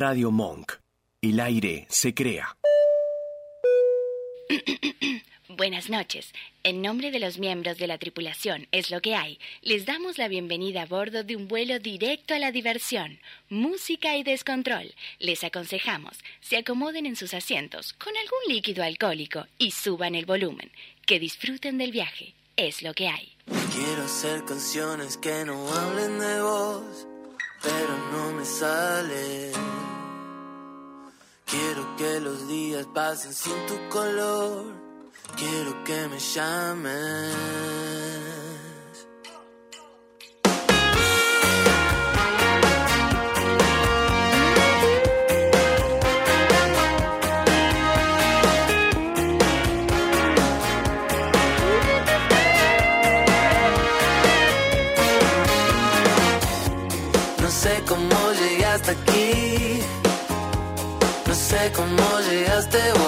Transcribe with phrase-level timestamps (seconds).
[0.00, 0.72] Radio Monk.
[1.20, 2.56] El aire se crea.
[5.48, 6.32] Buenas noches.
[6.62, 10.28] En nombre de los miembros de la tripulación Es lo que hay, les damos la
[10.28, 13.18] bienvenida a bordo de un vuelo directo a la diversión,
[13.50, 14.94] música y descontrol.
[15.18, 20.72] Les aconsejamos, se acomoden en sus asientos con algún líquido alcohólico y suban el volumen.
[21.04, 22.32] Que disfruten del viaje.
[22.56, 23.34] Es lo que hay.
[23.74, 27.06] Quiero hacer canciones que no hablen de vos,
[27.62, 29.89] pero no me sale.
[31.50, 34.80] Quiero que los días pasen sin tu color
[35.36, 37.34] Quiero que me llames.
[61.62, 62.99] Sé cómo llegaste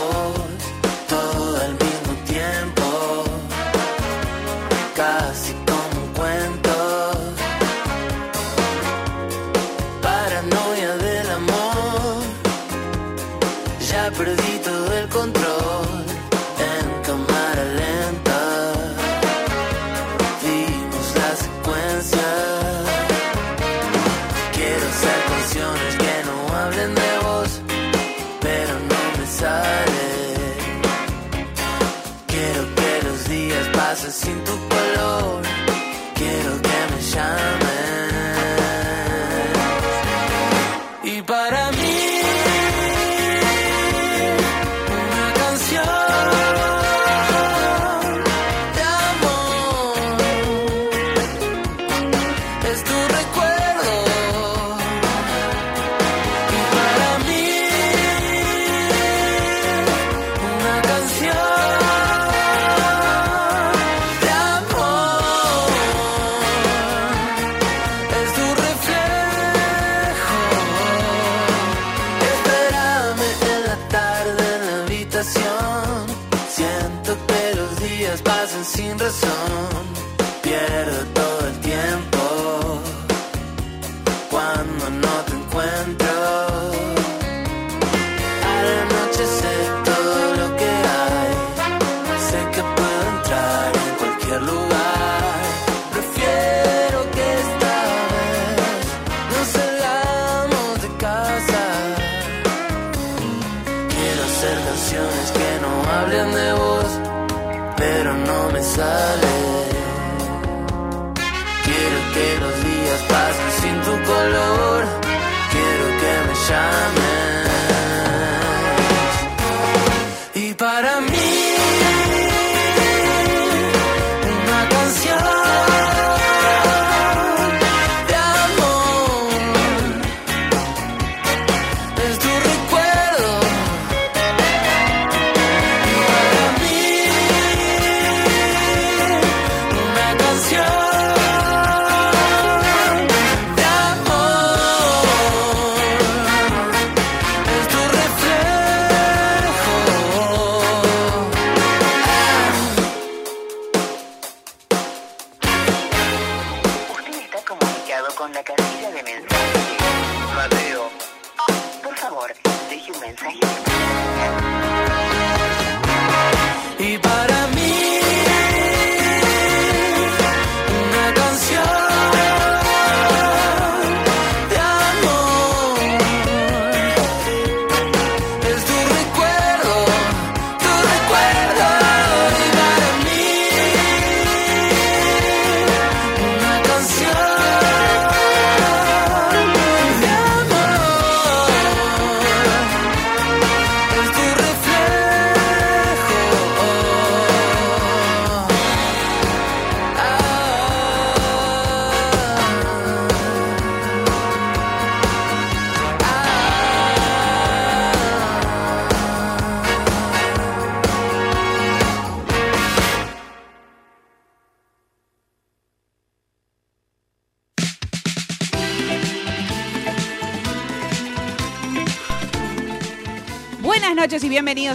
[166.83, 167.32] Y para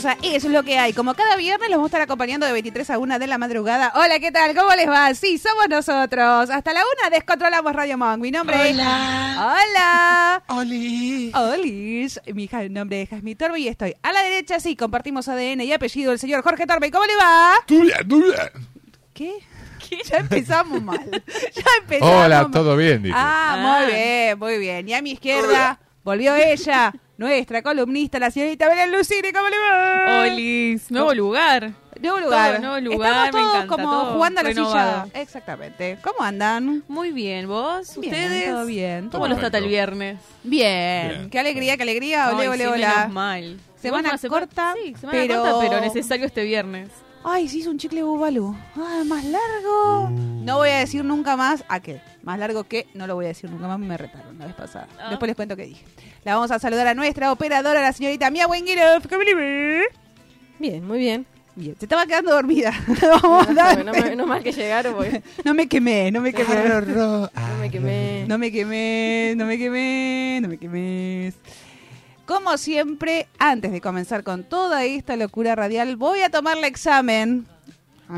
[0.03, 0.93] noches y bienvenidos a Eso es lo que hay.
[0.93, 3.91] Como cada viernes los vamos a estar acompañando de 23 a 1 de la madrugada.
[3.95, 4.55] Hola, ¿qué tal?
[4.55, 5.13] ¿Cómo les va?
[5.13, 6.49] Sí, somos nosotros.
[6.49, 8.19] Hasta la 1 descontrolamos Radio Monk.
[8.19, 8.69] Mi nombre Hola.
[8.69, 9.37] es...
[9.37, 10.43] Hola.
[10.59, 11.31] Oli.
[11.33, 12.19] Olis.
[12.33, 16.11] Mi nombre es Jasmine Torbe y estoy a la derecha, sí, compartimos ADN y apellido
[16.11, 16.91] del señor Jorge Torbe.
[16.91, 17.53] ¿Cómo le va?
[17.65, 18.67] Tú bien, tú bien.
[19.13, 19.33] ¿Qué?
[20.11, 20.99] Ya empezamos mal.
[21.55, 22.51] Ya empezamos Hola, mal.
[22.51, 23.03] todo bien.
[23.13, 23.79] Ah, Ah.
[23.85, 24.89] muy bien, muy bien.
[24.89, 29.31] Y a mi izquierda volvió ella, nuestra columnista, la señorita Belén Lucini.
[29.31, 30.21] ¿Cómo le va?
[30.21, 31.71] Olis, nuevo lugar.
[31.99, 32.57] Nuevo lugar.
[32.57, 35.05] Todo nuevo lugar, Estamos me todos encanta, como todo jugando a la renovado.
[35.05, 35.21] silla.
[35.21, 35.97] Exactamente.
[36.03, 36.83] ¿Cómo andan?
[36.87, 37.97] Muy bien, ¿vos?
[37.99, 38.45] Bien, ¿Ustedes?
[38.51, 39.09] todo bien.
[39.09, 40.19] ¿Cómo los trata el viernes?
[40.43, 41.09] Bien.
[41.09, 41.29] Bien.
[41.31, 42.35] Qué alegría, qué alegría.
[42.35, 43.59] Ole, ole, mal.
[43.81, 46.89] Semana corta, Sí, semana pero- corta, pero necesario este viernes.
[47.29, 48.55] Ay, se hizo un chicle bubalú.
[48.77, 50.09] Ah, más largo.
[50.09, 51.99] No voy a decir nunca más a qué.
[52.23, 54.87] Más largo que no lo voy a decir nunca más, me retaron la vez pasada.
[54.97, 55.09] Ah.
[55.09, 55.83] Después les cuento qué dije.
[56.23, 59.09] La vamos a saludar a nuestra operadora, la señorita Mia Wenguirov.
[59.09, 59.85] ¿Cómo le va?
[60.57, 61.25] Bien, muy bien.
[61.57, 62.71] Bien, se estaba quedando dormida.
[63.21, 66.55] Vamos no, me, no mal que llegaron porque No me quemé, no me quemé.
[66.55, 68.25] no me quemé.
[68.25, 71.33] No me quemé, no me quemé, no me quemé.
[72.27, 77.47] Como siempre, antes de comenzar con toda esta locura radial, voy a tomar el examen.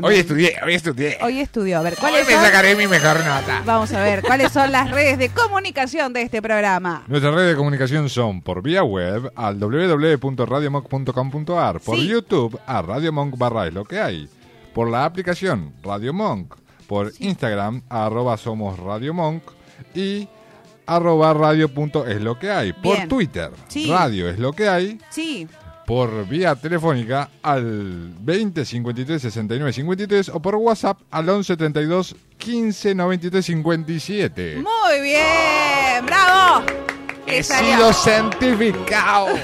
[0.02, 1.18] Hoy estudié, hoy estudié.
[1.22, 1.78] Hoy estudió.
[1.78, 2.44] A ver, Hoy ¿cuáles me son?
[2.44, 3.62] sacaré mi mejor nota.
[3.64, 7.02] Vamos a ver, ¿cuáles son las redes de comunicación de este programa?
[7.08, 12.06] Nuestras redes de comunicación son por vía web al www.radiomonk.com.ar, por Sí.
[12.06, 14.28] YouTube a Radio Monk barra es lo que hay,
[14.74, 16.54] por la aplicación Radio Monk,
[16.86, 19.42] por Instagram a arroba somos Radio Monk
[19.94, 20.28] y
[20.90, 23.08] arroba radio punto es lo que hay, por Bien.
[23.08, 23.88] Twitter Sí.
[23.90, 25.46] Radio es lo que hay, Sí,
[25.86, 32.94] por vía telefónica al 20 53 69 53 o por WhatsApp al 11 32 15
[32.94, 34.56] 93 57.
[34.56, 36.64] muy bien, bravo.
[37.30, 39.28] He sido certificado.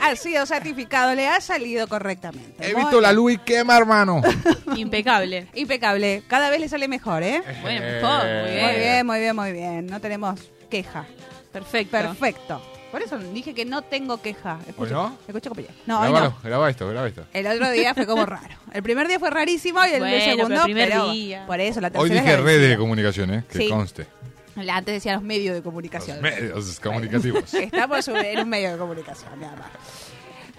[0.00, 2.68] Ha sido certificado, le ha salido correctamente.
[2.70, 4.20] He visto la luz y quema, hermano.
[4.76, 5.48] Impecable.
[5.54, 7.42] Impecable, cada vez le sale mejor, ¿eh?
[7.62, 8.64] Bueno, mejor, muy bien.
[8.66, 9.86] Muy bien, muy bien, muy bien.
[9.86, 11.06] No tenemos queja.
[11.52, 11.90] Perfecto.
[11.96, 12.62] Perfecto.
[12.92, 14.58] Por eso dije que no tengo queja.
[14.68, 15.18] Escucha, ¿Hoy no?
[15.26, 15.74] escucha, compañero.
[15.86, 16.36] No, hoy no.
[16.42, 17.24] graba esto, graba esto.
[17.32, 18.54] El otro día fue como raro.
[18.74, 21.46] El primer día fue rarísimo y el Bueno, segundo, pero el primer pero día.
[21.46, 23.44] por eso la Hoy dije redes de comunicación, ¿eh?
[23.50, 23.68] Que Sí.
[23.70, 24.06] conste.
[24.56, 26.20] Antes decía los medios de Los comunicación.
[26.20, 27.52] medios comunicativos.
[27.54, 29.70] Estamos en un medio de comunicación, nada más.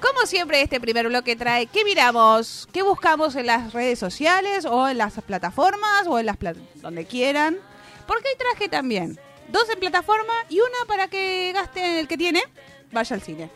[0.01, 2.67] Como siempre, este primer bloque trae ¿qué miramos?
[2.73, 7.05] ¿Qué buscamos en las redes sociales o en las plataformas o en las pla- donde
[7.05, 7.57] quieran?
[8.05, 9.17] Porque hay traje también.
[9.47, 12.43] Dos en plataforma y una para que gaste el que tiene,
[12.91, 13.49] vaya al cine.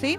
[0.00, 0.18] ¿Sí?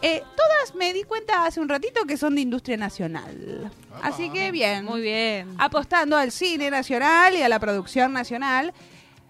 [0.00, 3.70] Eh, todas me di cuenta hace un ratito que son de industria nacional.
[4.02, 4.84] Así que bien.
[4.84, 5.54] Muy bien.
[5.58, 8.72] apostando al cine nacional y a la producción nacional.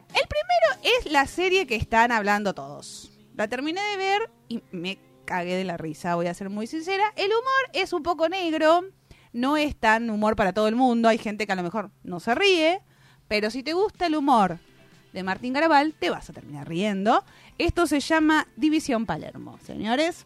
[0.08, 3.10] El primero es la serie que están hablando todos.
[3.34, 7.12] La terminé de ver y me cagué de la risa, voy a ser muy sincera.
[7.16, 8.84] El humor es un poco negro,
[9.32, 11.08] no es tan humor para todo el mundo.
[11.08, 12.80] Hay gente que a lo mejor no se ríe,
[13.28, 14.58] pero si te gusta el humor
[15.12, 17.24] de Martín Garabal, te vas a terminar riendo.
[17.58, 20.24] Esto se llama División Palermo, señores.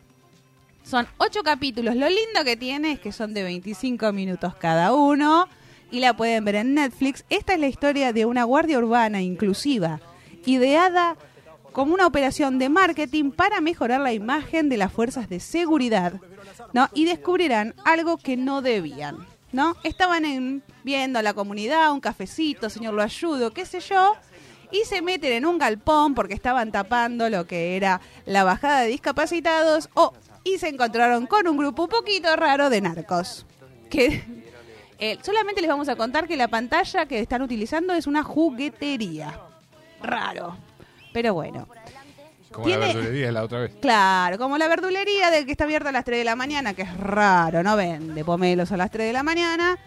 [0.84, 1.94] Son ocho capítulos.
[1.96, 5.48] Lo lindo que tiene es que son de 25 minutos cada uno
[5.90, 7.24] y la pueden ver en Netflix.
[7.30, 10.00] Esta es la historia de una guardia urbana inclusiva,
[10.44, 11.16] ideada
[11.72, 16.14] como una operación de marketing para mejorar la imagen de las fuerzas de seguridad,
[16.74, 16.88] ¿no?
[16.92, 19.16] Y descubrirán algo que no debían,
[19.52, 19.76] ¿no?
[19.84, 24.14] Estaban en- viendo a la comunidad, un cafecito, señor lo ayudo, qué sé yo,
[24.70, 28.88] y se meten en un galpón porque estaban tapando lo que era la bajada de
[28.88, 30.12] discapacitados o
[30.44, 33.46] y se encontraron con un grupo un poquito raro de narcos.
[33.90, 34.22] Que
[34.98, 39.38] eh, solamente les vamos a contar que la pantalla que están utilizando es una juguetería.
[40.02, 40.56] Raro.
[41.12, 41.68] Pero bueno.
[42.50, 43.72] Como la verdulería la otra vez.
[43.80, 46.82] Claro, como la verdulería del que está abierta a las 3 de la mañana, que
[46.82, 49.78] es raro, no vende pomelos a las 3 de la mañana,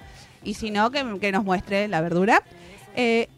[0.43, 2.41] y si no, que, que nos muestre la verdura.
[2.95, 3.29] Eh,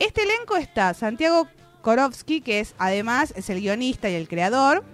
[0.00, 1.46] este elenco está Santiago
[1.82, 4.84] Korowski, que es además es el guionista y el creador.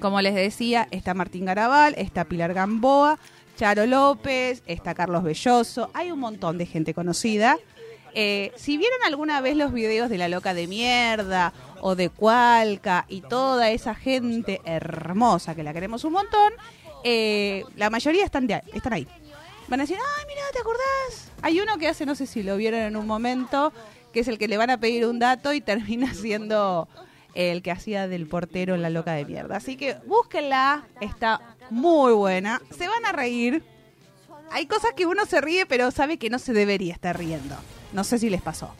[0.00, 3.18] Como les decía, está Martín Garabal, está Pilar Gamboa,
[3.56, 7.58] Charo López, está Carlos Belloso, hay un montón de gente conocida.
[8.14, 13.04] Eh, si vieron alguna vez los videos de La Loca de Mierda o de Cualca
[13.08, 16.52] y toda esa gente hermosa que la queremos un montón,
[17.04, 19.08] eh, la mayoría están, de, están ahí.
[19.68, 21.30] Van a decir, ay, mira, ¿te acordás?
[21.42, 23.72] Hay uno que hace, no sé si lo vieron en un momento,
[24.12, 26.88] que es el que le van a pedir un dato y termina siendo
[27.38, 29.56] el que hacía del portero en La Loca de Mierda.
[29.56, 31.40] Así que búsquenla, está
[31.70, 33.62] muy buena, se van a reír.
[34.50, 37.54] Hay cosas que uno se ríe, pero sabe que no se debería estar riendo.
[37.92, 38.70] No sé si les pasó.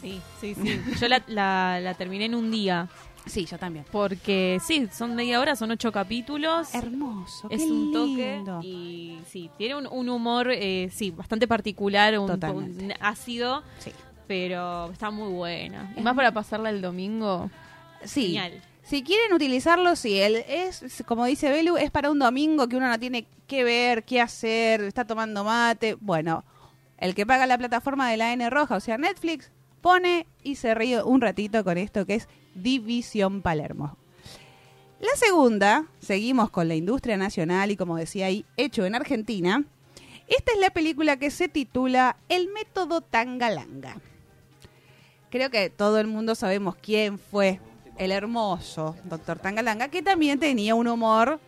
[0.00, 0.80] Sí, sí, sí.
[1.00, 2.88] Yo la, la, la terminé en un día.
[3.24, 3.84] Sí, yo también.
[3.92, 6.74] Porque sí, son media hora, son ocho capítulos.
[6.74, 8.60] Hermoso, es qué un toque lindo.
[8.64, 13.92] y sí, tiene un, un humor, eh, sí, bastante particular, un ácido, Sí.
[14.26, 15.94] pero está muy buena.
[15.96, 17.48] Y más para pasarla el domingo.
[18.04, 18.26] Sí.
[18.26, 18.62] Genial.
[18.82, 22.88] Si quieren utilizarlo, sí, el, es, como dice Belu, es para un domingo que uno
[22.88, 25.96] no tiene que ver, qué hacer, está tomando mate.
[26.00, 26.44] Bueno,
[26.98, 30.74] el que paga la plataforma de la N Roja, o sea, Netflix, pone y se
[30.74, 33.96] ríe un ratito con esto que es División Palermo.
[35.00, 39.64] La segunda, seguimos con la industria nacional y como decía ahí, hecho en Argentina.
[40.28, 43.96] Esta es la película que se titula El método Tangalanga.
[45.30, 47.60] Creo que todo el mundo sabemos quién fue
[47.98, 51.40] el hermoso doctor Tangalanga, que también tenía un humor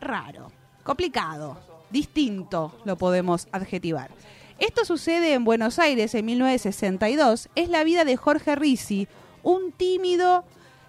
[0.00, 0.50] raro,
[0.82, 1.58] complicado,
[1.90, 4.10] distinto, lo podemos adjetivar.
[4.58, 7.48] Esto sucede en Buenos Aires en 1962.
[7.54, 9.06] Es la vida de Jorge Risi,
[9.42, 10.44] un tímido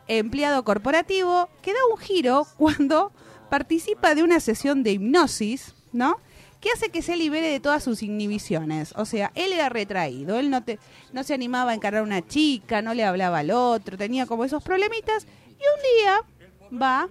[0.07, 3.11] empleado corporativo que da un giro cuando
[3.49, 6.17] participa de una sesión de hipnosis, ¿no?
[6.59, 8.93] Que hace que se libere de todas sus inhibiciones.
[8.95, 10.79] O sea, él era retraído, él no, te,
[11.13, 14.43] no se animaba a encarar a una chica, no le hablaba al otro, tenía como
[14.43, 15.25] esos problemitas.
[15.49, 17.09] Y un día va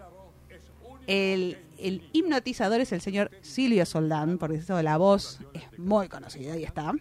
[1.07, 6.55] el, el hipnotizador es el señor Silvio Soldán, por eso la voz es muy conocida,
[6.55, 6.93] ahí está.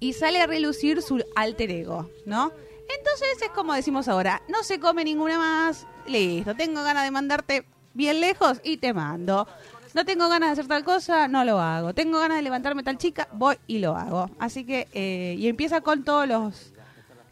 [0.00, 2.52] Y sale a relucir su alter ego, ¿no?
[2.96, 7.66] Entonces es como decimos ahora, no se come ninguna más, listo, tengo ganas de mandarte
[7.94, 9.46] bien lejos y te mando.
[9.94, 11.94] No tengo ganas de hacer tal cosa, no lo hago.
[11.94, 14.28] Tengo ganas de levantarme tal chica, voy y lo hago.
[14.40, 16.72] Así que, eh, y empieza con todos los,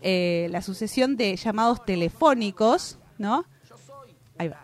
[0.00, 3.44] eh, la sucesión de llamados telefónicos, ¿no?
[4.38, 4.60] Ahí va.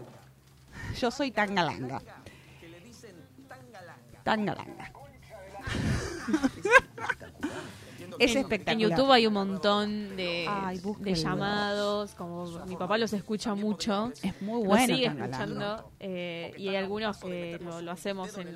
[1.01, 2.01] Yo soy Tangalanga.
[4.23, 4.93] Tangalanga.
[8.19, 8.73] Es En- espectacular.
[8.75, 14.13] En YouTube hay un montón de, Ay, de llamados, como mi papá los escucha mucho.
[14.23, 14.95] Es muy Lo bueno.
[14.95, 18.53] sigue escuchando eh, y hay algunos que lo, lo hacemos en eh,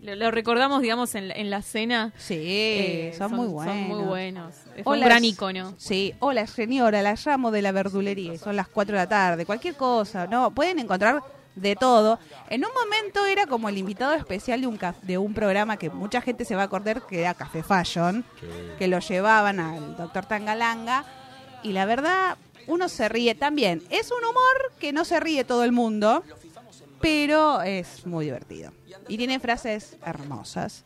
[0.00, 3.74] lo, lo recordamos digamos en, la- en la cena Sí, Eh, son, muy buenos.
[3.74, 7.72] son muy buenos es Hola, un gran icono Sí, hola señora, la llamo de la
[7.72, 10.52] verdulería, son las 4 de la tarde, cualquier cosa, ¿no?
[10.54, 11.22] Pueden encontrar
[11.60, 12.18] de todo.
[12.48, 16.20] En un momento era como el invitado especial de un, de un programa que mucha
[16.20, 18.24] gente se va a acordar que era Café Fashion,
[18.78, 21.04] que lo llevaban al doctor Tangalanga,
[21.62, 22.36] y la verdad,
[22.66, 23.82] uno se ríe también.
[23.90, 26.22] Es un humor que no se ríe todo el mundo,
[27.00, 28.72] pero es muy divertido.
[29.08, 30.84] Y tiene frases hermosas.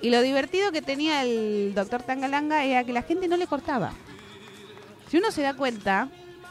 [0.00, 3.92] Y lo divertido que tenía el doctor Tangalanga era que la gente no le cortaba.
[5.10, 6.08] Si uno se da cuenta,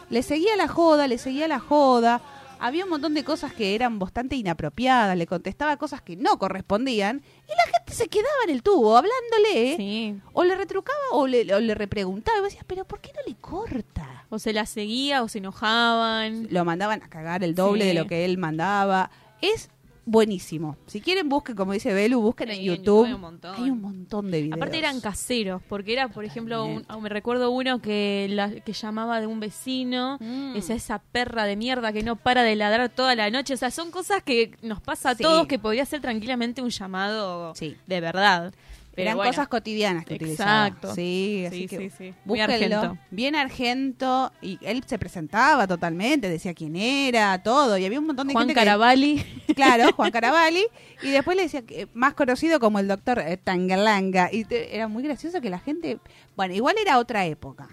[0.10, 2.22] le seguía la joda, le seguía la joda.
[2.60, 7.22] Había un montón de cosas que eran bastante inapropiadas, le contestaba cosas que no correspondían.
[7.48, 9.76] Y la gente se quedaba en el tubo hablándole.
[9.78, 12.38] sí O le retrucaba o le, o le repreguntaba.
[12.38, 14.12] Y vos decías, pero ¿por qué no le corta?
[14.30, 17.88] o se la seguía o se enojaban Lo mandaban a cagar el doble Sí.
[17.90, 19.12] de lo que él mandaba.
[19.42, 19.70] Es
[20.06, 20.78] buenísimo.
[20.86, 22.76] Si quieren, busquen, como dice Belu, busquen en YouTube.
[22.78, 23.56] YouTube hay un montón.
[23.58, 24.58] Hay un montón de videos.
[24.58, 29.20] Aparte eran caseros, porque era, por ejemplo, un- me recuerdo uno que, la- que llamaba
[29.20, 30.56] de un vecino, Mm.
[30.56, 33.54] esa, esa perra de mierda que no para de ladrar toda la noche.
[33.54, 35.24] O sea, son cosas que nos pasa a Sí.
[35.24, 37.76] todos que podría ser tranquilamente un llamado Sí.
[37.88, 38.54] de verdad.
[38.96, 40.68] Pero Eran bueno, cosas cotidianas que utilizaba.
[40.68, 40.96] Exacto.
[40.96, 42.14] Sí, así Sí, que sí, sí.
[42.24, 42.78] Muy búsquenlo.
[42.80, 42.98] argento.
[43.12, 44.32] Bien argento.
[44.42, 47.78] Y él se presentaba totalmente, decía quién era, todo.
[47.78, 49.24] Y había un montón de Juan gente Caravalli.
[49.48, 49.54] que...
[49.54, 50.66] Claro, Juan Caravalli.
[51.04, 54.30] Y después le decía, que, más conocido como el doctor eh, Tangalanga.
[54.32, 56.00] Y te- era muy gracioso que la gente...
[56.38, 57.68] Bueno, igual era otra época.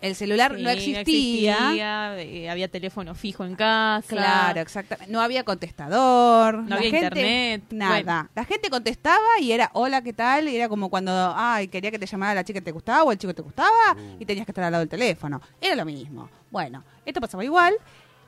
[0.00, 1.52] El celular Sí, no existía.
[1.52, 4.06] existía, eh, había teléfono fijo en casa.
[4.08, 5.12] Claro, exactamente.
[5.12, 6.54] No había contestador.
[6.54, 7.62] No la había gente- internet.
[7.70, 7.92] Nada.
[8.02, 8.28] Bueno.
[8.34, 10.48] La gente contestaba y era hola, ¿qué tal?
[10.48, 13.12] Y era como cuando, ay, quería que te llamara la chica que te gustaba o
[13.12, 15.40] el chico que te gustaba y tenías que estar al lado del teléfono.
[15.60, 16.30] Era lo mismo.
[16.50, 17.74] Bueno, esto pasaba igual.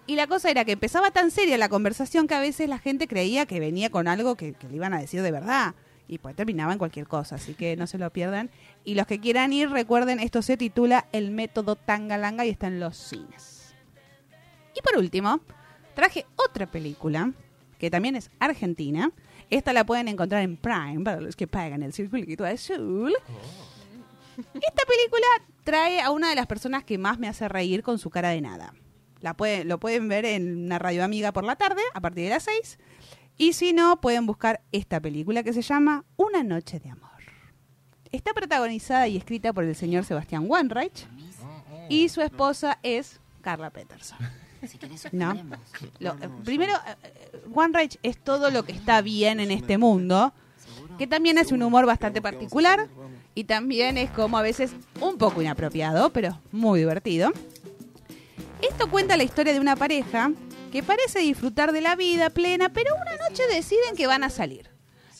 [0.06, 3.06] Y la cosa era que empezaba tan seria la conversación que a veces la gente
[3.06, 5.74] creía que venía con algo que, que le iban a decir de verdad.
[6.08, 8.50] Y pues terminaba en cualquier cosa, así que no se lo pierdan.
[8.84, 12.80] Y los que quieran ir, recuerden, esto se titula El método Tangalanga y está en
[12.80, 13.74] los cines.
[14.76, 15.40] Y por último,
[15.94, 17.32] traje otra película
[17.78, 19.10] que también es argentina.
[19.50, 23.14] Esta la pueden encontrar en Prime para los que pagan el circulito azul.
[24.36, 25.26] Esta película
[25.64, 28.40] trae a una de las personas que más me hace reír con su cara de
[28.40, 28.72] nada.
[29.20, 32.30] La pueden, lo pueden ver en una radio amiga por la tarde, a partir de
[32.30, 32.78] las 6.
[33.38, 37.08] Y si no, pueden buscar esta película que se llama Una noche de amor.
[38.12, 41.06] Está protagonizada y escrita por el señor Sebastián Wanreich
[41.88, 44.18] y su esposa es Carla Peterson.
[45.12, 45.34] ¿No?
[45.98, 50.32] Lo- eh, primero, eh, Wanreich es todo lo que está bien en este mundo,
[50.98, 52.88] que también hace un humor bastante particular
[53.34, 57.32] y también es como a veces un poco inapropiado, pero muy divertido.
[58.60, 60.30] Esto cuenta la historia de una pareja
[60.72, 64.70] que parece disfrutar de la vida plena, pero una noche deciden que van a salir.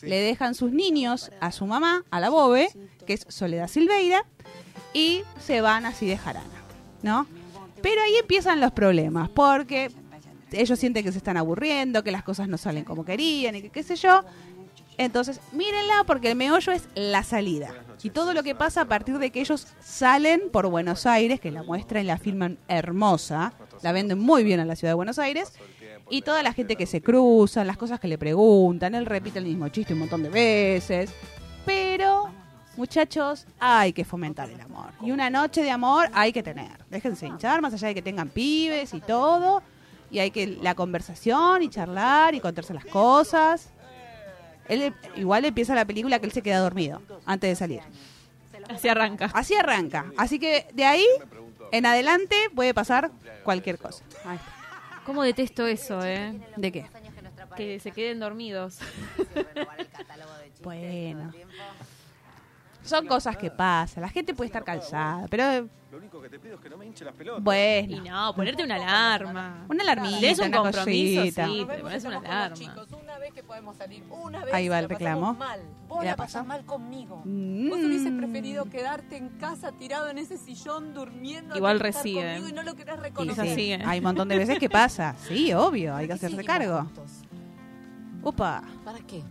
[0.01, 2.69] Le dejan sus niños a su mamá, a la Bobe,
[3.05, 4.25] que es Soledad Silveira,
[4.93, 6.63] y se van así de jarana,
[7.03, 7.27] ¿no?
[7.81, 9.91] Pero ahí empiezan los problemas, porque
[10.51, 13.69] ellos sienten que se están aburriendo, que las cosas no salen como querían y que
[13.69, 14.23] qué sé yo.
[14.97, 17.73] Entonces, mírenla porque el meollo es la salida.
[18.01, 21.51] Y todo lo que pasa a partir de que ellos salen por Buenos Aires, que
[21.51, 25.19] la muestran y la filman hermosa, la venden muy bien a la ciudad de Buenos
[25.19, 25.53] Aires,
[26.09, 29.45] y toda la gente que se cruza, las cosas que le preguntan, él repite el
[29.45, 31.13] mismo chiste un montón de veces.
[31.65, 32.29] Pero,
[32.75, 34.91] muchachos, hay que fomentar el amor.
[35.01, 36.83] Y una noche de amor hay que tener.
[36.89, 39.63] Déjense hinchar, más allá de que tengan pibes y todo.
[40.11, 43.69] Y hay que la conversación y charlar y contarse las cosas.
[44.67, 47.81] Él igual empieza la película que él se queda dormido antes de salir.
[48.69, 49.31] Así arranca.
[49.33, 50.11] Así arranca.
[50.17, 51.05] Así que de ahí
[51.73, 53.11] en adelante puede pasar
[53.43, 54.03] cualquier cosa.
[54.25, 54.51] Ahí está.
[55.05, 56.39] ¿Cómo detesto eso, eh?
[56.55, 56.85] ¿De qué?
[57.57, 58.79] Que se queden dormidos.
[60.63, 61.33] Bueno.
[62.83, 64.01] Son cosas que pasan.
[64.01, 66.85] La gente puede estar cansada, pero Lo único que te pido es que no me
[66.85, 67.39] hinche las pelotas.
[67.41, 68.03] Y bueno.
[68.03, 69.65] no, ponerte una alarma.
[69.69, 71.21] Una alarmita, ¿Tenés un una compromiso?
[71.21, 71.45] cosita.
[71.45, 72.75] Sí, te pones una alarma.
[73.01, 75.33] Una vez que podemos salir, una vez Ahí va el reclamo.
[75.35, 75.61] Mal.
[75.87, 77.21] Vos ¿Qué la pasás mal conmigo.
[77.23, 77.69] Mm.
[77.69, 81.55] Vos hubieses preferido quedarte en casa tirado en ese sillón durmiendo.
[81.55, 82.33] Igual recibe.
[82.33, 83.45] conmigo Y no lo querés Y reconocer.
[83.45, 83.83] Es sí, así, ¿eh?
[83.85, 85.15] Hay un montón de veces que pasa.
[85.27, 86.79] Sí, obvio, hay que hacerse cargo.
[86.85, 87.11] juntos?
[88.23, 88.63] Upa.
[88.83, 89.21] ¿Para qué?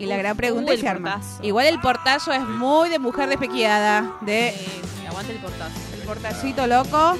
[0.00, 1.20] Y la gran pregunta Uh, es si arma.
[1.42, 4.56] Igual el portazo es muy de mujer despequeada, de Eh,
[5.08, 5.72] aguante el portazo.
[5.94, 7.16] el portacito loco.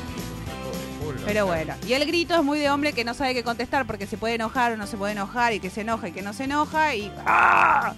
[1.27, 4.07] Pero bueno, y el grito es muy de hombre que no sabe qué contestar porque
[4.07, 6.33] se puede enojar o no se puede enojar y que se enoja y que no
[6.33, 7.93] se enoja y ¡ah!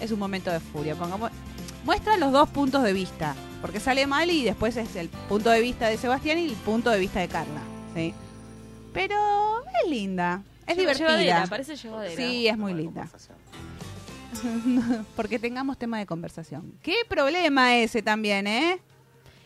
[0.00, 0.94] es un momento de furia.
[0.94, 1.30] Pongamos,
[1.84, 5.60] muestra los dos puntos de vista, porque sale mal y después es el punto de
[5.60, 7.60] vista de Sebastián y el punto de vista de Carla,
[7.94, 8.14] ¿sí?
[8.92, 9.16] Pero
[9.82, 11.08] es linda, es divertida.
[11.08, 12.16] Llevadera, parece llevadera.
[12.16, 13.08] Sí, es muy linda.
[15.16, 16.74] porque tengamos tema de conversación.
[16.82, 18.80] ¿Qué problema ese también, eh?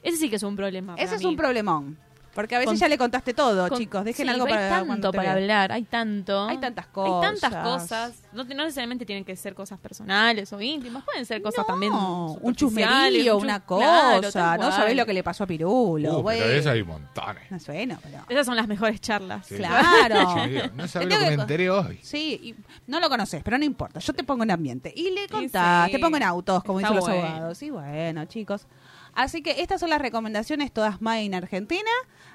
[0.02, 0.94] Ese sí que es un problema.
[0.94, 1.28] Ese para es mí.
[1.28, 1.98] un problemón.
[2.34, 4.04] Porque a veces Con- ya le contaste todo, Con- chicos.
[4.04, 6.46] Dejen sí, algo para hay tanto para hablar, hay tanto.
[6.48, 7.40] Hay tantas Hay cosas.
[7.40, 8.12] tantas cosas.
[8.32, 11.64] No, te- no necesariamente tienen que ser cosas personales o íntimas, pueden ser cosas No,
[11.66, 11.92] también.
[11.92, 14.56] un chusmerío, un una chus- cosa.
[14.56, 16.18] no sabés lo que le pasó a Pirulo.
[16.20, 17.50] Uh, pero de eso hay montones.
[17.50, 18.24] No suena, pero...
[18.28, 19.46] Esas son las mejores charlas.
[19.46, 19.56] Sí.
[19.56, 20.32] Claro.
[20.74, 21.98] No sabes Te lo que me enteré hoy.
[22.02, 22.54] Sí, y
[22.90, 24.00] no lo conoces, pero no importa.
[24.00, 24.92] Yo te pongo en ambiente.
[24.96, 25.92] Y le contás, sí.
[25.92, 27.28] te pongo en autos, como Está dicen los bueno.
[27.28, 27.62] abogados.
[27.62, 28.66] Y bueno, chicos.
[29.14, 31.90] Así que estas son las recomendaciones todas más en Argentina.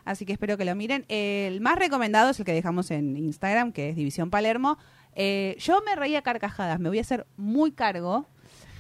[0.06, 1.06] Así que espero que lo miren.
[1.08, 4.78] El más recomendado es el que dejamos en Instagram, que es División Palermo.
[5.16, 8.28] Eh, yo me reía a carcajadas, me voy a hacer muy cargo.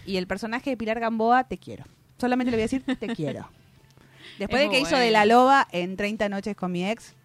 [0.05, 1.85] Y el personaje de Pilar Gamboa, te quiero.
[2.19, 3.49] Solamente le voy a decir, te quiero.
[4.39, 7.15] Después Es de que hizo de la loba en 30 noches con mi ex,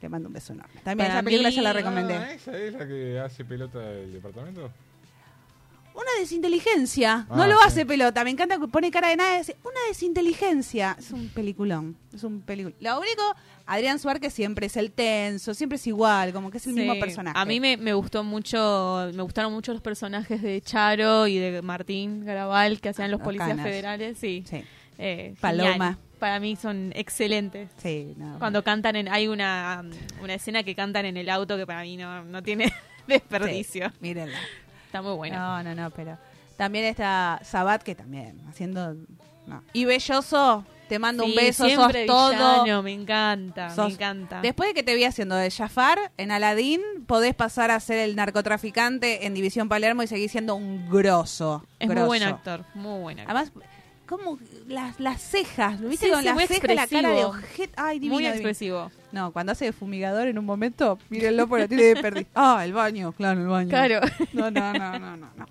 [0.00, 0.74] te mando un beso enorme.
[0.82, 2.34] También Para esa película mí- ya la Ah, recomendé.
[2.34, 4.70] ¿Esa es la que hace pelota del departamento?
[5.96, 7.26] Una desinteligencia.
[7.30, 7.62] no Ah, lo sí.
[7.66, 8.22] hace pelota.
[8.22, 10.94] Me encanta que pone cara de nada y dice, una desinteligencia.
[10.98, 11.96] Es un peliculón.
[12.14, 12.74] Es un película.
[12.80, 13.22] Lo único,
[13.66, 16.80] Adrián Suárez siempre es el tenso, siempre es igual, como que es el Sí.
[16.80, 17.38] mismo personaje.
[17.38, 21.62] A mí me, me gustó mucho, me gustaron mucho los personajes de Charo y de
[21.62, 23.64] Martín Garabal que hacían los Los policías canas.
[23.66, 24.18] federales.
[24.18, 24.44] Sí.
[24.48, 24.62] Sí,
[24.98, 25.72] Eh, Paloma.
[25.72, 25.98] genial.
[26.18, 27.68] Para mí son excelentes.
[27.82, 28.14] sí.
[28.16, 28.38] no.
[28.38, 29.84] Cuando cantan en, hay una,
[30.22, 32.72] una escena que cantan en el auto que para mí no, no tiene
[33.06, 33.88] desperdicio.
[33.90, 34.38] Sí, mírenla.
[34.96, 35.62] Está muy buena.
[35.62, 36.18] No, no, no, pero...
[36.56, 38.94] También está Sabat, que también, haciendo...
[39.46, 39.62] no.
[39.74, 42.30] Y Belloso, te mando un beso, sos siempre todo...
[42.30, 44.40] villano, me encanta, Sos- me encanta.
[44.40, 48.16] Después de que te vi haciendo de Jafar en Aladdin, podés pasar a ser el
[48.16, 51.62] narcotraficante en División Palermo y seguir siendo un grosso.
[51.78, 52.06] es muy grosso.
[52.06, 53.36] buen actor, muy buen actor.
[53.36, 53.52] Además,
[54.06, 56.06] como las, las cejas, ¿lo viste?
[56.06, 57.72] Sí, con sí, las cejas, la cara de ojete.
[57.76, 58.34] Ay, divino, muy divino.
[58.34, 58.90] expresivo.
[59.12, 62.26] No, cuando hace de fumigador en un momento, mírenlo porque lo tiene de.
[62.34, 63.68] Ah, el baño, claro, el baño.
[63.68, 64.00] Claro.
[64.32, 65.28] No, no, no, no, no.
[65.36, 65.46] no.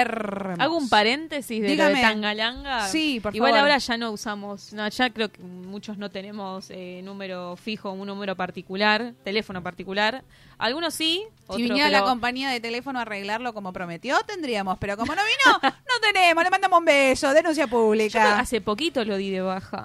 [0.00, 0.62] Hermoso.
[0.62, 1.90] Hago un paréntesis de Dígame.
[1.90, 2.88] lo de Tangalanga.
[2.88, 3.60] Sí, por Igual favor.
[3.68, 8.06] ahora ya no usamos, no, ya creo que muchos no tenemos eh, número fijo, un
[8.06, 10.22] número particular, teléfono particular.
[10.58, 14.76] Algunos sí, Si viniera pero- la compañía de teléfono a arreglarlo como prometió, tendríamos.
[14.78, 16.42] Pero como no vino, no tenemos.
[16.42, 17.32] Le mandamos un beso.
[17.32, 18.40] Denuncia Yo pública.
[18.40, 19.82] hace poquito lo di de baja.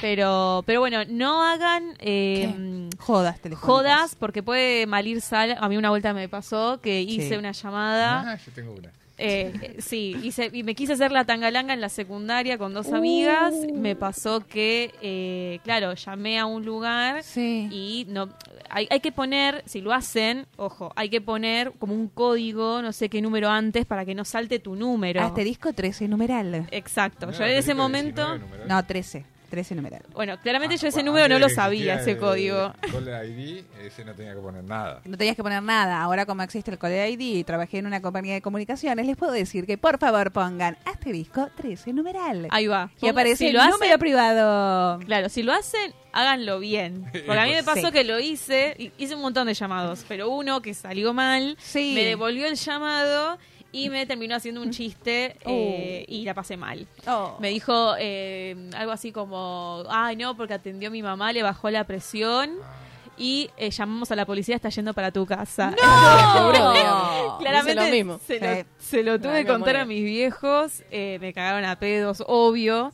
[0.00, 5.56] Pero, pero bueno, no hagan eh, Jodas jodas porque puede malir sal.
[5.60, 7.34] A mí una vuelta me pasó que hice Sí.
[7.34, 8.32] una llamada.
[8.32, 8.90] Ah, yo tengo una.
[9.22, 12.90] Eh, eh, sí, hice, y me quise hacer la tangalanga en la secundaria con dos
[12.92, 13.52] amigas.
[13.74, 17.68] Me pasó que, eh, claro, llamé a un lugar Sí.
[17.70, 18.28] y no
[18.70, 22.92] hay, hay que poner, si lo hacen, ojo, hay que poner como un código, no
[22.92, 25.20] sé qué número antes para que no salte tu número.
[25.20, 26.66] Asterisco 13, numeral.
[26.70, 27.26] Exacto.
[27.26, 28.68] No, Yo en ese momento, 19, numeral.
[28.68, 29.24] No, 13.
[29.50, 30.02] 13 numeral.
[30.14, 32.72] Bueno, claramente yo Ah, ese bueno, número no lo sabía, ese código.
[32.82, 35.02] El Caller ID, ese no tenía que poner nada.
[35.04, 36.00] No tenías que poner nada.
[36.00, 39.32] Ahora, como existe el Code ID y trabajé en una compañía de comunicaciones, les puedo
[39.32, 42.46] decir que por favor pongan asterisco 13 numeral.
[42.50, 42.90] Ahí va.
[43.02, 44.98] y aparece Si el lo hacen- número privado.
[45.00, 47.04] Claro, si lo hacen, háganlo bien.
[47.26, 47.92] Porque a mí me pasó Sí.
[47.92, 51.92] que lo hice, hice un montón de llamados, pero uno que salió mal, Sí.
[51.94, 53.38] me devolvió el llamado
[53.72, 56.86] y me terminó haciendo un chiste eh, y la pasé mal.
[57.06, 57.36] Oh.
[57.40, 61.84] Me dijo eh, algo así como, ay no, porque atendió mi mamá, le bajó la
[61.84, 62.50] presión
[63.16, 65.74] y eh, llamamos a la policía, está yendo para tu casa.
[66.34, 66.74] Seguro.
[67.38, 68.20] Claramente Hice lo mismo.
[68.26, 68.44] Se, Sí.
[68.44, 72.22] lo, se lo tuve que no, contar a mis viejos, eh, me cagaron a pedos,
[72.26, 72.92] obvio.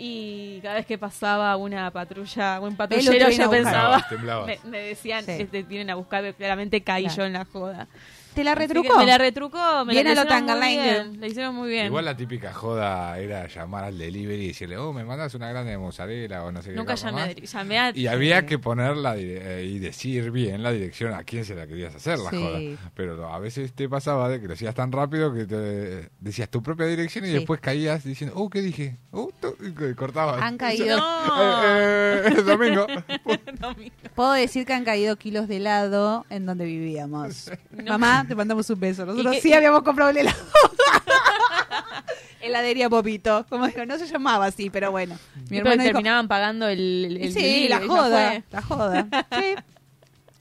[0.00, 4.06] Y cada vez que pasaba una patrulla, un patrullero, a yo pensaba,
[4.46, 5.32] me, me decían, Sí.
[5.32, 7.16] este, vienen a buscar, pero claramente caí Claro.
[7.16, 7.88] yo en la joda.
[8.34, 8.98] ¿Te la retrucó?
[8.98, 11.20] Me la retrucó, me Bien la a lo hicieron muy bien.
[11.20, 11.86] La hicieron muy bien.
[11.86, 15.72] Igual la típica joda era llamar al delivery y decirle, oh, me mandas una grande
[15.72, 16.76] de mozzarella o no sé qué.
[16.76, 17.90] Nunca llamé, llamé a...
[17.96, 21.54] Y había que poner la dire- eh, y decir bien la dirección a quién se
[21.56, 22.36] la querías hacer la Sí.
[22.36, 22.90] joda.
[22.94, 26.62] Pero a veces te pasaba de que lo hacías tan rápido que te decías tu
[26.62, 27.34] propia dirección y Sí.
[27.34, 28.98] después caías diciendo, oh, ¿qué dije?
[29.10, 30.40] Oh, tú", y que cortabas.
[30.42, 30.96] Han caído.
[30.96, 31.62] No.
[31.64, 32.86] Eh, eh, domingo.
[34.14, 37.50] Puedo decir que han caído kilos de helado en donde vivíamos.
[37.86, 39.06] Mamá, te mandamos un beso.
[39.06, 40.38] Nosotros qué- sí y- habíamos comprado el helado.
[42.40, 43.44] Heladería Popito.
[43.48, 45.16] Como digo, no se llamaba así, pero bueno.
[45.50, 48.42] Mi hermano dijo, terminaban pagando el, el sí, la joda.
[48.50, 49.06] La joda.
[49.32, 49.54] Sí.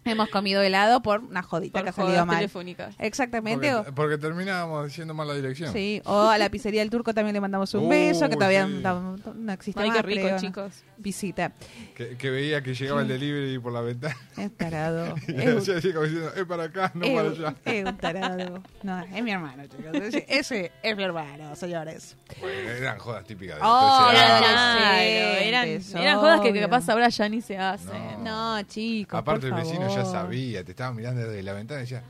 [0.07, 2.35] Hemos comido helado por una jodita Por que ha jodas salido mal.
[2.37, 2.95] telefónicas.
[2.99, 3.71] Exactamente.
[3.73, 5.71] Porque, porque terminábamos diciendo mal la dirección.
[5.73, 8.65] Sí, o a la pizzería del turco también le mandamos un Uh, beso, que todavía
[8.67, 8.79] sí.
[8.83, 10.41] no, no existe Ay, más, qué rico, creo, ¿no?
[10.41, 10.83] chicos.
[10.97, 11.51] Visita.
[11.95, 14.15] Que, que veía que llegaba el delivery por la ventana.
[14.37, 15.15] Es tarado.
[15.27, 17.55] Es un- hacía así como diciendo, es para acá, no es para allá.
[17.65, 18.63] es un tarado.
[18.83, 19.93] No, es mi hermano, chicos.
[19.93, 22.15] Ese, ese es mi hermano, señores.
[22.39, 25.67] Bueno, eran jodas típicas de Oh, los 13 eran eran,
[26.03, 26.61] eran cosas que obvio.
[26.61, 28.23] capaz ahora ya ni se hacen.
[28.23, 29.17] No, chicos.
[29.19, 32.03] Aparte el por vecino ya sabía, te estaba mirando desde la ventana y decía,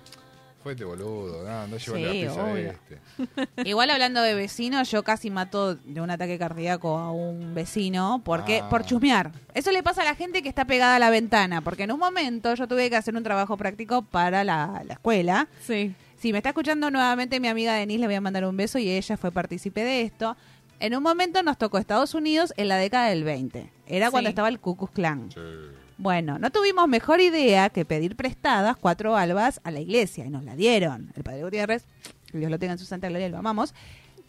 [0.64, 2.72] fuete boludo, no, no Sí, la pizza a obvio.
[2.72, 3.00] este.
[3.70, 8.60] Igual hablando de vecinos, yo casi mato de un ataque cardíaco a un vecino porque
[8.64, 8.70] Ah.
[8.70, 9.32] por chusmear.
[9.54, 12.00] Eso le pasa a la gente que está pegada a la ventana, porque en un
[12.00, 15.48] momento yo tuve que hacer un trabajo práctico para la, la escuela.
[15.66, 15.94] Sí.
[16.20, 18.90] Si me está escuchando nuevamente mi amiga Denise, le voy a mandar un beso y
[18.90, 20.36] ella fue partícipe de esto.
[20.80, 23.72] En un momento nos tocó Estados Unidos en la década del 20.
[23.88, 24.32] Era cuando Sí.
[24.32, 25.30] estaba el Ku Klux Klan.
[25.98, 30.44] Bueno, no tuvimos mejor idea que pedir prestadas cuatro albas a la iglesia y nos
[30.44, 31.12] la dieron.
[31.16, 31.86] El padre Gutiérrez,
[32.32, 33.74] que Dios lo tenga en su santa gloria, lo amamos,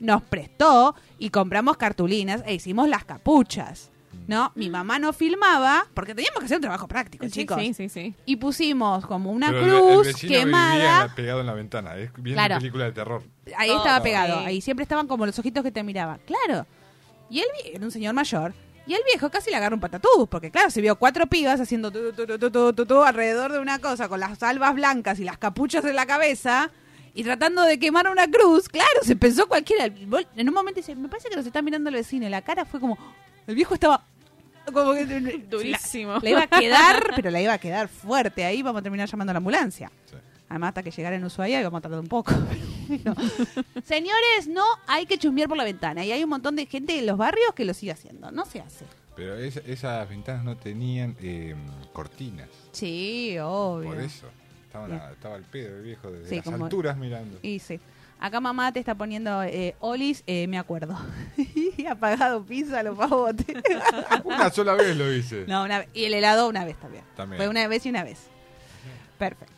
[0.01, 3.91] nos prestó y compramos cartulinas e hicimos las capuchas.
[4.27, 4.53] ¿No?
[4.55, 7.59] Mi mamá no filmaba porque teníamos que hacer un trabajo práctico, Sí, chicos.
[7.61, 8.15] sí, sí, sí.
[8.27, 9.79] Y pusimos como una Pero el- el
[10.13, 11.07] cruz vivía quemada.
[11.07, 12.57] la- pegado en la ventana, es viendo Claro.
[12.59, 13.23] película de terror.
[13.57, 14.39] Ahí estaba pegado.
[14.41, 16.21] Ahí siempre estaban como los ojitos que te miraban.
[16.27, 16.67] Claro.
[17.31, 18.55] Y él era un señor mayor.
[18.89, 20.27] Y el viejo casi le agarra un patatús.
[20.31, 23.53] Porque, claro, se vio cuatro pibas haciendo tu, tu, tu, tu, tu, tu, tu, alrededor
[23.53, 26.71] de una cosa con las albas blancas y las capuchas en la cabeza.
[27.15, 28.67] Y tratando de quemar una cruz.
[28.69, 29.85] Claro, se pensó cualquiera.
[29.85, 32.27] En un momento dice: Me parece que nos está mirando el vecino.
[32.27, 32.97] Y la cara fue como.
[33.47, 34.03] El viejo estaba.
[34.73, 35.05] Como que,
[35.51, 36.19] Durísimo.
[36.23, 38.47] Le iba a quedar, pero le iba a quedar fuerte.
[38.47, 39.93] Ahí vamos a terminar llamando a la ambulancia.
[40.07, 40.17] Sí.
[40.49, 42.33] Además, hasta que llegara en Ushuaia íbamos a tardar un poco.
[43.85, 46.05] Señores, no hay que chusmear por la ventana.
[46.05, 48.31] Y hay un montón de gente de los barrios que lo sigue haciendo.
[48.31, 48.85] No se hace.
[49.17, 51.55] Pero es- esas ventanas no tenían eh,
[51.93, 53.89] cortinas, Sí, obvio.
[53.91, 54.27] por eso.
[55.13, 57.39] Estaba el pedo el viejo desde Sí, las como- alturas mirando.
[57.43, 57.81] Y sí.
[58.21, 60.97] Acá mamá te está poniendo eh, Olis, eh, me acuerdo.
[61.37, 63.47] y apagado pizza, los pavotes.
[64.25, 65.45] Una sola vez lo hice.
[65.47, 65.89] no, una vez.
[65.95, 67.05] Y el helado una vez también.
[67.17, 67.39] También.
[67.39, 68.19] Fue una vez y una vez.
[69.19, 69.58] Perfecto.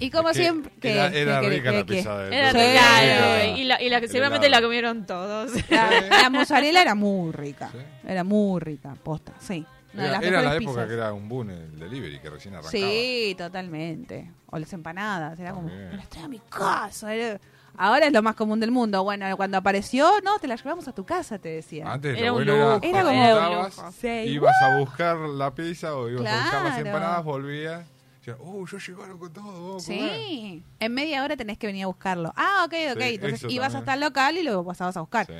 [0.00, 0.72] Y como Es que siempre...
[0.80, 3.46] que- era era que- rica que- la que- pizza de Era rica.
[3.58, 5.52] y la, y la seguramente la comieron todos.
[5.70, 5.90] La,
[6.22, 7.70] la mozzarella era muy rica.
[7.72, 7.78] Sí.
[8.06, 9.64] Era muy rica, posta, sí.
[9.96, 10.86] Era, era la época pizzas.
[10.88, 12.72] que era un boom el delivery, que recién arrancaba.
[12.72, 14.30] Sí, totalmente.
[14.50, 15.90] O las empanadas, era como, También.
[15.90, 17.14] me las trae a mi casa.
[17.14, 17.40] era-
[17.76, 19.02] Ahora es lo más común del mundo.
[19.04, 21.92] Bueno, cuando apareció, no, te la llevamos a tu casa, te decía.
[21.92, 23.92] Antes Era un lujo, Era como- estabas, lujo.
[24.00, 24.08] Sí.
[24.08, 27.84] ibas a buscar la pizza o ibas a buscar las empanadas, volvías.
[28.40, 30.10] Oh, ya llegaron con todo, vamos a comer".
[30.16, 32.32] Sí, en media hora tenés que venir a buscarlo.
[32.36, 33.00] Ah, ok, ok.
[33.02, 33.76] Sí, Entonces ibas también.
[33.76, 35.26] hasta el local y lo pasabas a buscar.
[35.26, 35.32] Sí.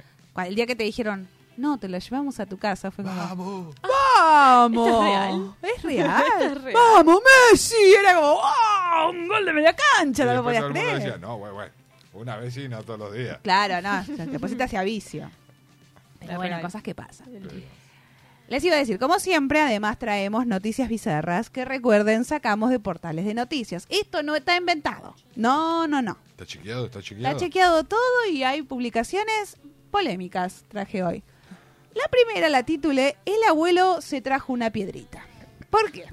[0.47, 3.75] El día que te dijeron, no, te lo llevamos a tu casa, fue como, Vamos.
[4.17, 4.89] ¡Vamos!
[4.89, 5.55] ¿Esto es real?
[5.63, 6.23] Es real.
[6.27, 6.75] Esto es real.
[6.75, 7.21] ¡Vamos,
[7.53, 7.95] Messi!
[7.99, 9.11] Era como, ¡oh!
[9.11, 10.97] Un gol de media cancha, Y no lo podías creer.
[10.99, 11.69] decía, no, güey, güey,
[12.13, 13.39] una vez sí, no todos los días.
[13.43, 15.31] Claro, no, te pusiste hacia vicio.
[16.21, 17.29] Pero bueno, cosas que pasan.
[18.49, 23.25] Les iba a decir, como siempre, además traemos noticias bizarras que recuerden sacamos de portales
[23.25, 23.87] de noticias.
[23.89, 25.15] Esto no está inventado.
[25.35, 26.19] No, no, no.
[26.31, 26.87] ¿Está chequeado?
[26.87, 27.29] ¿Está chequeado?
[27.29, 29.57] Está chequeado todo y hay publicaciones
[29.91, 31.23] polémicas, traje hoy.
[31.95, 35.25] La primera la titulé El abuelo se trajo una piedrita.
[35.71, 36.07] ¿Por qué?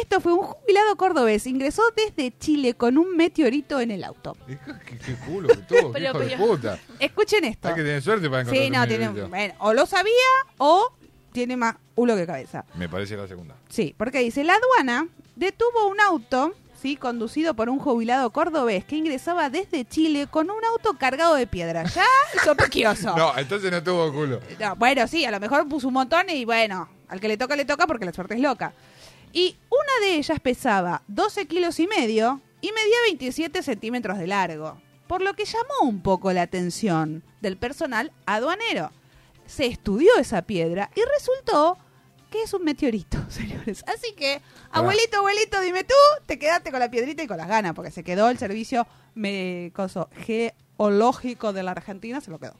[0.00, 1.46] Esto fue un jubilado cordobés.
[1.46, 4.36] Ingresó desde Chile con un meteorito en el auto.
[4.48, 5.92] ¿Y ¿Qué, culo que tuvo?
[5.92, 6.78] qué Pero, hijo de pero- puta.
[6.98, 7.68] Escuchen esto.
[7.68, 9.28] Hay que tener suerte para encontrar Sí, un no, tiene, meteorito.
[9.28, 10.12] bueno, o lo sabía
[10.58, 10.92] o
[11.32, 12.64] tiene más culo que cabeza.
[12.74, 13.54] Me parece la segunda.
[13.68, 18.96] Sí, porque dice, la aduana detuvo un auto, sí, conducido por un jubilado cordobés que
[18.96, 21.84] ingresaba desde Chile con un auto cargado de piedra.
[21.84, 22.04] Ya,
[22.44, 23.16] sospechoso.
[23.16, 24.40] No, entonces no tuvo culo.
[24.58, 27.56] No, bueno, sí, a lo mejor puso un montón y bueno, al que le toca,
[27.56, 28.72] le toca porque la suerte es loca.
[29.32, 34.80] Y una de ellas pesaba 12 kilos y medio y medía 27 centímetros de largo,
[35.06, 38.90] por lo que llamó un poco la atención del personal aduanero.
[39.46, 41.78] Se estudió esa piedra y resultó
[42.30, 43.84] que es un meteorito, señores.
[43.86, 45.94] Así que, abuelito, abuelito, dime tú,
[46.26, 49.72] te quedaste con la piedrita y con las ganas, porque se quedó el servicio me,
[49.74, 52.54] coso, geológico de la Argentina, se lo quedó.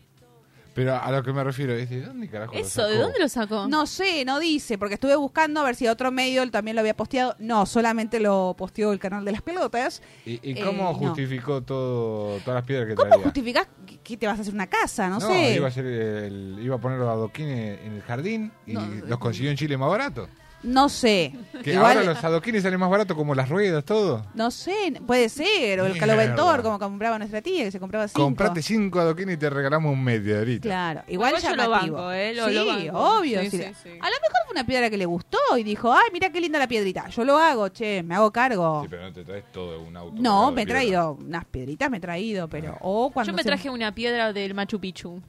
[0.78, 3.28] Pero a lo que me refiero es de dónde carajo lo Eso, ¿de dónde lo
[3.28, 3.66] sacó?
[3.66, 6.94] No sé, no dice, porque estuve buscando a ver si otro medio también lo había
[6.96, 7.34] posteado.
[7.40, 10.00] No, solamente lo posteó el canal de las pelotas.
[10.24, 10.94] ¿Y, y Eh, cómo no.
[10.94, 13.24] justificó todo, todas las piedras que ¿Cómo traía?
[13.24, 13.66] justificás
[14.04, 15.08] que- te vas a hacer una casa?
[15.08, 15.56] No, sé.
[15.56, 19.18] Iba a, hacer el- iba a poner los adoquines en el jardín y No, los
[19.18, 20.28] consiguió en Chile más barato.
[20.62, 21.34] No sé.
[21.62, 24.24] Que Igual, ahora los adoquines salen más baratos como las ruedas, todo.
[24.34, 25.80] no sé, puede ser.
[25.80, 28.22] O el caloventor, como compraba nuestra tía, que se compraba cinco.
[28.22, 30.62] Comprate cinco adoquines y te regalamos un meteorito.
[30.68, 32.34] Claro, igual lo banco, ¿eh?
[32.34, 32.98] Lo- sí, lo banco.
[33.18, 33.40] obvio.
[33.42, 33.58] Sí, sí.
[33.58, 33.88] sí, sí.
[33.90, 36.58] A lo mejor fue una piedra que le gustó y dijo, ay, mira qué linda
[36.58, 37.08] la piedrita.
[37.08, 38.82] Yo lo hago, che, me hago cargo.
[38.82, 40.16] Sí, pero no te traes todo un auto.
[40.20, 40.80] no, me he piedra.
[40.80, 42.76] traído unas piedritas, me he traído, pero...
[42.80, 45.20] O cuando Yo me se- traje una piedra del Machu Picchu.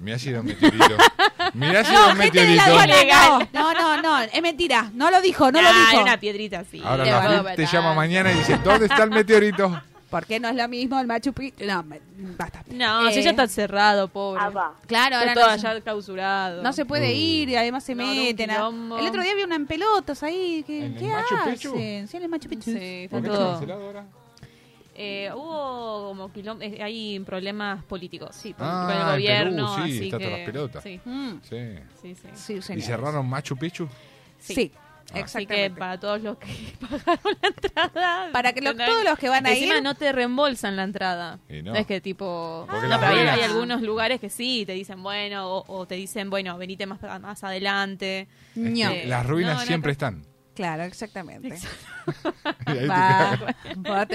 [0.00, 0.96] Mirá si era un meteorito.
[1.54, 2.96] Mirá si era No, un gente de la meteorito.
[2.98, 3.48] Legal.
[3.52, 4.90] no, no, no, no, es mentira.
[4.94, 6.02] No lo dijo, no Nah, lo dijo.
[6.02, 6.80] una piedrita así.
[6.84, 9.80] Ahora Le la FLIP te llama mañana y dice, ¿dónde está el meteorito?
[10.08, 11.64] ¿Por qué no es lo mismo el Machu Picchu?
[11.64, 12.00] No, me-
[12.36, 12.64] basta.
[12.68, 14.40] No, Eh, si ya está cerrado, pobre.
[14.88, 16.62] Claro, ahora Está todo no, se- allá clausurado.
[16.64, 18.50] no se puede ir y además se No, no, un meten.
[18.50, 18.68] a-.
[18.98, 20.64] El otro día vi una en pelotas ahí.
[20.66, 21.68] ¿Qué, ¿En el ¿qué Machu Picchu?
[21.74, 22.08] hacen?
[22.08, 22.72] Sí, en el Machu Picchu.
[22.72, 23.50] Sí, está ¿Por qué está todo.
[23.52, 24.04] cancelado ahora?
[25.02, 29.86] Eh, hubo como quilom- eh, hay problemas políticos, sí, con, Ah, con el gobierno, Perú,
[29.86, 30.82] sí, así está que las pelotas.
[30.82, 31.56] Sí, Mm, Sí.
[32.02, 32.60] sí, sí.
[32.62, 33.88] sí, ¿Y cerraron Machu Picchu?
[34.38, 34.72] Sí, Sí.
[35.12, 35.22] Ah.
[35.24, 36.46] Así que para todos los que
[36.80, 40.12] pagaron la entrada, Para que lo- todos los que van a encima ir- no te
[40.12, 41.40] reembolsan la entrada.
[41.48, 41.74] Y no.
[41.74, 44.72] es que tipo, Porque no, las pero hay, ruinas- hay algunos lugares que sí te
[44.72, 48.28] dicen bueno o, o te dicen bueno venite más más adelante.
[48.54, 48.90] Ño.
[48.90, 49.92] Eh, Las ruinas no, no, siempre no.
[49.92, 50.22] están.
[50.54, 51.58] Claro, exactamente.
[52.66, 53.36] Te Va,
[53.76, 54.06] No, no.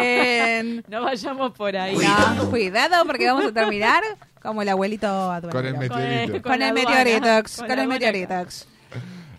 [0.00, 0.84] bien.
[0.88, 1.96] No vayamos por ahí.
[1.96, 4.02] No, cuidado porque vamos a terminar
[4.42, 5.50] como el abuelito aduanero.
[5.52, 6.42] Con el meteorito.
[6.42, 7.58] Con el meteoritox.
[7.58, 8.66] con el meteoritox.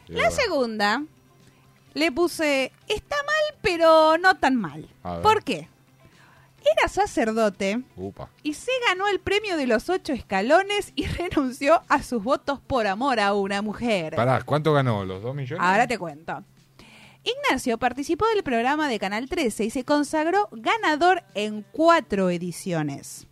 [0.08, 1.04] La segunda
[1.94, 4.88] le puse, está mal, pero no tan mal.
[5.22, 5.68] ¿Por qué?
[6.66, 8.30] Era sacerdote Upa.
[8.42, 12.88] y se ganó el premio de los ocho escalones y renunció a sus votos por
[12.88, 14.16] amor a una mujer.
[14.16, 15.06] Pará, ¿cuánto ganó?
[15.06, 15.64] ¿Los dos millones?
[15.64, 16.44] Ahora te cuento.
[17.24, 23.28] Ignacio participó del programa de Canal 13 y se consagró ganador en cuatro ediciones.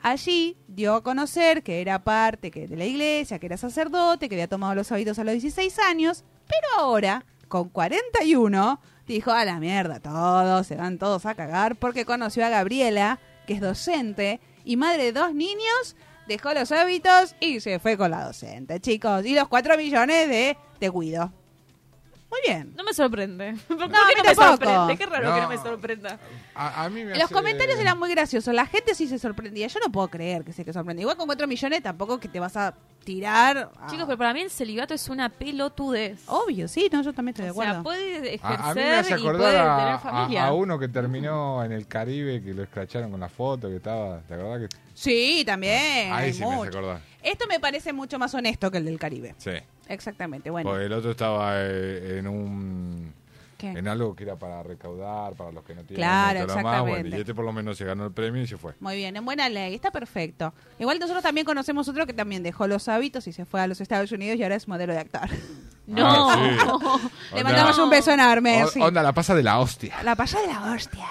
[0.00, 4.34] Allí dio a conocer que era parte que de la iglesia, que era sacerdote, que
[4.34, 9.58] había tomado los hábitos a los 16 años, pero ahora, con 41, dijo a la
[9.58, 14.76] mierda, todos se van todos a cagar porque conoció a Gabriela, que es docente y
[14.76, 15.96] madre de dos niños,
[16.28, 20.56] dejó los hábitos y se fue con la docente, chicos, y los 4 millones de
[20.78, 21.32] te cuido.
[22.32, 22.72] Muy bien.
[22.74, 23.54] No me sorprende.
[23.68, 24.96] ¿Por qué no, me sorprende?
[24.96, 26.18] Qué raro que no me sorprenda.
[26.54, 28.54] A, a mí me Los hace- comentarios eran muy graciosos.
[28.54, 29.66] La gente sí se sorprendía.
[29.66, 31.02] Yo no puedo creer que se que sorprende.
[31.02, 33.70] Igual con 4 millones tampoco que te vas a tirar.
[33.78, 36.20] a- Chicos, pero para mí el celibato es una pelotudez.
[36.26, 37.82] Obvio, sí, no, yo también estoy de o sea, acuerdo.
[37.82, 40.46] puede ejercer A, a mí me hace y acordar puede a, tener familia.
[40.46, 44.20] a uno que terminó en el Caribe, que lo escracharon con la foto que estaba.
[44.20, 44.70] ¿Te acordás?
[44.70, 44.76] Que...
[44.94, 46.12] Sí, también.
[46.12, 46.70] Ahí hay sí me hace mucho.
[46.78, 47.00] acordar.
[47.22, 49.34] Esto me parece mucho más honesto que el del Caribe.
[49.38, 49.50] Sí.
[49.88, 50.76] Exactamente, bueno.
[50.78, 53.12] El otro estaba eh, en un.
[53.58, 53.68] ¿Qué?
[53.70, 55.96] En algo que era para recaudar, para los que no tienen.
[55.96, 57.16] Claro, lo demás, bueno, exactamente.
[57.16, 58.74] y este por lo menos se ganó el premio y se fue.
[58.80, 60.52] Muy bien, en buena ley, está perfecto.
[60.80, 63.80] Igual nosotros también conocemos otro que también dejó los hábitos y se fue a los
[63.80, 65.28] Estados Unidos y ahora es modelo de actor.
[65.84, 66.30] No.
[66.30, 67.34] Ah, sí.
[67.34, 68.62] Le Onda- mandamos un beso enorme.
[68.64, 68.80] o- sí.
[68.80, 69.96] Onda, la pasa de la hostia.
[70.04, 71.06] La paya de la hostia.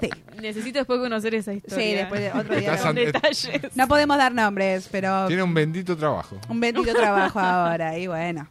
[0.00, 0.10] Sí,
[0.42, 1.84] Necesito después conocer esa historia.
[1.86, 2.76] sí después de otro día.
[2.76, 3.74] Con detalles.
[3.76, 6.36] No podemos dar nombres, pero Tiene un bendito trabajo.
[6.48, 8.48] un bendito trabajo ahora y bueno.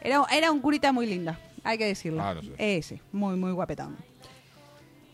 [0.00, 2.22] Era, era un curita muy lindo, hay que decirlo.
[2.22, 2.50] Ah, no sé.
[2.58, 3.96] Eh, sí, muy, muy guapetón.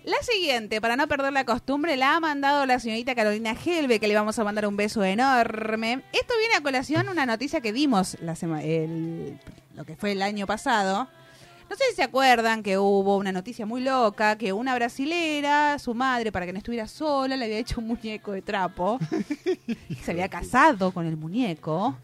[0.04, 4.06] La siguiente, para no perder la costumbre, la ha mandado la señorita Carolina Helve, que
[4.08, 6.02] le vamos a mandar un beso enorme.
[6.12, 9.38] Esto viene a colación una noticia que dimos la sema- el-
[9.74, 11.08] lo que fue el año pasado.
[11.68, 15.94] No sé si se acuerdan que hubo una noticia muy loca, que una brasilera, su
[15.94, 18.98] madre, para que no estuviera sola, le había hecho un muñeco de trapo.
[20.02, 21.96] se había casado con el muñeco.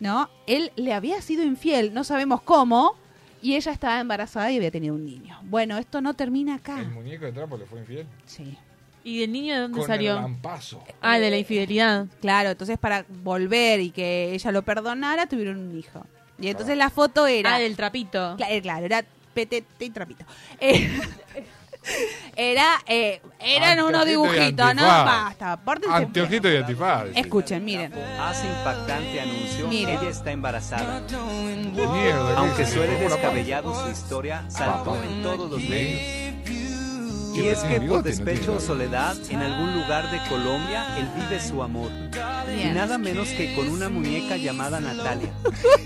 [0.00, 0.28] ¿No?
[0.46, 2.94] Él le había sido infiel, no sabemos cómo,
[3.42, 5.38] y ella estaba embarazada y había tenido un niño.
[5.42, 6.80] Bueno, esto no termina acá.
[6.80, 8.06] El muñeco de trapo le fue infiel.
[8.26, 8.56] Sí.
[9.04, 10.16] ¿Y del niño de dónde Con salió?
[10.16, 10.82] el lampazo.
[11.00, 12.06] Ah, de la infidelidad.
[12.20, 16.04] Claro, entonces para volver y que ella lo perdonara, tuvieron un hijo.
[16.40, 17.54] Y entonces la foto era...
[17.56, 18.36] Ah, del trapito.
[18.36, 20.24] Cla- eh, Claro, era petete y trapito.
[20.60, 20.88] Eh,
[22.36, 24.82] era, eh, eran unos dibujitos, ¿no?
[24.86, 27.06] Basta, pórtense Anteojito y antifaz.
[27.14, 27.92] Escuchen, miren.
[28.20, 29.94] Hace impactante anuncio, Mire.
[29.94, 31.02] ella está embarazada.
[31.74, 36.28] Mierda, Aunque suele ¿Cómo la descabellado su historia, saltó en todos los medios.
[37.38, 41.62] Y es que por despecho o soledad, en algún lugar de Colombia, él vive su
[41.62, 41.90] amor.
[42.60, 45.30] Y nada menos que con una muñeca llamada Natalia,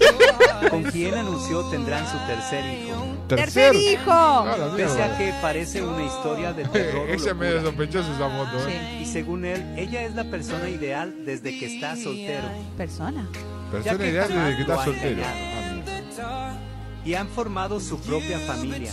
[0.70, 3.06] con quien anunció tendrán su tercer hijo.
[3.28, 4.44] ¡Tercer hijo!
[4.76, 7.70] Pese a que parece una historia de terror o Ella es medio locura.
[7.70, 8.98] sospechosa esa moto, ¿eh?
[9.02, 12.48] Y según él, ella es la persona ideal desde que está soltero.
[12.76, 13.26] Persona.
[13.70, 15.22] Persona ideal desde que está soltero.
[17.04, 18.92] Y han formado su propia familia.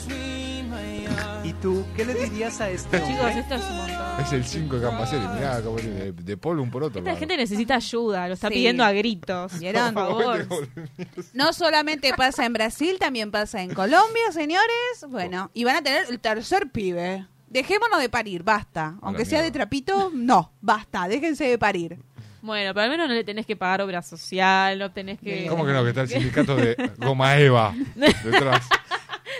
[1.44, 4.22] ¿Y tú qué le dirías a este Chicos, esto es un montón.
[4.26, 5.28] Es el 5 de Campaceri.
[5.36, 7.00] Mirá de, de polo un por otro.
[7.00, 8.56] Esta gente necesita ayuda, lo está Sí.
[8.56, 9.58] pidiendo a gritos.
[9.60, 9.94] ¿Vieron?
[9.94, 10.04] Por
[10.46, 10.48] favor.
[11.34, 15.06] No solamente pasa en Brasil, también pasa en Colombia, señores.
[15.08, 17.26] Bueno, y van a tener el tercer pibe.
[17.48, 18.96] Dejémonos de parir, basta.
[19.02, 19.60] Aunque sea de mierda.
[19.60, 21.98] trapito, no, basta, déjense de parir.
[22.42, 25.48] Bueno, pero al menos no le tenés que pagar obra social, no tenés que...
[25.48, 25.84] ¿Cómo que no?
[25.84, 28.68] Que está el sindicato de Goma Eva detrás.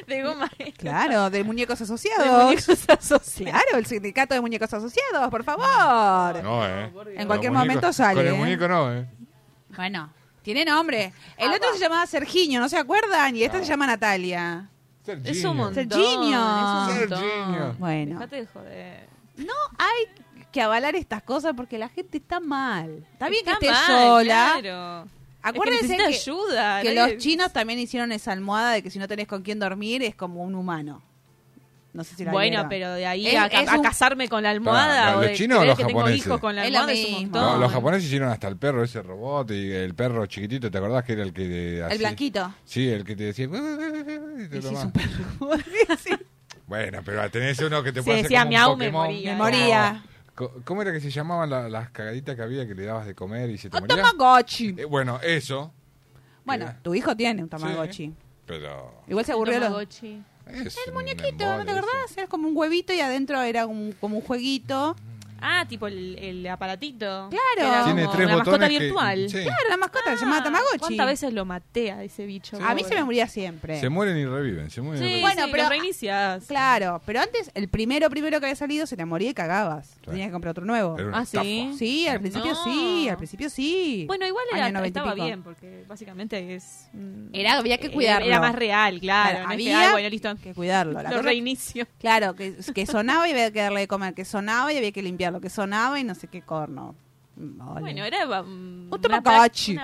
[0.08, 0.50] De goma.
[0.78, 2.44] Claro, de muñecos De asociados.
[2.46, 3.34] muñecos asociados.
[3.36, 6.44] Claro, el sindicato de muñecos asociados, por favor.
[6.44, 6.92] No, ¿eh?
[7.16, 8.38] En cualquier momento sale, Con el ¿eh?
[8.38, 9.06] muñeco no, ¿eh?
[9.76, 11.14] Bueno, tiene nombre.
[11.38, 13.36] El otro se llamaba Sergiño, ¿no se acuerdan?
[13.36, 14.70] Y esta se llama Natalia.
[15.24, 15.74] Es un montón.
[15.90, 16.90] Serginho.
[16.90, 17.76] Es un montón.
[17.80, 18.14] Bueno.
[18.20, 19.10] Dejate de joder.
[19.38, 23.06] No hay que avalar estas cosas porque la gente está mal.
[23.14, 24.58] Está bien que Está esté mal, sola.
[24.60, 25.08] claro.
[25.42, 26.82] Acuérdense Es que ayuda.
[26.82, 30.04] que los chinos también hicieron esa almohada de que si no tenés con quién dormir
[30.04, 31.02] es como un humano.
[31.92, 34.44] No sé si la Bueno, pero de ahí Es- a, es a un- casarme con
[34.44, 36.26] la almohada o ¿los de chinos o los que tengo japoneses?
[36.28, 37.22] hijos con la almohada es un mismo.
[37.22, 37.42] montón.
[37.42, 41.04] No, los japoneses hicieron hasta el perro, ese robot, y el perro chiquitito, ¿te acordás
[41.04, 42.54] que era el que hacía- El blanquito.
[42.64, 43.46] Sí, el que te decía...
[43.46, 45.10] y te sí, es un perro.
[46.04, 46.12] Sí.
[46.68, 49.06] Bueno, pero tenés uno que te Si puede hacer decía como un miau, me Pokémon.
[49.08, 49.32] moría.
[49.32, 50.04] Me moría.
[50.04, 50.10] Co-
[50.64, 53.50] ¿Cómo era que se llamaban la- las cagaditas que había que le dabas de comer
[53.50, 53.98] y se te Un moría?
[54.04, 54.76] Tamagotchi.
[54.78, 55.74] Eh, bueno, eso.
[56.46, 56.80] Bueno, Mira.
[56.82, 58.08] tu hijo tiene un Tamagotchi.
[58.08, 58.14] Sí,
[58.46, 59.04] pero...
[59.08, 59.60] Igual se aburrió.
[59.60, 60.24] Tamagotchi.
[60.48, 62.18] Es El un muñequito, ¿no te embole acordás?
[62.18, 64.96] Era como un huevito y adentro era un, como un jueguito.
[65.42, 67.30] Ah, tipo el, el aparatito.
[67.30, 67.86] Claro.
[67.86, 69.30] Tiene como tres una mascota botones que- virtual.
[69.30, 69.38] sí.
[69.44, 70.78] Claro, la mascota se llamaba Ah, Tamagotchi.
[70.80, 72.58] ¿Cuántas veces lo maté a ese bicho?
[72.64, 73.80] A mí se me moría siempre.
[73.80, 75.22] Se mueren y reviven, se mueren y Sí, reviven.
[75.22, 76.46] Bueno, sí, pero- reiniciás.
[76.46, 79.98] Claro, pero antes, el primero primero que había salido se te moría y cagabas.
[80.06, 80.96] Tenías que comprar otro nuevo.
[80.96, 81.38] Una Ah, sí.
[81.62, 81.78] estafa.
[81.78, 82.64] Sí, al principio No.
[82.64, 84.06] sí, al principio sí.
[84.08, 85.26] Bueno, igual Año era, 90 y estaba pico.
[85.26, 86.88] bien, porque básicamente es...
[86.94, 88.26] mm, Era, había que cuidarlo.
[88.28, 89.30] Era más real, claro.
[89.30, 90.36] Claro, no es que, había ay, bueno, listo.
[90.42, 90.94] que cuidarlo.
[90.94, 91.88] La lo cosa- reinicio.
[92.00, 95.02] Claro, que, que sonaba y había que darle de comer, que sonaba y había que
[95.30, 96.96] limpiarlo, que sonaba y no sé qué corno.
[97.42, 97.80] Vale.
[97.80, 99.22] Bueno, era Un una,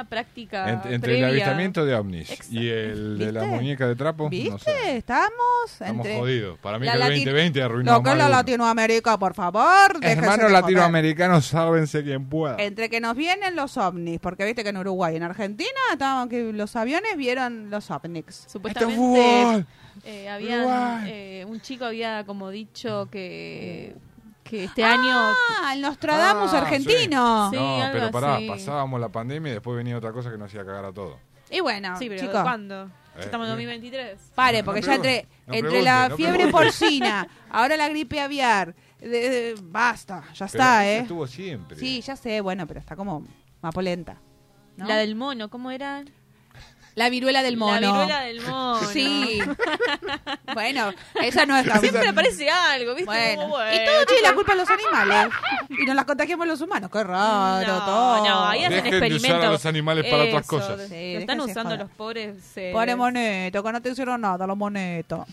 [0.03, 1.27] práctica Ent- entre previa.
[1.27, 2.53] el avistamiento de ovnis Exacto.
[2.53, 4.49] y el de la muñeca de trapo, ¿Viste?
[4.49, 4.97] no sé.
[4.97, 5.31] Estamos
[5.71, 6.19] Estamos entre...
[6.19, 6.59] jodidos.
[6.59, 8.27] Para mí la que el lati- 2020 arruinó Lo que es la.
[8.27, 9.97] Latinoamérica, por favor.
[10.01, 12.57] Hermanos latinoamericanos, sálvense quien pueda.
[12.61, 16.27] Entre que nos vienen los ovnis, porque viste que en Uruguay y en Argentina estaban
[16.27, 18.25] que los aviones vieron los ovnis.
[18.49, 19.65] Supuestamente
[20.03, 23.95] eh, habían, eh, un chico había como dicho que,
[24.47, 25.11] que este año...
[25.61, 27.49] Ah, el Nostradamus Ah, argentino.
[27.49, 27.55] Sí.
[27.57, 28.47] no, algo pero pará, así.
[28.47, 31.17] pasábamos la pandemia y después venía otra cosa que nos hacía cagar a todos.
[31.49, 32.85] Y bueno, sí, pero chicos, ¿cuándo?
[32.85, 33.55] Eh, Estamos en eh.
[33.55, 34.31] 2023.
[34.35, 38.19] pare, No porque ya pregunte, entre, no entre la no fiebre porcina, ahora la gripe
[38.21, 40.97] aviar, de- de- basta, ya Pero está, ¿eh?
[40.99, 41.77] estuvo siempre.
[41.77, 43.25] Sí, ya sé, bueno, pero está como
[43.61, 44.17] mapolenta.
[44.77, 44.85] ¿no?
[44.87, 46.03] La del mono, ¿cómo era?
[46.95, 47.73] La viruela del mono.
[47.79, 48.79] La viruela del mono.
[48.91, 49.39] Sí.
[50.53, 53.05] bueno, esa no es la Siempre aparece algo, ¿viste?
[53.05, 53.41] Bueno.
[53.41, 55.33] Como, Y todo tiene la culpa de los animales.
[55.69, 56.89] Y nos la contagiamos los humanos.
[56.89, 58.25] Qué raro, no, todo.
[58.25, 59.45] No, ahí hacen Dejen de usar experimentos.
[59.47, 60.77] a los animales para otras cosas.
[60.77, 61.79] de- Sí, lo están usando joder.
[61.79, 62.73] los pobres seres.
[62.73, 65.27] Pobre moneto, que no te hicieron nada, los monetos.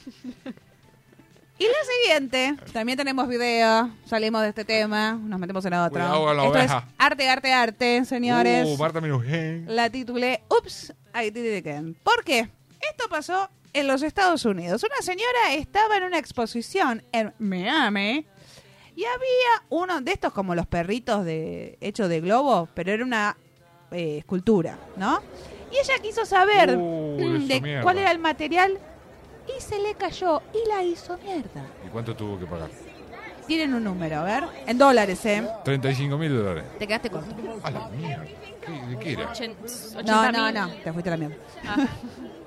[1.59, 5.91] Y la siguiente, también tenemos video, salimos de este tema, nos metemos en otro.
[5.93, 8.67] Cuidado Esto es arte, arte, arte, señores.
[8.67, 9.67] Uh, Marta Minujín.
[9.69, 11.95] La titulé Ups, I did it again.
[12.03, 12.49] ¿Por qué?
[12.91, 14.83] Esto pasó en los Estados Unidos.
[14.83, 18.27] Una señora estaba en una exposición en Miami
[18.97, 23.37] y había uno de estos como los perritos de hecho de globo, pero era una
[23.91, 25.21] eh, escultura, ¿no?
[25.71, 27.83] Y ella quiso saber Uh, mm, de mierda.
[27.83, 28.79] cuál era el material
[29.57, 31.65] y se le cayó y la hizo mierda.
[31.87, 32.71] ¿Y cuánto tuvo que pagar?
[33.47, 34.45] Tienen un número, a ver.
[34.67, 35.47] En dólares, ¿eh?
[35.65, 36.65] 35 mil dólares.
[36.79, 37.35] Te quedaste corto.
[37.63, 38.25] A la mierda.
[38.25, 39.33] ¿Qué, ¿De qué era?
[39.33, 39.55] Ochen-
[40.05, 40.33] No, 80.000.
[40.33, 40.75] no, no.
[40.75, 41.37] Te fuiste a la mierda.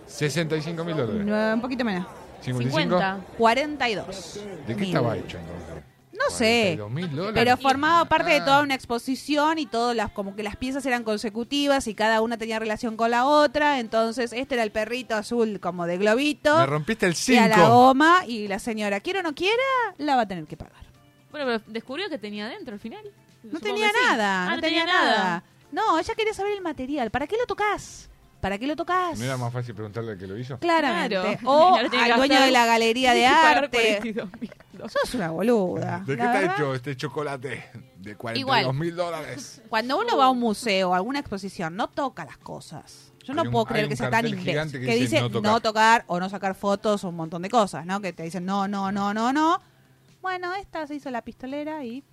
[0.07, 1.25] 65 mil dólares.
[1.25, 2.05] No, un poquito menos.
[2.41, 2.79] 55.
[2.97, 3.17] 50.
[3.37, 4.39] 42.
[4.67, 4.83] ¿De qué mil.
[4.95, 5.83] estaba hecho entonces?
[6.29, 6.75] No sé.
[6.77, 7.33] 42 mil dólares.
[7.35, 11.03] Pero formaba parte de toda una exposición y todas las como que las piezas eran
[11.03, 13.79] consecutivas y cada una tenía relación con la otra.
[13.79, 16.57] Entonces, este era el perrito azul como de globito.
[16.57, 17.69] Me rompiste el y a la 5.
[17.69, 19.63] goma y la señora, quiera o no quiera,
[19.97, 20.83] la va a tener que pagar.
[21.31, 23.03] Bueno, pero descubrió que tenía adentro al final.
[23.43, 23.95] No Supongo tenía sí.
[24.09, 25.43] nada, Ah, no tenía nada.
[25.71, 27.11] No, ella quería saber el material.
[27.11, 28.09] ¿Para qué lo tocas?
[28.45, 29.17] ¿Para qué lo tocas?
[29.17, 30.59] ¿No era más fácil preguntarle al que lo hizo?
[30.59, 31.15] Claramente.
[31.39, 31.49] Claro.
[31.49, 33.99] O al dueño de la galería de arte.
[34.03, 34.93] 42.000 dólares.
[35.01, 36.03] Sos una boluda.
[36.05, 36.53] ¿De qué está verdad.
[36.55, 37.65] hecho este chocolate?
[37.97, 38.75] De 42 Igual.
[38.75, 39.63] mil dólares.
[39.67, 43.11] Cuando uno va a un museo o a alguna exposición, no toca las cosas.
[43.23, 46.03] Yo no un- puedo creer que sea tan gigante que Que, dice no no tocar.
[46.05, 47.99] o no sacar fotos o un montón de cosas, ¿no?
[47.99, 49.59] Que te dicen no, no, no, no, no.
[50.21, 52.03] Bueno, esta se hizo la pistolera y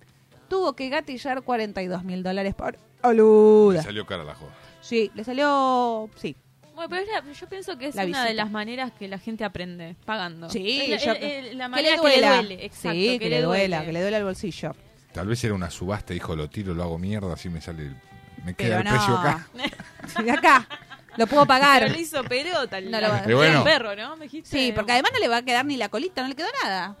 [0.47, 3.83] tuvo que gatillar 42 mil dólares por boluda.
[3.83, 4.53] salió cara la joda.
[4.83, 6.09] Sí, le salió.
[6.17, 6.35] Sí.
[6.75, 8.43] Bueno, pero es la- yo pienso que es La una de visita.
[8.43, 10.49] las maneras que la gente aprende, pagando.
[10.49, 12.11] Sí, Es la, yo- el- el- la que manera le duela.
[12.11, 12.65] que le duele.
[12.65, 14.75] Exacto, sí, que, le duela, que le duela el bolsillo.
[15.13, 17.95] Tal vez era una subasta, dijo, lo tiro, lo hago mierda, así me sale el-
[18.43, 18.91] Me queda Pero el no.
[18.91, 19.47] precio acá.
[20.17, 20.67] Sí, de acá.
[21.15, 21.83] Lo puedo pagar.
[21.83, 23.63] Pero le hizo pelota al No lo va- al Pero bueno.
[23.63, 24.17] perro, ¿no?
[24.17, 24.49] ¿Me dijiste?
[24.49, 26.97] Sí, porque además no le va a quedar ni la colita, no le quedó nada.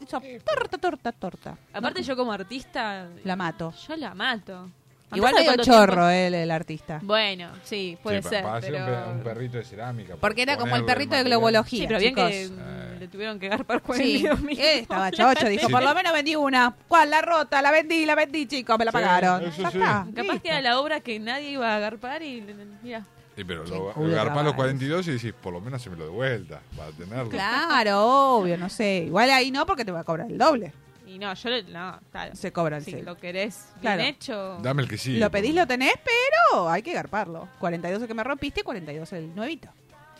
[0.00, 1.58] Hizo torta, torta, torta.
[1.74, 3.74] Aparte No, yo como artista, la mato.
[3.86, 4.70] yo la mato.
[5.14, 7.00] Igual ¿Sabe medio cuánto chorro él, el artista.
[7.02, 8.84] Bueno, sí, puede Sí, ser, un, pero...
[8.84, 10.16] pe- un perrito de cerámica.
[10.20, 11.80] Porque era como el perrito de globología.
[11.80, 12.30] Sí, pero bien chicos.
[12.30, 12.96] que Eh.
[13.00, 14.58] le tuvieron que garpar Sí, 42 mil.
[14.60, 15.72] él estaba chocho, dijo, Sí.
[15.72, 16.74] por lo menos vendí una.
[16.88, 17.08] ¿Cuál?
[17.10, 19.42] La rota, la vendí, la vendí, chicos, me la Sí, pagaron.
[19.44, 19.78] eso sí.
[19.78, 20.42] Capaz listo.
[20.42, 22.44] que era la obra que nadie iba a agarpar y
[22.82, 23.04] mira.
[23.34, 24.56] Sí, pero lo, garpás los trabajo.
[24.56, 27.30] 42 y decís, por lo menos se me lo de vuelta, para tenerlo.
[27.30, 28.04] Claro,
[28.38, 29.04] obvio, no sé.
[29.06, 30.72] Igual ahí no, porque te va a cobrar el doble.
[31.18, 32.36] Y no, yo le, no, claro.
[32.36, 33.04] Se cobra el Si cel.
[33.04, 33.98] lo querés Claro.
[34.02, 34.58] bien hecho.
[34.62, 35.16] Dame el que sí.
[35.16, 37.48] lo pedís, lo tenés, pero hay que garparlo.
[37.58, 39.68] 42 el que me rompiste, 42 el nuevito.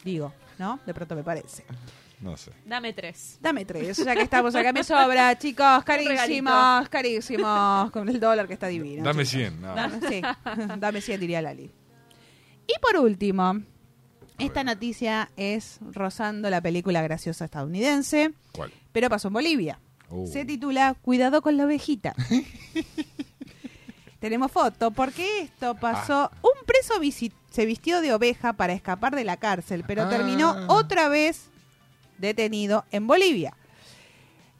[0.04, 0.80] Digo, ¿no?
[0.86, 1.64] De pronto me parece.
[2.20, 2.50] No sé.
[2.64, 3.38] Dame tres.
[3.40, 6.90] Dame tres, ya que estamos acá me sobra, chicos, carísimos, regalito.
[6.90, 9.04] carísimos, con el dólar que está divino.
[9.04, 9.50] Dame chicos.
[9.52, 9.60] 100.
[9.60, 9.74] no.
[9.74, 10.22] Dame, sí,
[10.78, 11.70] dame 100, diría Lali.
[12.66, 13.60] Y por último,
[14.38, 18.72] esta noticia es rozando la película graciosa estadounidense, ¿Cuál?
[18.92, 19.78] pero pasó en Bolivia.
[20.10, 20.26] Uh.
[20.26, 22.14] Se titula Cuidado con la ovejita.
[24.20, 26.30] Tenemos foto, porque esto pasó.
[26.32, 26.38] Ah.
[26.42, 26.94] Un preso
[27.50, 30.08] se vistió de oveja para escapar de la cárcel, pero Ah.
[30.08, 31.48] terminó otra vez
[32.18, 33.54] detenido en Bolivia.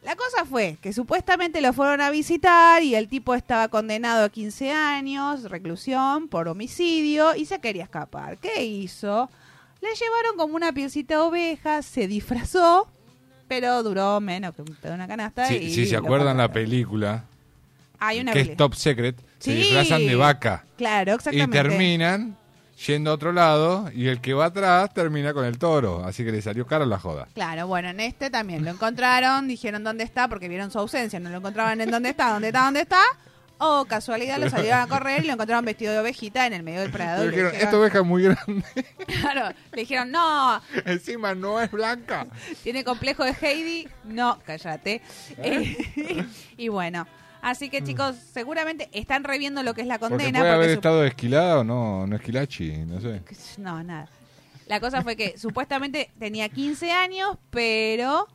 [0.05, 4.29] La cosa fue que supuestamente lo fueron a visitar y el tipo estaba condenado a
[4.29, 8.39] 15 años, reclusión por homicidio y se quería escapar.
[8.39, 9.29] ¿Qué hizo?
[9.81, 12.89] Le llevaron como una pielcita de oveja, se disfrazó,
[13.49, 15.47] pero duró menos que un pedo una canasta.
[15.47, 17.25] Sí, y si se acuerdan la película,
[17.99, 19.57] Hay una que peli- es Top Secret, se Sí.
[19.57, 21.57] disfrazan de vaca Claro, y exactamente.
[21.59, 22.37] terminan
[22.87, 26.05] yendo a otro lado y el que va atrás termina con el toro.
[26.05, 27.27] Así que le salió caro la joda.
[27.35, 31.29] Claro, bueno, en este también lo encontraron, dijeron dónde está porque vieron su ausencia, no
[31.31, 33.01] lo encontraban en dónde está, dónde está, dónde está.
[33.61, 36.81] O casualidad lo salieron a correr y lo encontraron vestido de ovejita en el medio
[36.81, 37.25] del prado.
[37.25, 38.65] Le dijeron, esta oveja es muy grande,
[39.21, 42.27] Claro, le dijeron, no, encima no es blanca.
[42.63, 43.89] tiene complejo de Heidi.
[44.05, 45.03] No, cállate.
[45.39, 46.25] Eh,
[46.57, 47.07] y bueno,
[47.43, 50.39] así que chicos, seguramente están reviendo lo que es la Porque condena.
[50.39, 53.23] puede haber porque su- estado esquilada o no, no esquilachi, no sé.
[53.59, 54.09] No, nada.
[54.67, 58.29] La cosa fue que supuestamente tenía 15 años, pero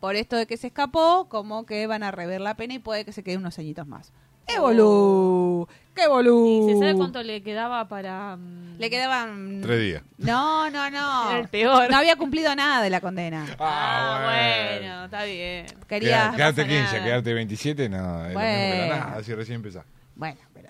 [0.00, 3.04] por esto de que se escapó, como que van a rever la pena y puede
[3.04, 4.12] que se quede unos añitos más.
[4.46, 5.68] ¡Qué bolú!
[5.94, 6.68] ¡Qué bolú!
[6.68, 8.36] ¿Y se sabe cuánto le quedaba para.?
[8.36, 9.60] mm, Le quedaban...
[9.62, 10.02] Tres días.
[10.18, 11.30] No, no, no.
[11.30, 11.90] Era el peor.
[11.90, 13.46] No había cumplido nada de la condena.
[13.58, 14.22] Ah,
[14.80, 15.66] bueno, está bien.
[15.86, 16.30] Quería...
[16.30, 17.04] Queda- quedarte pasa 15, nada.
[17.04, 18.46] quedarte 27, no, es lo mismo que
[18.78, 18.86] Bueno.
[18.94, 19.84] la nada, así recién empezás.
[20.16, 20.68] Bueno, pero...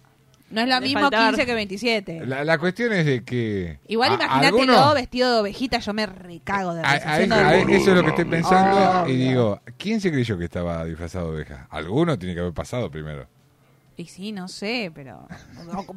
[0.50, 2.26] No es lo Le mismo faltaba- 15 que 27.
[2.26, 3.78] La, la cuestión es de que...
[3.88, 7.34] Igual a- imagínatelo alguno- vestido de ovejita, yo me recago de a- risa, a- haciendo
[7.36, 9.04] a- el- eso es lo que estoy pensando Ah.
[9.08, 11.68] y digo, ¿quién se creyó que estaba disfrazado de oveja?
[11.70, 13.28] Alguno tiene que haber pasado primero.
[13.96, 15.28] Y sí, no sé, pero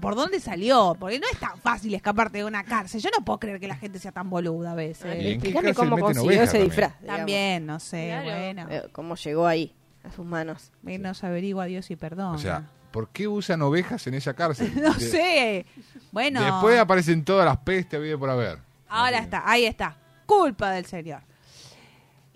[0.01, 0.95] ¿por dónde salió?
[0.99, 2.99] Porque no es tan fácil escaparte de una cárcel.
[3.01, 5.05] Yo no puedo creer que la gente sea tan boluda a veces.
[5.05, 6.63] ¿Y en qué Explícame cómo consiguió ese también?
[6.69, 6.99] disfraz.
[7.01, 7.17] digamos.
[7.19, 8.25] También, no sé, Claro.
[8.25, 8.67] bueno.
[8.69, 9.73] Eh, ¿Cómo llegó ahí,
[10.03, 10.71] a sus manos?
[10.83, 12.35] Nos averigua Dios y perdón.
[12.35, 14.71] O sea, ¿por qué usan ovejas en esa cárcel?
[14.81, 15.65] no De- sé.
[16.11, 18.59] Bueno, Después aparecen todas las pestes habido por haber.
[18.89, 19.97] ahora está, ahí está.
[20.25, 21.21] Culpa del Señor.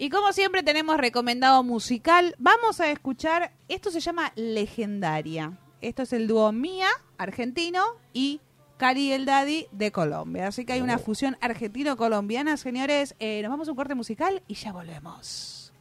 [0.02, 5.60] Y como siempre tenemos recomendado musical, vamos a escuchar, esto se llama Legendaria.
[5.82, 6.88] Esto es el dúo Mía,
[7.18, 7.84] argentino,
[8.14, 8.40] y
[8.78, 10.48] Cari el Daddy de Colombia.
[10.48, 13.14] Así que hay una fusión argentino-colombiana, señores.
[13.20, 15.74] Eh, nos vamos a un corte musical y ya volvemos.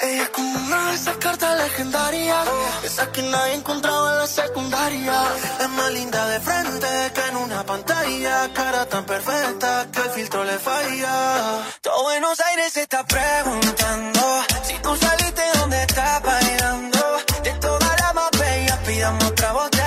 [0.00, 2.48] Ella es como una de esas cartas legendarias.
[2.82, 5.22] Esa que nadie encontraba en la secundaria.
[5.60, 8.52] Es más linda de frente que en una pantalla.
[8.52, 11.62] Cara tan perfecta que el filtro le falla.
[11.80, 14.20] Todo Buenos Aires se está preguntando
[14.62, 16.98] si tú saliste donde estás bailando.
[17.42, 19.77] De todas las más bellas, pidamos otra botella.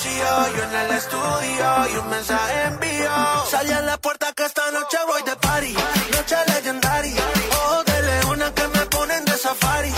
[0.00, 0.56] Sucio.
[0.56, 3.10] Yo en el estudio y un mensaje envío.
[3.50, 5.74] Salí a la puerta que esta noche voy de party.
[6.12, 7.22] Noche legendaria.
[7.64, 9.92] Ojos de leona que me ponen de safari.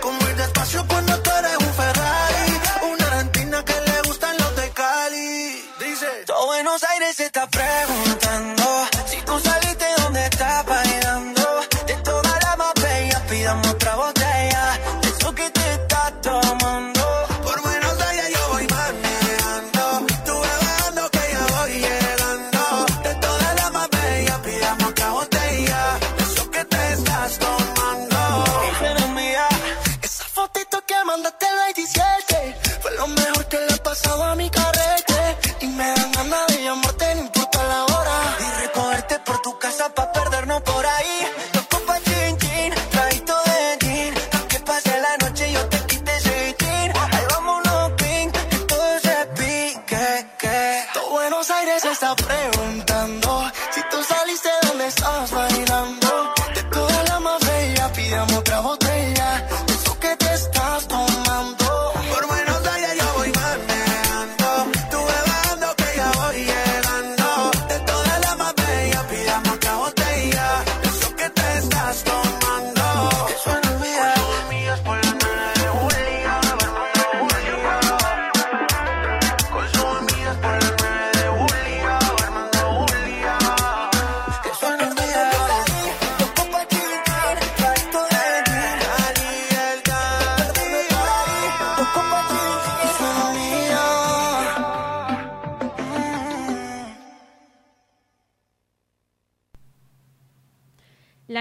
[0.00, 2.60] Como ir despacio cuando tú eres un Ferrari.
[2.92, 5.70] Una argentina que le gustan los de Cali.
[5.80, 8.03] Dice: Todo Buenos Aires se está preguntando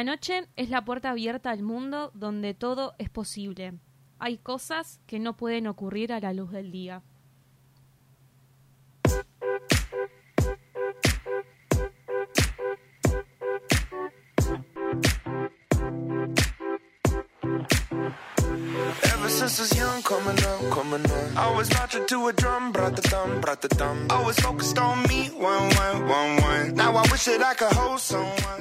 [0.03, 3.79] La noche es la puerta abierta al mundo donde todo es posible.
[4.19, 7.03] Hay cosas que no pueden ocurrir a la luz del día.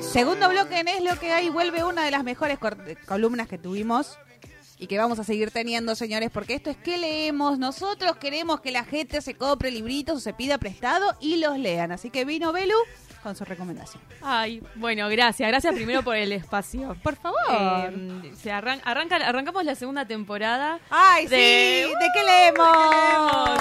[0.01, 2.59] Segundo bloque en Es lo que hay, vuelve una de las mejores
[3.07, 4.18] columnas que tuvimos
[4.76, 7.61] y que vamos a seguir teniendo, señores, porque esto es que leemos.
[7.61, 11.93] Nosotros queremos que la gente se compre libritos o se pida prestado y los lean.
[11.93, 12.74] Así que vino Belu
[13.23, 14.03] con su recomendación.
[14.23, 15.49] Ay, bueno, gracias.
[15.49, 16.97] Gracias primero por el espacio.
[17.03, 17.39] Por favor.
[17.51, 20.79] Eh, se arran- arranca, arrancamos la segunda temporada.
[20.91, 21.91] ¡Ay, de- sí!
[21.93, 23.61] ¿De qué leemos?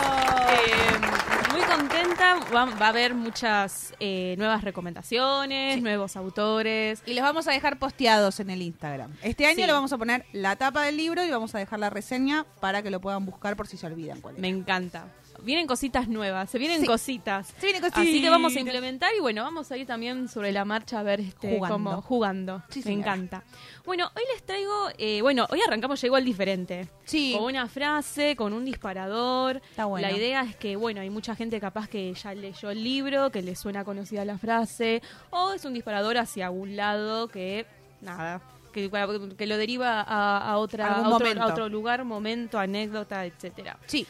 [0.50, 2.40] Eh, muy contenta.
[2.54, 7.02] Va, va a haber muchas eh, nuevas recomendaciones, nuevos autores.
[7.06, 9.14] Y los vamos a dejar posteados en el Instagram.
[9.22, 9.66] Este año Sí.
[9.66, 12.82] le vamos a poner la tapa del libro y vamos a dejar la reseña para
[12.82, 14.42] que lo puedan buscar por si se olvidan cuál es.
[14.42, 15.06] Me encanta.
[15.44, 16.86] Vienen cositas nuevas, se vienen Sí.
[16.88, 17.48] cositas.
[17.60, 20.66] Se vienen Así que vamos a implementar y bueno, vamos a ir también sobre la
[20.66, 21.74] marcha a ver este Jugando.
[21.76, 22.64] cómo- jugando.
[22.70, 23.14] Sí, Me señora.
[23.16, 23.44] encanta.
[23.84, 26.90] Bueno, hoy les traigo, eh, bueno, hoy arrancamos ya igual diferente.
[27.06, 27.34] Sí.
[27.36, 29.58] Con una frase, con un disparador.
[29.70, 30.08] Está bueno.
[30.08, 33.42] La idea es que, bueno, hay mucha gente capaz que ya leyó el libro, que
[33.42, 37.66] le suena conocida la frase, o es un disparador hacia algún lado que,
[38.02, 38.90] nada, que,
[39.38, 43.78] que lo deriva a, a otra, a otro, a otro lugar, momento, anécdota, etcétera.
[43.88, 44.06] Sí.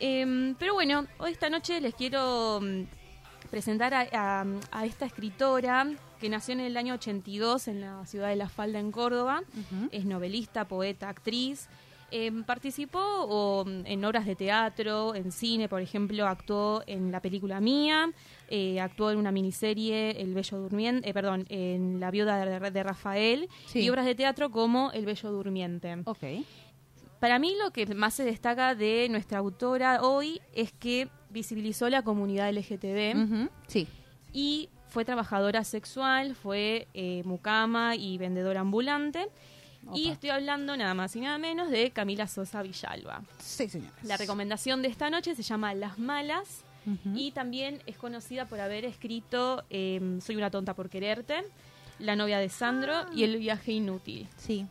[0.00, 2.82] Em, pero bueno, hoy esta noche les quiero mm,
[3.50, 5.86] presentar a, a- a esta escritora
[6.20, 9.42] que nació en el año 82 en la ciudad de La Falda, en Córdoba.
[9.92, 11.68] Es novelista, poeta, actriz.
[12.10, 17.20] Eh, participó o, mm, en obras de teatro, en cine, por ejemplo, actuó en la
[17.20, 18.08] película Mía,
[18.48, 22.82] eh, actuó en una miniserie El Bello Durmiente, eh, perdón, en La Viuda de, de
[22.84, 23.80] Rafael Sí.
[23.80, 25.96] y obras de teatro como El Bello Durmiente.
[26.04, 26.22] Ok.
[27.24, 32.02] Para mí lo que más se destaca de nuestra autora hoy es que visibilizó la
[32.02, 33.88] comunidad LGTB Sí.
[34.34, 39.28] y fue trabajadora sexual, fue eh, mucama y vendedora ambulante.
[39.94, 43.22] Y estoy hablando nada más y nada menos de Camila Sosa Villalba.
[43.38, 44.04] Sí, señores.
[44.04, 46.62] La recomendación de esta noche se llama Las Malas
[47.14, 51.42] y también es conocida por haber escrito eh, Soy una tonta por quererte,
[51.98, 54.28] La novia de Sandro y El viaje inútil.
[54.36, 54.66] Sí.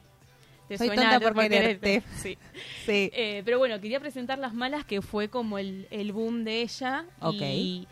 [0.68, 2.04] ¿Te Soy suena tonta por quererte.
[2.22, 2.38] Sí.
[2.86, 3.12] Sí.
[3.14, 7.06] Eh, pero bueno, quería presentar Las Malas, que fue como el, el boom de ella.
[7.20, 7.42] Ok.
[7.42, 7.88] Y,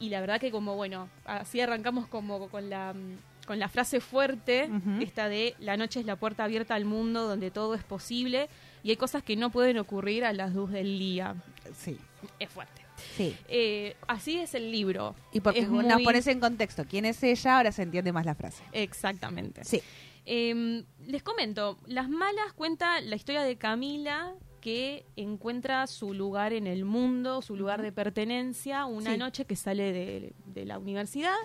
[0.00, 4.00] y la verdad que como, bueno, así arrancamos como con la, mm, con la frase
[4.00, 4.68] fuerte,
[5.00, 8.48] esta de la noche es la puerta abierta al mundo donde todo es posible
[8.82, 11.36] y hay cosas que no pueden ocurrir a las luz del día.
[11.76, 11.96] Sí.
[12.40, 12.82] Es fuerte.
[13.16, 13.36] Sí.
[13.48, 15.14] Eh, así es el libro.
[15.32, 18.26] Y porque Es nos muy- pones en contexto quién es ella, ahora se entiende más
[18.26, 18.64] la frase.
[18.72, 19.64] Exactamente.
[19.64, 19.80] Sí.
[20.24, 26.66] Eh, les comento, Las Malas cuenta la historia de Camila que encuentra su lugar en
[26.66, 29.18] el mundo, su lugar de pertenencia, una Sí.
[29.18, 31.36] noche que sale de, de la universidad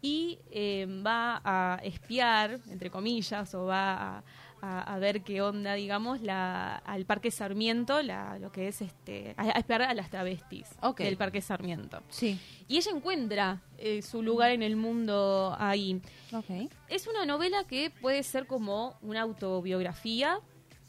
[0.00, 4.24] y eh, va a espiar, entre comillas, o va a,
[4.62, 9.34] a- a ver qué onda, digamos, la, al Parque Sarmiento, la, lo que es este,
[9.36, 12.00] a, a espiar a las travestis del Parque Sarmiento.
[12.08, 12.38] Sí.
[12.68, 16.00] Y ella encuentra eh, su lugar en el mundo ahí.
[16.32, 16.70] Ok.
[16.88, 20.38] Es una novela que puede ser como una autobiografía,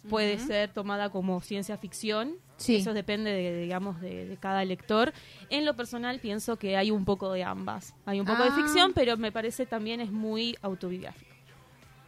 [0.10, 2.36] puede ser tomada como ciencia ficción.
[2.58, 2.76] Sí.
[2.78, 5.12] Eso depende, de, digamos, de, de cada lector.
[5.50, 7.94] En lo personal pienso que hay un poco de ambas.
[8.06, 8.56] Hay un poco de Ah.
[8.56, 11.33] ficción, pero me parece también es muy autobiográfico.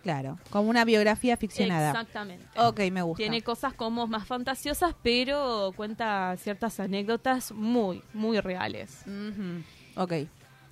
[0.06, 0.38] Claro.
[0.52, 1.90] Como una biografía ficcionada.
[1.90, 2.46] Exactamente.
[2.58, 3.18] Ok, me gusta.
[3.18, 9.00] Tiene cosas como más fantasiosas, pero cuenta ciertas anécdotas muy, muy reales.
[9.08, 9.64] Ujú.
[10.00, 10.14] Ok.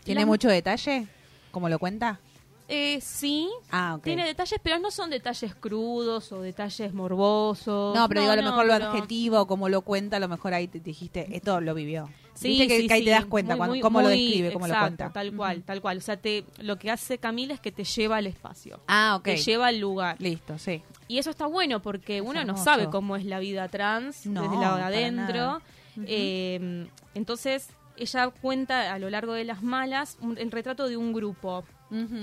[0.03, 1.07] ¿Tiene mucho detalle?
[1.49, 2.19] ¿Cómo lo cuenta?
[2.67, 4.03] Eh, sí, Ah, ok.
[4.03, 7.95] tiene detalles, pero no son detalles crudos o detalles morbosos.
[7.95, 10.53] No, pero digo, a lo no, mejor lo adjetivo, como lo cuenta, a lo mejor
[10.53, 12.07] ahí te dijiste, esto lo vivió.
[12.43, 14.17] Sí, Viste que, sí, ahí sí, te das cuenta muy, cuando, muy, cómo lo muy
[14.17, 15.13] describe, cómo lo exacto, cuenta.
[15.13, 15.97] Tal cual, tal cual.
[15.97, 18.79] O sea, te, lo que hace Camila es que te lleva al espacio.
[18.87, 19.23] Ah, ok.
[19.23, 20.15] Te lleva al lugar.
[20.19, 20.83] Listo, sí.
[21.07, 22.63] Y eso está bueno porque uno no hermoso.
[22.63, 25.33] sabe cómo es la vida trans No, desde la de adentro.
[25.33, 25.57] nada.
[25.95, 26.05] Ujú.
[26.07, 31.13] Eh, entonces, ella cuenta a lo largo de las malas un- el retrato de un
[31.13, 31.63] grupo.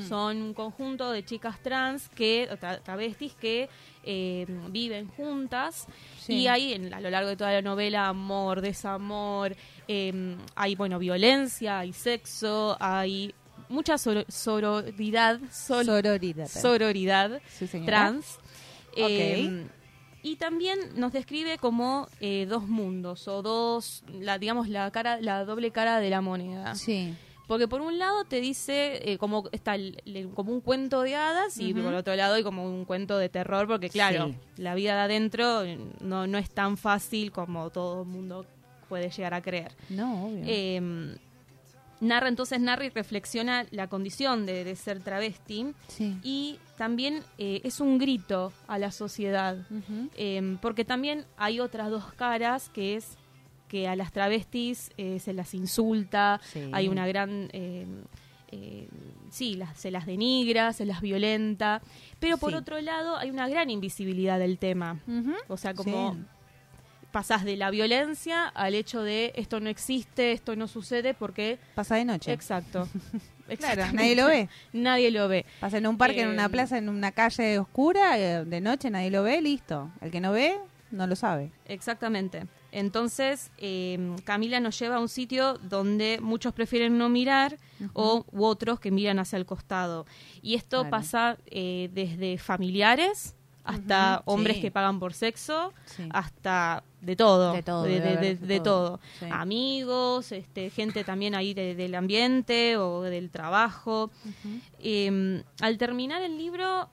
[0.08, 3.68] Son un conjunto de chicas trans que, tra- travestis que
[4.02, 5.86] eh, viven juntas
[6.18, 6.34] Sí.
[6.34, 9.54] y hay en- a lo largo de toda la novela amor, desamor,
[9.88, 13.34] eh, hay bueno violencia, hay sexo, hay
[13.68, 16.48] mucha soro- sororidad, Sororidad.
[16.48, 18.38] sororidad Sí, trans.
[18.96, 19.66] Eh,
[20.22, 25.44] y también nos describe como eh, dos mundos o dos, la, digamos, la cara, la
[25.44, 26.74] doble cara de la moneda.
[26.74, 27.14] Sí.
[27.51, 31.16] Porque por un lado te dice eh, como está el- el- como un cuento de
[31.16, 34.62] hadas y por otro lado hay como un cuento de terror porque claro, Sí.
[34.62, 35.62] la vida de adentro
[36.01, 38.46] no, no es tan fácil como todo el mundo
[38.88, 39.72] puede llegar a creer.
[39.88, 40.44] No, obvio.
[40.46, 41.16] Eh,
[42.01, 46.16] narra entonces narra y reflexiona la condición de, de ser travesti sí.
[46.22, 49.59] y también eh, es un grito a la sociedad
[50.16, 53.18] eh, porque también hay otras dos caras que es
[53.70, 56.68] que a las travestis eh, se las insulta, Sí.
[56.72, 57.48] hay una gran...
[57.52, 57.86] eh,
[58.52, 58.88] eh,
[59.30, 61.80] sí, las- se las denigra, se las violenta,
[62.18, 62.56] pero por Sí.
[62.56, 64.98] otro lado hay una gran invisibilidad del tema.
[65.46, 66.20] O sea, como Sí.
[67.12, 71.58] pasás de la violencia al hecho de esto no existe, esto no sucede porque...
[71.76, 72.32] Pasa de noche.
[72.32, 72.88] Exacto.
[73.58, 74.48] Claro, nadie lo ve.
[74.72, 75.44] Nadie lo ve.
[75.58, 78.90] Pasa en un parque, en una Eh, plaza, en una calle oscura, eh, de noche,
[78.90, 79.90] nadie lo ve, listo.
[80.00, 80.56] El que no ve,
[80.92, 81.50] no lo sabe.
[81.66, 82.46] Exactamente.
[82.72, 87.58] Entonces, eh, Camila nos lleva a un sitio donde muchos prefieren no mirar
[87.94, 90.06] o u otros que miran hacia el costado.
[90.42, 90.90] Y esto Claro.
[90.90, 94.62] pasa eh, desde familiares hasta hombres sí.
[94.62, 96.08] que pagan por sexo, Sí.
[96.10, 98.98] hasta de todo, De todo, de, de- de-.
[99.18, 99.26] Sí.
[99.30, 104.10] Amigos, este, gente también ahí de- del ambiente o del trabajo.
[104.78, 106.88] Eh, al terminar el libro,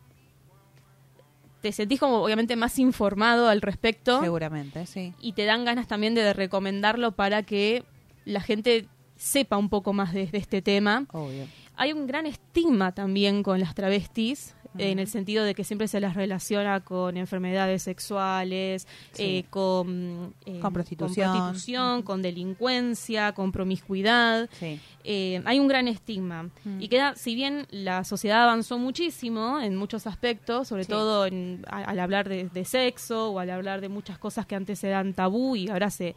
[1.62, 5.14] te sentís como obviamente más informado al respecto Seguramente, sí.
[5.20, 7.84] y te dan ganas también de recomendarlo para que
[8.26, 11.06] la gente sepa un poco más de, de este tema.
[11.12, 11.48] Obvio.
[11.76, 16.00] Hay un gran estigma también con las travestis en el sentido de que siempre se
[16.00, 19.24] las relaciona con enfermedades sexuales, Sí.
[19.24, 21.30] eh, con, eh, Con prostitución.
[21.32, 24.50] con, prostitución, con delincuencia, con promiscuidad.
[24.60, 24.80] Sí.
[25.04, 26.50] Eh, hay un gran estigma.
[26.80, 30.90] Y queda, si bien la sociedad avanzó muchísimo en muchos aspectos, sobre Sí.
[30.90, 34.56] todo en- a- al hablar de, de sexo o al hablar de muchas cosas que
[34.56, 36.16] antes eran tabú y ahora se,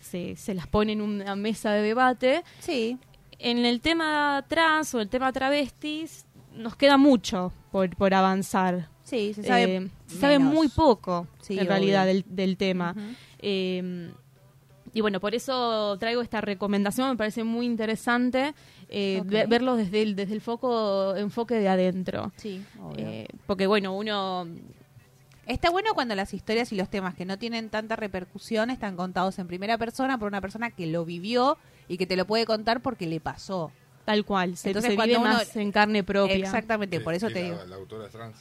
[0.00, 2.96] se, se las pone en una mesa de debate, Sí.
[3.38, 6.24] en el tema trans o el tema travestis
[6.54, 8.88] nos queda mucho por, por avanzar.
[9.04, 11.68] Sí, se sabe, Eh, se sabe muy poco, Sí, en obvio.
[11.70, 12.94] realidad, del, del tema.
[13.38, 14.10] Eh,
[14.92, 18.54] y bueno, por eso traigo esta recomendación, me parece muy interesante
[18.88, 19.28] eh, Ok.
[19.30, 22.32] ve- verlo desde el, desde el foco enfoque de adentro.
[22.36, 23.06] Sí, obvio.
[23.06, 24.46] Eh, porque bueno, uno...
[25.46, 29.38] Está bueno cuando las historias y los temas que no tienen tanta repercusión están contados
[29.40, 31.56] en primera persona por una persona que lo vivió
[31.88, 33.72] y que te lo puede contar porque le pasó.
[34.04, 36.34] Tal cual, se, Entonces, se cuando vive uno- más en carne propia.
[36.36, 37.64] Exactamente, por eso te la- digo.
[37.66, 38.36] La, autora es trans.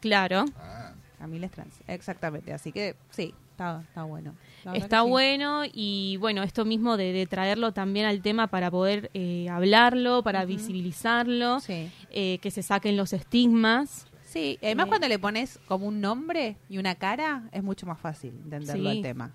[0.00, 0.44] Claro.
[0.58, 1.74] Ah, Camila es trans.
[1.86, 4.34] Exactamente, así que sí, está, está bueno.
[4.64, 5.10] La verdad Está que sí.
[5.10, 10.22] bueno y bueno, esto mismo de, de traerlo también al tema para poder eh, hablarlo,
[10.22, 11.90] para visibilizarlo, Sí.
[12.10, 14.06] eh, que se saquen los estigmas.
[14.26, 18.00] Sí, además Eh, cuando le pones como un nombre y una cara es mucho más
[18.00, 18.96] fácil entenderlo Sí.
[18.96, 19.32] el tema.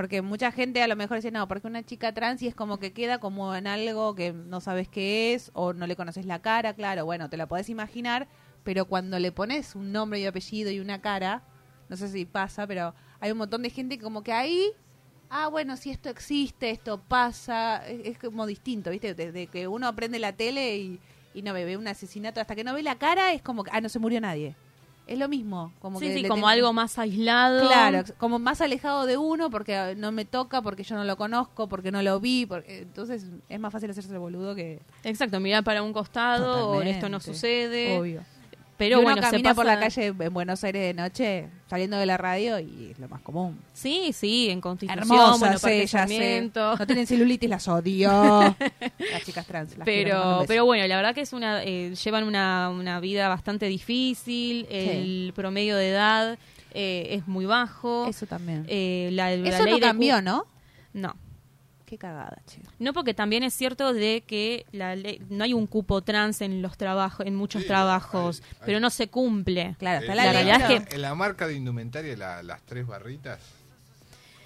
[0.00, 2.78] Porque mucha gente a lo mejor dice, no, porque una chica trans y es como
[2.78, 6.40] que queda como en algo que no sabes qué es o no le conoces la
[6.40, 8.26] cara, claro, bueno, te la podés imaginar,
[8.62, 11.42] pero cuando le pones un nombre y apellido y una cara,
[11.90, 14.68] no sé si pasa, pero hay un montón de gente que como que ahí,
[15.28, 19.12] ah, bueno, si esto existe, esto pasa, es, como distinto, ¿viste?
[19.12, 21.00] Desde que uno prende la tele y,
[21.34, 23.70] y no ve, ve un asesinato, hasta que no ve la cara es como que,
[23.74, 24.56] ah, no se murió nadie.
[25.10, 27.66] Es lo mismo, como sí, que sí, como tengo- algo más aislado.
[27.66, 31.16] Claro, como más alejado de uno porque eh, no me toca, porque yo no lo
[31.16, 35.40] conozco, porque no lo vi, porque, entonces es más fácil hacerse el boludo que Exacto,
[35.40, 37.20] mirar para un costado, o esto no Totalmente.
[37.34, 37.98] sucede.
[37.98, 38.22] obvio.
[38.80, 41.48] Pero Y uno bueno, se camina por la pasa- calle en Buenos Aires de noche,
[41.68, 43.60] saliendo de la radio y es lo más común.
[43.74, 45.86] Sí, sí, en Constitución, ellas, eh.
[45.86, 46.76] Sarmiento.
[46.78, 48.10] no tienen celulitis, las odio.
[49.12, 49.76] las chicas trans.
[49.76, 53.66] las pero pero bueno la verdad que es una eh, llevan una, una vida bastante
[53.66, 56.38] difícil el promedio de edad
[56.72, 58.64] eh, es muy bajo Eso también.
[58.66, 60.46] Eh, la, la Eso ley no cambió, ¿no?
[60.94, 61.14] no
[61.90, 62.60] Qué cagada, che.
[62.78, 66.62] no porque también es cierto de que la ley- no hay un cupo trans en
[66.62, 70.14] los trabajos en muchos Sí, trabajos hay- hay- pero no se cumple Claro, Eh, está
[70.14, 73.40] la la, ley, realidad es que- En la marca de indumentaria, la- las tres barritas.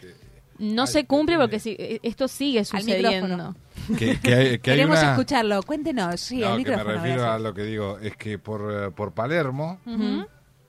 [0.01, 0.15] que-
[0.59, 3.57] no Ay, se cumple porque si- eh, esto sigue sucediendo micrófono.
[3.99, 5.63] Que, que hay, que hay Queremos una- escucharlo.
[5.65, 6.19] Cuéntenos.
[6.19, 6.95] Sí, No, al que me micrófono.
[6.95, 7.43] refiero a gracias.
[7.43, 10.25] lo que digo, es que por, eh, por Palermo, Ujú.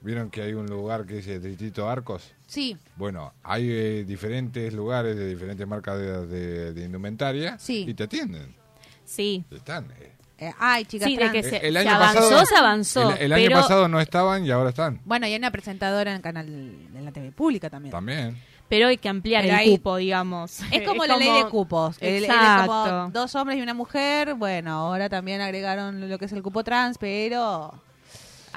[0.06, 2.32] Vieron que hay un lugar que dice Distrito Arcos.
[2.48, 7.86] Sí, Bueno, hay eh, diferentes lugares de diferentes marcas de, de- de indumentaria Sí.
[7.88, 8.56] y te atienden.
[9.04, 9.92] sí Están.
[10.00, 10.12] eh.
[10.38, 11.32] Eh, ay, chicas Sí, de trans.
[11.34, 13.12] que se, El se año avanzó, pasado- se avanzó.
[13.16, 15.00] El, el año pero, pasado no estaban y ahora están.
[15.06, 16.46] Bueno, y hay una presentadora en el canal
[16.94, 17.92] de la TV pública también.
[17.92, 18.38] También.
[18.68, 20.60] pero hay que ampliar Pero el cupo, digamos.
[20.72, 21.96] Es como la ley de cupos.
[22.02, 22.68] El- el- Exacto.
[22.68, 24.34] como dos hombres y una mujer.
[24.36, 27.74] Bueno, ahora también agregaron lo que es el cupo trans, pero...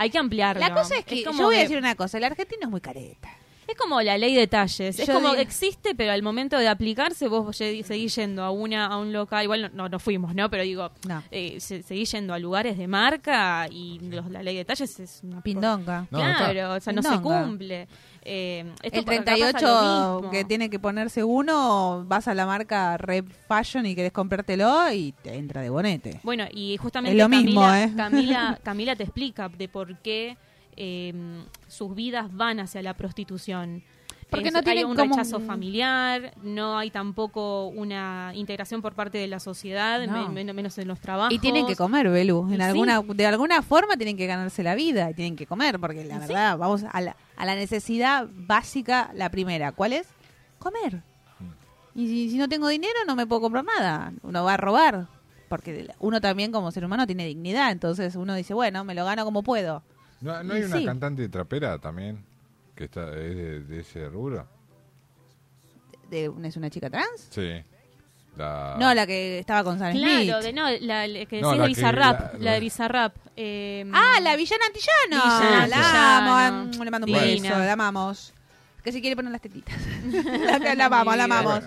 [0.01, 0.61] Hay que ampliarlo.
[0.61, 2.81] La cosa es que, como yo voy a decir una cosa, el argentino es muy
[2.81, 3.29] careta.
[3.69, 4.99] Es como la ley de talles.
[4.99, 8.97] Es como digo- existe, pero al momento de aplicarse vos seguís yendo a una a
[8.97, 9.45] un local.
[9.45, 10.49] Igual no, no, no fuimos, ¿no?
[10.49, 11.23] Pero digo, No.
[11.31, 15.21] eh, se- seguís yendo a lugares de marca y los- la ley de talles es
[15.23, 15.43] una...
[15.43, 16.05] Pindonga.
[16.05, 16.17] Está.
[16.51, 17.87] claro, o sea, no se cumple.
[18.31, 20.31] Eh, esto El por acá pasa 38 lo mismo.
[20.31, 25.13] que tiene que ponerse uno, vas a la marca Rep Fashion y querés comprártelo y
[25.23, 26.21] te entra de bonete.
[26.23, 27.93] Bueno, y justamente Es lo mismo, Camila, ¿eh?
[27.97, 30.37] Camila, Camila te explica de por qué
[30.81, 31.13] eh,
[31.67, 33.83] sus vidas van hacia la prostitución.
[34.31, 38.83] Porque Es- no hay tienen un como rechazo un- familiar, no hay tampoco una integración
[38.83, 40.29] por parte de la sociedad, No.
[40.29, 41.33] men- men- menos en los trabajos.
[41.33, 42.47] Y tienen que comer, Belu.
[42.51, 42.63] En sí.
[42.63, 46.17] alguna, de alguna forma tienen que ganarse la vida y tienen que comer, porque la
[46.21, 46.21] sí.
[46.29, 49.73] verdad, vamos a la, a la necesidad básica, la primera.
[49.73, 50.07] ¿Cuál es?
[50.59, 51.03] Comer.
[51.95, 54.13] Y si, si no tengo dinero, no me puedo comprar nada.
[54.23, 55.07] Uno va a robar.
[55.49, 57.73] Porque uno también, como ser humano, tiene dignidad.
[57.73, 59.83] Entonces uno dice, bueno, me lo gano como puedo.
[60.21, 60.85] ¿No, no Y hay una sí.
[60.85, 62.25] cantante trapera también
[62.75, 64.47] que está es de, de ese rubro?
[66.11, 67.29] De, ¿Es una chica trans?
[67.31, 67.63] Sí.
[68.37, 68.77] La...
[68.79, 70.01] No, la que estaba con Smith.
[70.01, 72.61] Claro, de, no, la, la que No, decís la de Bizarrap, la- la, la- de
[72.61, 73.17] Bizarrap.
[73.37, 75.25] eh, Ah, la villana antillano.
[75.41, 76.19] Villana la
[76.59, 76.65] amo.
[76.79, 77.49] Mm, Le mando un Divina.
[77.51, 78.33] beso, la amamos.
[78.85, 79.75] Que si quiere poner las tetitas.
[80.63, 81.65] la, la amamos, la amamos.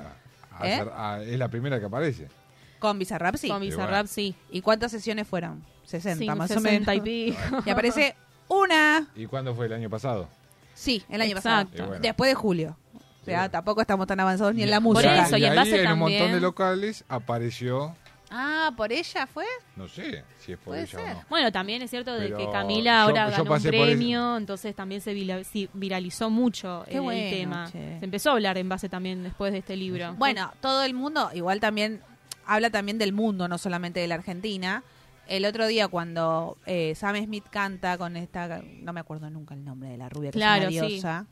[0.64, 0.84] ¿Eh?
[1.28, 2.28] es la primera que aparece.
[2.80, 3.50] Con Bizarrap, sí.
[3.50, 4.34] Con Bizarrap, sí.
[4.50, 5.64] ¿Y cuántas sesiones fueron?
[5.86, 7.38] 60, Sí, más 60 o y menos.
[7.38, 7.64] pico.
[7.66, 8.16] Y aparece
[8.52, 9.08] una.
[9.16, 10.28] ¿Y cuándo fue el año pasado?
[10.74, 11.72] Sí, el año Exacto.
[11.72, 11.88] pasado.
[11.90, 12.02] Bueno.
[12.02, 12.78] Después de julio.
[13.22, 15.24] O sea, tampoco estamos tan avanzados ni en la Y- Por música.
[15.28, 17.96] eso, y y en ahí base en un montón de locales apareció
[18.34, 19.44] Ah, ¿por ella fue?
[19.76, 21.02] No sé si es por Puede ella ser.
[21.02, 21.26] o no.
[21.30, 25.02] Bueno, también es cierto de Pero que Camila ahora yo ganó un premio, entonces también
[25.02, 25.14] se
[25.74, 27.66] viralizó mucho Qué el, el bueno, tema.
[27.72, 28.00] che.
[28.00, 30.14] Se empezó a hablar en base también después de este libro.
[30.14, 32.02] Bueno, todo el mundo, igual también,
[32.46, 34.82] habla también del mundo, no solamente de la Argentina.
[35.32, 39.64] El otro día cuando eh, Sam Smith canta con esta, no me acuerdo nunca el
[39.64, 40.94] nombre de la rubia, que Claro, es una sí.
[40.96, 41.26] diosa,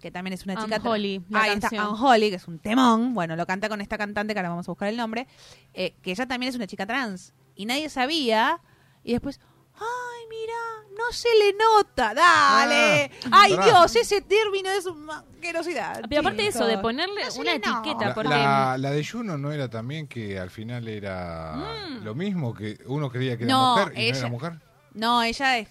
[0.00, 0.80] que también es una chica...
[0.80, 1.94] Unholy, la Ahí está, canción.
[1.94, 3.14] Unholy, que es un temón.
[3.14, 5.28] Bueno, lo canta con esta cantante, que ahora vamos a buscar el nombre,
[5.74, 7.34] eh, que ella también es una chica trans.
[7.54, 8.60] Y nadie sabía,
[9.04, 9.38] y después...
[9.78, 13.12] Ay, mira, no se le nota, dale.
[13.30, 13.56] Ah, Ay.
[13.62, 16.02] Dios, ese término es una asquerosidad.
[16.08, 19.38] Pero aparte de eso, de ponerle No una etiqueta, La, porque la- la de Juno
[19.38, 21.56] no era también que al final era
[22.02, 23.58] lo mismo que uno creía que era Mm.
[23.58, 24.52] No, mujer y ella- no era mujer.
[24.94, 25.68] No, ella es,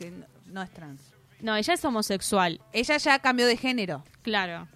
[0.48, 1.02] no es trans.
[1.42, 4.04] no, ella es homosexual, Ella ya cambió de género.
[4.22, 4.68] claro.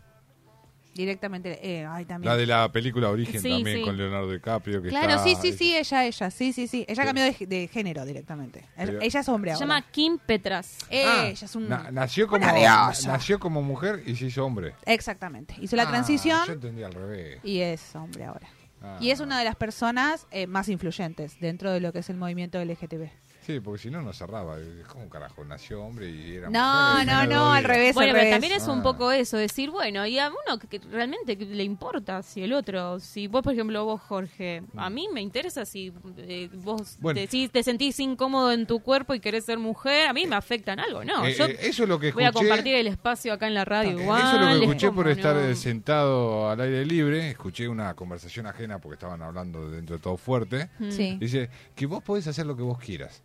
[1.00, 1.60] Directamente.
[1.64, 2.30] Eh, ay, también.
[2.32, 3.84] La de la película Origen Sí, también sí.
[3.84, 4.82] con Leonardo DiCaprio.
[4.82, 6.30] Que Claro, está- sí, sí, sí, ella, ella.
[6.30, 6.86] Sí, sí, sí.
[6.90, 8.66] Ella cambió de, de género directamente.
[8.76, 9.66] Pero- ella es hombre Se ahora.
[9.66, 10.78] llama Kim Petras.
[10.90, 11.70] Eh, Ah, ella es un...
[11.70, 13.12] na- nació, como, una diosa.
[13.12, 14.74] nació como mujer y se hizo hombre.
[14.86, 15.56] Exactamente.
[15.62, 17.40] Hizo la Ah, transición Yo entendí al revés.
[17.44, 18.48] y es hombre ahora.
[18.82, 18.98] Ah.
[19.00, 22.18] Y es una de las personas eh, más influyentes dentro de lo que es el
[22.18, 23.10] movimiento LGTB.
[23.46, 24.58] Sí, porque si no, no cerraba.
[24.92, 25.44] ¿Cómo carajo?
[25.44, 27.08] Nació hombre y era No, mujer.
[27.08, 28.34] no, y no, al revés, Bueno, al pero revés.
[28.36, 28.84] también es un Ah.
[28.84, 33.00] poco eso, decir, bueno, y a uno que, que realmente le importa si el otro,
[33.00, 37.20] si vos, por ejemplo, vos, Jorge, a mí me interesa si eh, vos Bueno.
[37.20, 40.36] te, si te sentís incómodo en tu cuerpo y querés ser mujer, a mí me
[40.36, 41.26] afecta en algo, ¿no?
[41.26, 42.46] Eh, Yo eh, eso es lo que voy a escuché.
[42.48, 44.22] compartir el espacio acá en la radio Eh, igual.
[44.22, 45.42] Eso es lo que es escuché por estar no.
[45.42, 47.30] eh, sentado al aire libre.
[47.32, 50.70] Escuché una conversación ajena porque estaban hablando dentro de todo fuerte.
[50.90, 51.18] Sí.
[51.20, 53.24] Dice que vos podés hacer lo que vos quieras.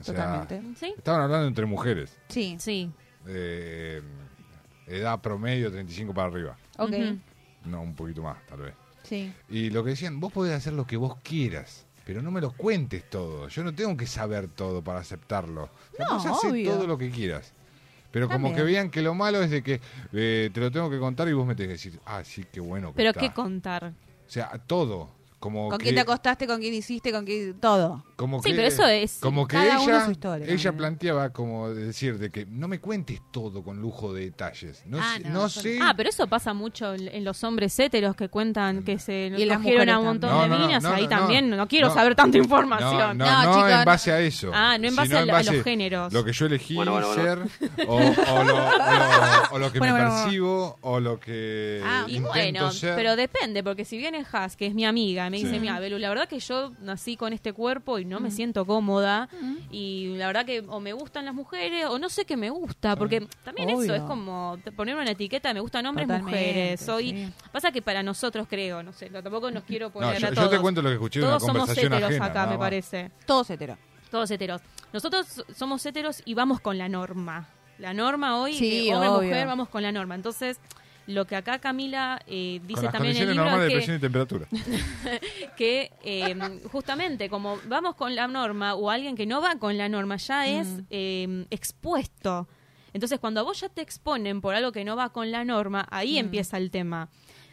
[0.00, 0.62] O sea, Totalmente.
[0.78, 0.94] ¿Sí?
[0.96, 2.16] Estaban hablando entre mujeres.
[2.28, 2.56] Sí.
[2.58, 2.90] Sí.
[3.26, 4.00] eh,
[4.86, 6.56] edad promedio 35 para arriba.
[6.78, 6.92] Ok.
[7.66, 8.74] No, un poquito más, tal vez.
[9.02, 9.32] Sí.
[9.48, 12.52] Y lo que decían, vos podés hacer lo que vos quieras, pero no me lo
[12.52, 13.48] cuentes todo.
[13.48, 15.64] Yo no tengo que saber todo para aceptarlo.
[15.64, 16.70] O sea, No, vos obvio.
[16.72, 17.52] todo lo que quieras.
[18.10, 18.56] Pero como También.
[18.56, 19.80] que vean que lo malo es de que
[20.12, 22.58] eh, te lo tengo que contar y vos me tenés que decir, ah, sí, qué
[22.60, 23.20] bueno que Pero está".
[23.20, 23.92] qué contar.
[24.26, 25.10] O sea, todo.
[25.40, 26.46] Como ¿Con que, quién te acostaste?
[26.46, 27.10] ¿Con quién hiciste?
[27.12, 27.58] ¿Con quién?
[27.58, 28.04] Todo.
[28.16, 30.76] como Sí, que- pero eso es Como que cada uno ella, su historia ella también.
[30.76, 34.82] planteaba como decir de que no me cuentes todo con lujo de detalles.
[34.84, 35.78] No, Ah, sé, no, sé.
[35.80, 39.48] Ah, pero eso pasa mucho en los hombres héteros que cuentan que se Y en
[39.48, 40.82] las cogieron a un montón de minas.
[40.82, 41.94] no, Ahí no, también no, quiero no.
[41.94, 43.16] saber tanta información.
[43.16, 43.70] no, No, no chicos.
[43.78, 44.50] en base a eso.
[44.52, 46.12] Ah, no en base a en los géneros.
[46.12, 47.46] Lo que yo elegí Bueno, bueno, bueno.
[47.48, 50.24] ser, o, o lo, o lo- o lo que Bueno, me bueno, bueno.
[50.24, 52.94] percibo, o lo que Ah, y bueno, ser.
[52.96, 55.60] pero depende, porque si viene Has, que es mi amiga, me dice, Sí.
[55.60, 59.28] mira, Belu, la verdad que yo nací con este cuerpo y no me siento cómoda,
[59.70, 62.96] y la verdad que o me gustan las mujeres, o no sé qué me gusta,
[62.96, 63.84] porque también Obvio.
[63.84, 67.10] eso es como poner una etiqueta, me gustan hombres, Totalmente, mujeres, soy...
[67.10, 67.32] sí.
[67.52, 70.30] Pasa que para nosotros creo, no sé, no, tampoco nos quiero No, poner yo, a
[70.30, 70.50] yo todos.
[70.50, 72.24] te cuento lo que escuché una Todos somos heteros ajena.
[72.26, 73.10] acá, me parece.
[73.26, 73.78] Todos heteros.
[74.10, 74.60] Todos heteros.
[74.92, 77.48] Nosotros so- somos heteros y vamos con la norma.
[77.78, 79.28] La norma hoy, Sí, eh, hombre, obvio.
[79.28, 80.14] mujer, vamos con la norma.
[80.16, 80.58] Entonces,
[81.10, 84.00] lo que acá Camila eh, dice también en el libro normales de es presión y
[84.00, 84.46] temperatura.
[85.56, 86.36] que, que, eh,
[86.70, 90.46] justamente como vamos con la norma o alguien que no va con la norma ya
[90.46, 92.48] es eh, expuesto.
[92.92, 95.86] Entonces, cuando a vos ya te exponen por algo que no va con la norma,
[95.90, 97.08] ahí empieza el tema.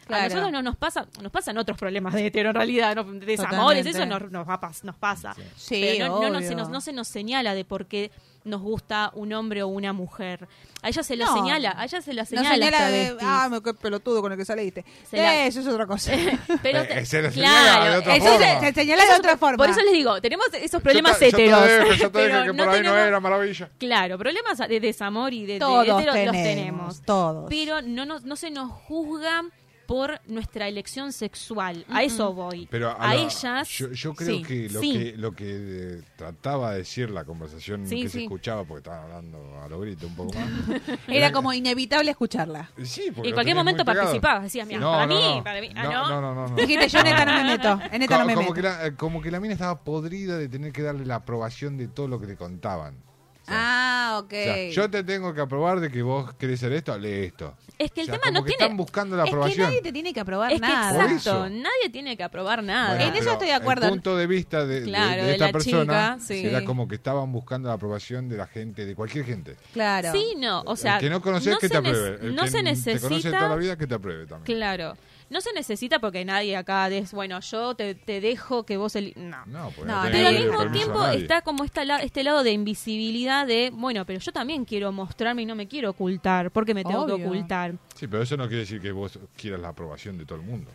[0.08, 0.24] Claro.
[0.24, 3.04] A nosotros no nos pasa, nos pasan otros problemas de hetero en realidad, ¿no?
[3.04, 3.90] de desamores, Totalmente.
[3.90, 5.34] eso nos, nos, va a pas- nos pasa.
[5.56, 8.10] Sí, Pero no, no, no se nos, no se nos señala de por qué
[8.44, 10.48] nos gusta un hombre o una mujer.
[10.80, 11.34] A ella se la No.
[11.34, 12.48] señala, a ella se la No señala.
[12.54, 14.84] señala de, ah, me- qué pelotudo con el que saliste.
[15.10, 16.12] Se la- Eso es otra cosa.
[16.62, 18.60] Pero Eh, te- se la claro, señala de otra Eso forma.
[18.60, 19.56] se, se señala de Eso- otra forma.
[19.58, 21.60] Por eso les digo, tenemos esos problemas Yo te- yo te heteros.
[21.68, 23.68] yo te dije pero que por ahí no tenemos- era maravilla.
[23.76, 27.00] Claro, problemas de desamor y de, de todos hetero tenemos, los tenemos.
[27.02, 27.46] Todos.
[27.50, 29.42] Pero no, nos, no se nos juzga
[29.88, 31.86] por nuestra elección sexual.
[31.88, 32.68] A eso voy.
[32.70, 33.66] Pero a ellas.
[33.70, 34.92] Yo, yo creo sí, que lo sí.
[34.92, 39.04] que lo que eh, trataba de decir la conversación Sí, que se escuchaba, porque estaban
[39.04, 40.80] hablando a lo grito un poco más.
[41.08, 42.70] Era como inevitable escucharla.
[42.84, 44.42] Sí, porque en cualquier momento participabas.
[44.42, 45.42] Decías, mira, No, para, no, mí, no.
[45.44, 45.70] para mí.
[45.74, 46.08] Ah, No, no.
[46.08, 46.54] no, no, no, no.
[46.56, 47.80] Dijiste, yo en esta no me meto.
[47.90, 48.54] En esta Co- no me como, meto.
[48.54, 51.88] que la, como que la mina estaba podrida de tener que darle la aprobación de
[51.88, 53.07] todo lo que le contaban.
[53.50, 54.24] Ah, ok.
[54.26, 57.54] O sea, yo te tengo que aprobar de que vos querés ser esto, lee esto.
[57.78, 58.64] Es que el O sea, tema no como que tiene.
[58.64, 59.66] están buscando la es que aprobación.
[59.68, 60.92] nadie te tiene que aprobar Es que nada.
[61.00, 62.96] Por exacto, nadie tiene que aprobar nada.
[62.96, 63.84] Bueno, En eso estoy de acuerdo.
[63.86, 66.44] El punto de vista de, Claro, de de esta persona chica, sí.
[66.46, 69.56] era como que estaban buscando la aprobación de la gente, de cualquier gente.
[69.72, 70.10] Claro.
[70.12, 72.18] Sí, no, o sea, el que no conoces, no que te apruebe.
[72.26, 74.56] El no que se te conoce necesita- toda la vida, que te apruebe también.
[74.58, 74.96] Claro.
[75.30, 78.96] No se necesita porque nadie acá es, bueno, yo te, te dejo que vos...
[78.96, 79.44] eli- No.
[79.46, 83.46] No, No, Pero al mismo a tiempo está como esta la- este lado de invisibilidad
[83.46, 86.50] de, bueno, pero yo también quiero mostrarme y no me quiero ocultar.
[86.50, 87.74] porque me tengo que ocultar?
[87.94, 90.70] Sí, pero eso no quiere decir que vos quieras la aprobación de todo el mundo.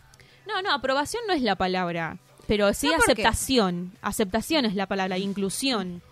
[0.46, 2.18] No, no, aprobación no es la palabra.
[2.46, 3.92] Pero sí No, aceptación.
[4.02, 6.02] Aceptación es la palabra, inclusión.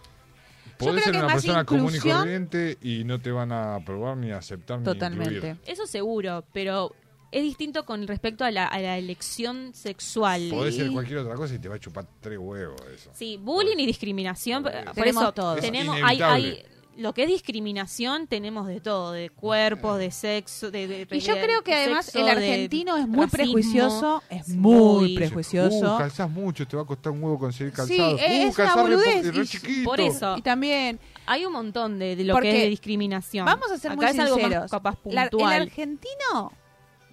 [0.79, 3.53] Podés creo ser que una más persona común y inclusión- corriente y no te van
[3.53, 5.35] a aprobar ni aceptar ni Totalmente.
[5.35, 5.57] incluir.
[5.67, 6.93] Eso seguro, pero
[7.33, 10.49] es distinto con respecto a la, a la elección sexual.
[10.51, 13.11] Podés ser cualquier otra cosa y te va a chupar tres huevos eso.
[13.15, 14.63] Sí, bullying y discriminación.
[14.63, 15.57] Por Tenemos eso todo.
[15.57, 16.63] tenemos, Es hay, hay
[16.99, 21.33] lo que es discriminación tenemos de todo, de cuerpos, de sexo, de, de- Y yo
[21.41, 23.31] creo que además sexo, el argentino es muy racismo.
[23.39, 24.53] prejuicioso, es Sí.
[24.53, 25.97] muy Uh, prejuicioso.
[25.97, 28.19] calzás mucho, te va a costar un huevo conseguir Sí, calzado.
[28.19, 29.85] es uh, una re, re y-.
[29.85, 30.37] Por eso.
[30.37, 33.47] Y también, Hay un montón de, de lo Porque que es de discriminación.
[33.47, 34.63] vamos a ser Acá muy es algo sinceros.
[34.65, 35.55] más capaz La- puntual.
[35.55, 36.53] el argentino,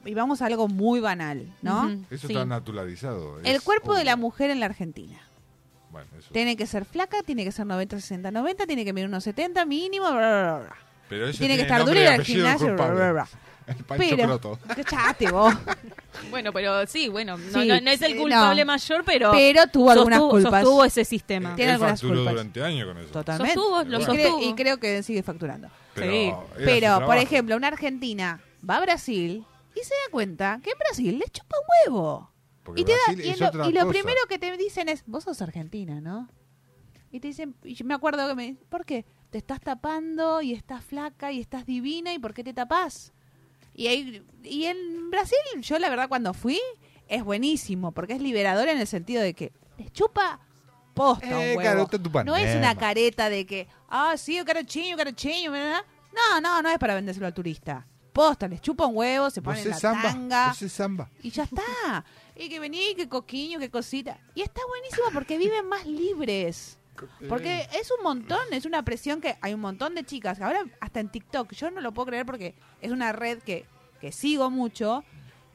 [0.05, 1.89] y vamos a algo muy banal, ¿no?
[2.09, 2.33] Eso sí.
[2.33, 3.39] está naturalizado.
[3.41, 4.05] El es cuerpo de obvio.
[4.05, 5.19] la mujer en la Argentina.
[5.91, 6.29] Bueno, eso.
[6.31, 9.65] Tiene que ser flaca, tiene que ser 90, 60, 90, tiene que medir unos 70
[9.65, 10.75] mínimo, bla, bla, bla.
[11.09, 13.27] Pero eso tiene que estar duro y al gimnasio, bla, bla, bla.
[13.69, 14.49] El Pero,
[14.85, 15.53] cállate vos.
[16.31, 18.71] Bueno, pero sí, bueno, no, Sí, no- no es el culpable no.
[18.73, 20.61] mayor, pero, Pero tuvo algunas sostuvo, culpas.
[20.63, 21.55] sostuvo ese sistema.
[21.55, 22.33] Tiene Él algunas facturó culpas.
[22.33, 23.11] durante años con eso.
[23.11, 23.53] Totalmente.
[23.53, 24.23] Sostuvo, lo y, Bueno.
[24.23, 24.41] sostuvo.
[24.49, 25.69] y creo que sigue facturando.
[25.93, 26.33] Pero, Sí.
[26.65, 29.45] Pero, por ejemplo, una argentina va a Brasil
[29.81, 32.31] y se da cuenta que en Brasil les chupa un huevo.
[32.63, 35.23] Porque Y, te da- Brasil y es lo, y primero que te dicen es, vos
[35.23, 36.29] sos argentina, ¿no?
[37.11, 39.05] Y te dicen, y yo me acuerdo que me ¿por qué?
[39.31, 43.13] Te estás tapando y estás flaca y estás divina y ¿por qué te tapás?
[43.73, 46.59] Y, ahí, y en Brasil, yo la verdad cuando fui,
[47.07, 50.39] es buenísimo, porque es liberador en el sentido de que les chupa
[50.93, 51.87] posta un Eh, huevo.
[52.25, 55.81] no es una careta de que, ah, sí, carochiño, carochiño, ¿verdad?
[56.13, 57.87] No, no, no es para vendérselo al turista.
[58.13, 60.01] Posta, les chupa un huevo, se ponen la samba.
[60.01, 61.09] tanga samba.
[61.21, 62.05] y ya está.
[62.35, 64.17] Y que vení, que coquiño, que cosita.
[64.33, 66.77] Y está buenísimo porque viven más libres.
[67.27, 70.41] Porque es un montón, es una presión que hay un montón de chicas.
[70.41, 73.65] Ahora hasta en TikTok, yo no lo puedo creer porque es una red que,
[74.01, 75.03] que sigo mucho.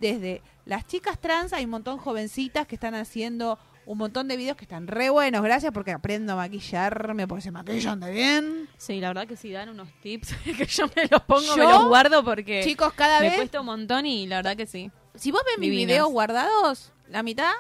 [0.01, 4.57] Desde las chicas trans hay un montón jovencitas que están haciendo un montón de videos
[4.57, 5.43] que están re buenos.
[5.43, 8.68] Gracias porque aprendo a maquillarme porque se maquillan de bien.
[8.76, 11.70] Sí, la verdad que sí dan unos tips que yo me los pongo, me Yo,
[11.70, 14.91] los guardo porque Chicos, cada me vez cuesta un montón y la verdad que sí.
[15.14, 17.53] Si vos ves mis videos guardados, la mitad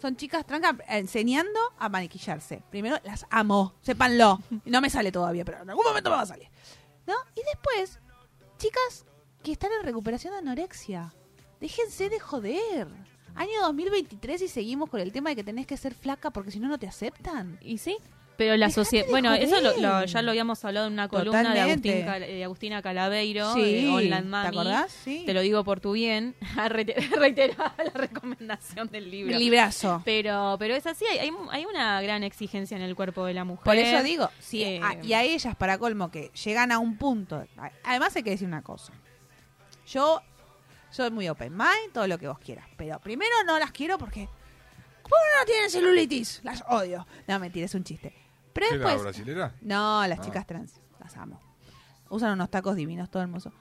[0.00, 2.62] son chicas trancas enseñando a maquillarse.
[2.70, 4.40] Primero, las amo, sépanlo.
[4.64, 6.48] No me sale todavía, pero en algún momento me va a salir.
[7.06, 7.14] ¿No?
[7.34, 8.00] Y después,
[8.58, 9.04] chicas
[9.42, 11.14] que están en recuperación de anorexia.
[11.60, 12.88] Déjense de joder.
[13.34, 16.60] Año 2023 y seguimos con el tema de que tenés que ser flaca porque si
[16.60, 17.58] no, no te aceptan.
[17.62, 17.96] Y sí,
[18.36, 19.06] pero la sociedad...
[19.10, 21.60] Bueno, eso lo, ya lo habíamos hablado en una columna de.
[21.60, 24.90] Agustín Cal- de Agustina Calaveiro, Sí, de Online ¿te acordás?
[24.92, 25.22] Sí.
[25.26, 29.38] Te lo digo por tu bien, a reite- reiterar la recomendación del libro.
[29.38, 30.02] Librazo.
[30.04, 33.64] Pero, pero es así, hay, hay, una gran exigencia en el cuerpo de la mujer.
[33.64, 36.96] Por eso digo, sí, Eh, a- y a ellas, para colmo, que llegan a un
[36.96, 37.44] punto.
[37.84, 38.92] Además, hay que decir una cosa.
[39.86, 40.20] Yo
[40.92, 42.66] soy muy open mind, todo lo que vos quieras.
[42.76, 44.28] Pero primero no las quiero porque.
[45.02, 46.40] ¿Cómo no tienen celulitis?
[46.44, 47.04] Las odio.
[47.26, 48.14] No, mentira, es un chiste.
[48.52, 49.02] Pero ¿Qué era, después.
[49.02, 49.54] brasilera?
[49.60, 50.22] No, las Ah.
[50.22, 50.80] chicas trans.
[51.00, 51.40] Las amo.
[52.08, 53.52] Usan unos tacos divinos, todo hermoso.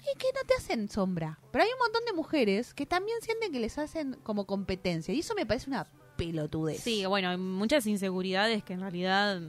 [0.00, 1.38] Y que no te hacen sombra.
[1.50, 5.14] Pero hay un montón de mujeres que también sienten que les hacen como competencia.
[5.14, 6.82] Y eso me parece una pelotudez.
[6.82, 9.40] Sí, bueno, hay muchas inseguridades que en realidad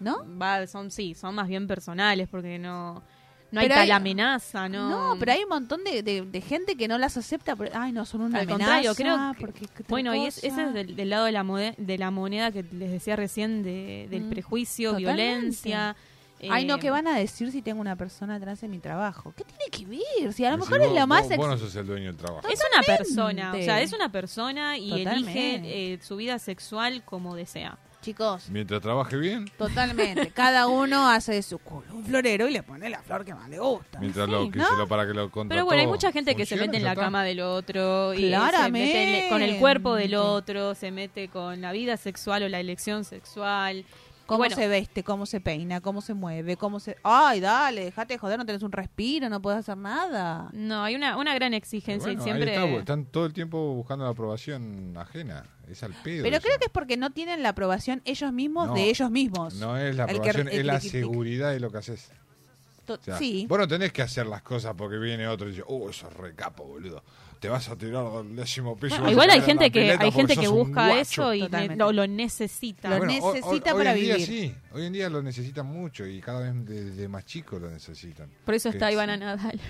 [0.00, 0.26] ¿No?
[0.38, 3.02] va, son sí, son más bien personales porque no
[3.52, 4.88] no hay Pero tal hay- amenaza, no.
[5.14, 7.54] No, pero hay un montón de, de- de gente que no las acepta.
[7.54, 8.82] por- Ay, no, son una Al amenaza.
[8.82, 10.46] contrario, creo que- porque Bueno, y es, cosa.
[10.48, 13.62] ese es del, del lado de la, mode- de la moneda que les decía recién
[13.62, 15.22] de, del Mm, prejuicio, totalmente.
[15.22, 15.96] violencia.
[16.50, 19.32] Ay, no, eh, ¿qué van a decir si tengo una persona trans en mi trabajo?
[19.36, 19.86] ¿Qué tiene que
[20.24, 20.32] ver?
[20.32, 21.28] Si a lo mejor es vos- lo más...
[21.36, 22.48] vos- no sos el dueño del trabajo.
[22.48, 25.54] Es una persona, o sea, es una persona y Totalmente.
[25.56, 27.78] elige eh, su vida sexual como desea.
[28.02, 30.30] Chicos, Mientras trabaje bien, totalmente.
[30.34, 33.48] Cada uno hace de su culo un florero y le pone la flor que más
[33.48, 33.98] le gusta.
[34.00, 34.68] mientras Sí, lo que ¿no?
[34.68, 36.82] se lo para que lo contrató Pero bueno, hay mucha gente que se mete en
[36.84, 37.02] la está.
[37.04, 38.88] cama del otro y se Claramente.
[38.88, 42.58] mete en- con el cuerpo del otro, se mete con la vida sexual o la
[42.60, 43.84] elección sexual.
[44.26, 46.96] Cómo bueno, se veste, cómo se peina, cómo se mueve, cómo se...
[47.02, 50.48] Ay, dale, dejate de joder, no tenés un respiro, no puedes hacer nada.
[50.52, 52.54] No, hay una, una gran exigencia bueno, y ahí siempre...
[52.54, 55.44] está, están todo el tiempo buscando la aprobación ajena.
[55.68, 56.22] Es al pedo.
[56.22, 56.46] Pero eso.
[56.46, 59.54] creo que es porque no tienen la aprobación ellos mismos No, de ellos mismos.
[59.54, 62.10] No es la que- aprobación, es la seguridad de lo que haces.
[62.86, 63.46] To- O sea, sí.
[63.48, 66.14] Vos no tenés que hacer las cosas porque viene otro y dice, oh, eso es
[66.16, 67.02] recapo, boludo.
[67.42, 68.90] Te vas a tirar del décimo piso.
[69.00, 71.90] Bueno, vas a igual hay gente que hay gente que busca eso y ne- lo,
[71.90, 72.88] lo necesita.
[72.88, 76.06] Lo Bueno, necesita hoy, para hoy en día sí, hoy en día lo necesitan mucho
[76.06, 78.30] y cada vez desde más chicos lo necesitan.
[78.44, 78.92] Por eso Que está.
[78.92, 79.60] Ivana Nadal.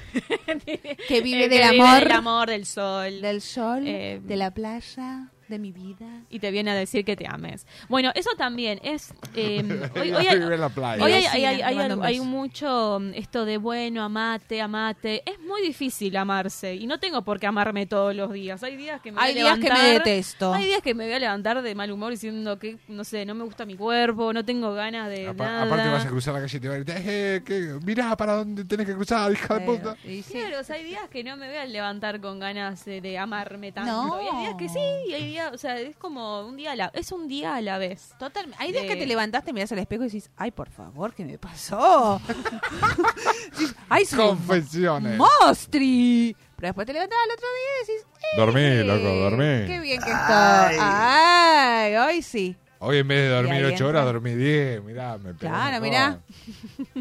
[1.08, 2.00] Que vive Eh, del que amor.
[2.02, 3.20] del amor, del sol.
[3.22, 6.06] Del sol, Eh, de la playa, de mi vida.
[6.30, 7.66] y te viene a decir que te ames.
[7.88, 9.12] Bueno, eso también es...
[9.36, 9.62] eh,
[10.00, 15.22] hoy, hay, hoy mucho mm, esto de, bueno, amate, amate.
[15.30, 18.62] Es muy difícil amarse y no tengo por qué amarme todos los días.
[18.62, 20.54] Hay días que me Hay voy a días que me levantar- detesto.
[20.54, 23.34] Hay días que me voy a levantar de mal humor diciendo que, no sé, no
[23.34, 25.62] me gusta mi cuerpo, no tengo ganas de Apa- nada.
[25.64, 28.34] aparte vas a cruzar la calle y te va a gritar, eh, que, mirá para
[28.36, 29.96] dónde tenés que cruzar, hija de Eh, puta.
[30.04, 30.32] y sí.
[30.34, 33.18] Claro, o sea, hay días que no me voy a levantar con ganas de, de
[33.18, 33.90] amarme tanto.
[33.92, 34.22] No.
[34.22, 36.76] Y hay días que sí, y hay días, o sea, es como un día a
[36.76, 38.10] la, es un día a la vez.
[38.18, 41.12] Total, hay días de- que te levantaste, mirás al espejo y decís, ay, por favor,
[41.14, 42.20] ¿qué me pasó?
[43.88, 45.18] Ay, Confesiones.
[45.18, 46.36] monstri.
[46.56, 49.66] Pero después te levantás al otro día y decís, eh, Dormí, loco, dormí.
[49.66, 50.76] Qué bien que estoy.
[50.80, 52.56] Ay, hoy sí.
[52.78, 56.20] Hoy en vez de dormir 8 horas, dormí 10, mirá, me pegó Claro, mirá.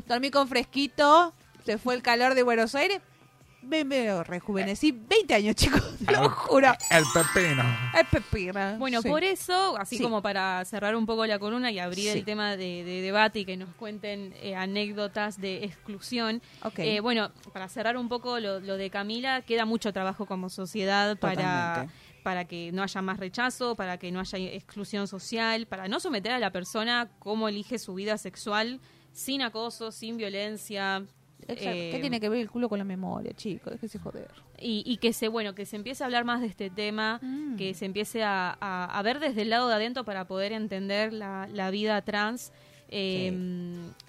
[0.08, 1.34] Dormí con fresquito,
[1.66, 3.02] se fue el calor de Buenos Aires.
[3.62, 6.72] Me, me rejuvenecí 20 años, chicos, te lo juro.
[6.90, 7.64] El pepino.
[8.00, 8.76] Es pepina.
[8.80, 9.08] Bueno, Sí.
[9.10, 10.04] por eso, así Sí.
[10.04, 12.18] como para cerrar un poco la columna y abrir Sí.
[12.20, 16.80] el tema de, de debate y que nos cuenten eh, anécdotas de exclusión, Ok.
[16.80, 21.18] eh, bueno, para cerrar un poco lo, lo de Camila, queda mucho trabajo como sociedad
[21.20, 21.88] para,
[22.24, 26.32] para que no haya más rechazo, para que no haya exclusión social, para no someter
[26.32, 28.80] a la persona cómo elige su vida sexual
[29.14, 31.04] sin acoso, sin violencia.
[31.48, 31.70] Exacto.
[31.72, 33.74] eh, ¿Qué tiene que ver el culo con la memoria, chicos?
[33.74, 34.28] Déjese joder.
[34.60, 37.56] y, y que se bueno que se empiece a hablar más de este tema Mm.
[37.58, 41.12] que se empiece a, a- a ver desde el lado de adentro para poder entender
[41.14, 42.52] la, la vida trans
[42.90, 43.34] eh,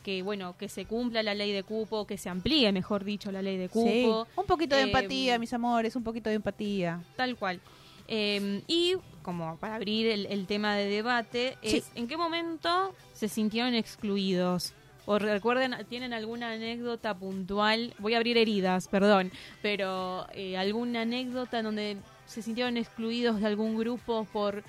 [0.03, 3.41] que bueno que se cumpla la ley de cupo que se amplíe mejor dicho la
[3.41, 4.41] ley de cupo Sí.
[4.41, 7.01] Un poquito de Eh, empatía, mis amores, un poquito de empatía.
[7.17, 7.61] tal cual
[8.09, 11.77] Eh, y como para abrir el, el tema de debate Sí.
[11.79, 14.75] es en qué momento se sintieron excluidos
[15.07, 21.59] o recuerden tienen alguna anécdota puntual voy a abrir heridas perdón pero eh, alguna anécdota
[21.59, 21.97] en donde
[22.27, 24.63] se sintieron excluidos de algún grupo por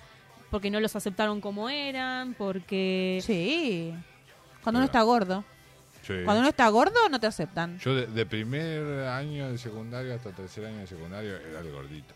[0.49, 3.93] porque no los aceptaron como eran porque Sí.
[4.63, 5.43] Cuando uno está gordo.
[6.03, 6.13] Sí.
[6.23, 7.79] Cuando uno está gordo, no te aceptan.
[7.79, 12.13] Yo de, de primer año de secundario hasta tercer año de secundario era el gordito.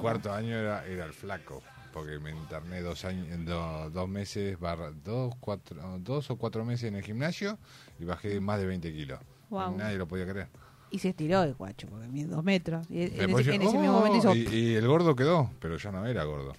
[0.00, 1.62] Cuarto año era, era el flaco,
[1.92, 6.84] porque me interné dos años, do- dos meses, barra, dos, cuatro, dos o cuatro meses
[6.88, 7.58] en el gimnasio
[7.98, 9.20] y bajé más de 20 kilos.
[9.50, 10.48] Nadie lo podía creer.
[10.90, 12.90] Y se estiró el guacho, porque mide dos metros.
[12.90, 14.34] Y en, ese, yo, en ese "Oh", mismo momento hizo...
[14.34, 16.54] y, y el gordo quedó, pero yo no era gordo.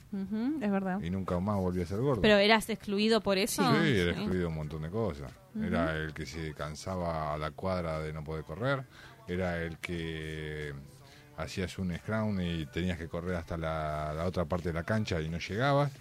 [0.61, 1.01] Es verdad.
[1.01, 2.21] Y nunca más volví a ser gordo.
[2.21, 4.19] pero eras excluido por eso Sí, era Sí.
[4.19, 5.31] excluido un montón de cosas.
[5.59, 8.83] Era el que se cansaba a la cuadra de no poder correr.
[9.27, 10.73] Era el que
[11.39, 15.21] hacías un scrum y tenías que correr hasta la, la otra parte de la cancha
[15.21, 15.91] y no llegabas.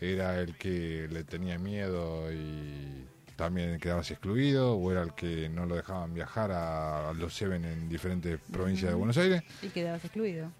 [0.00, 3.06] Era el que le tenía miedo y
[3.36, 4.74] también quedabas excluido.
[4.74, 8.90] O era el que no lo dejaban viajar a, a los Seven en diferentes provincias
[8.90, 9.42] de Buenos Aires.
[9.60, 10.50] Y quedabas excluido.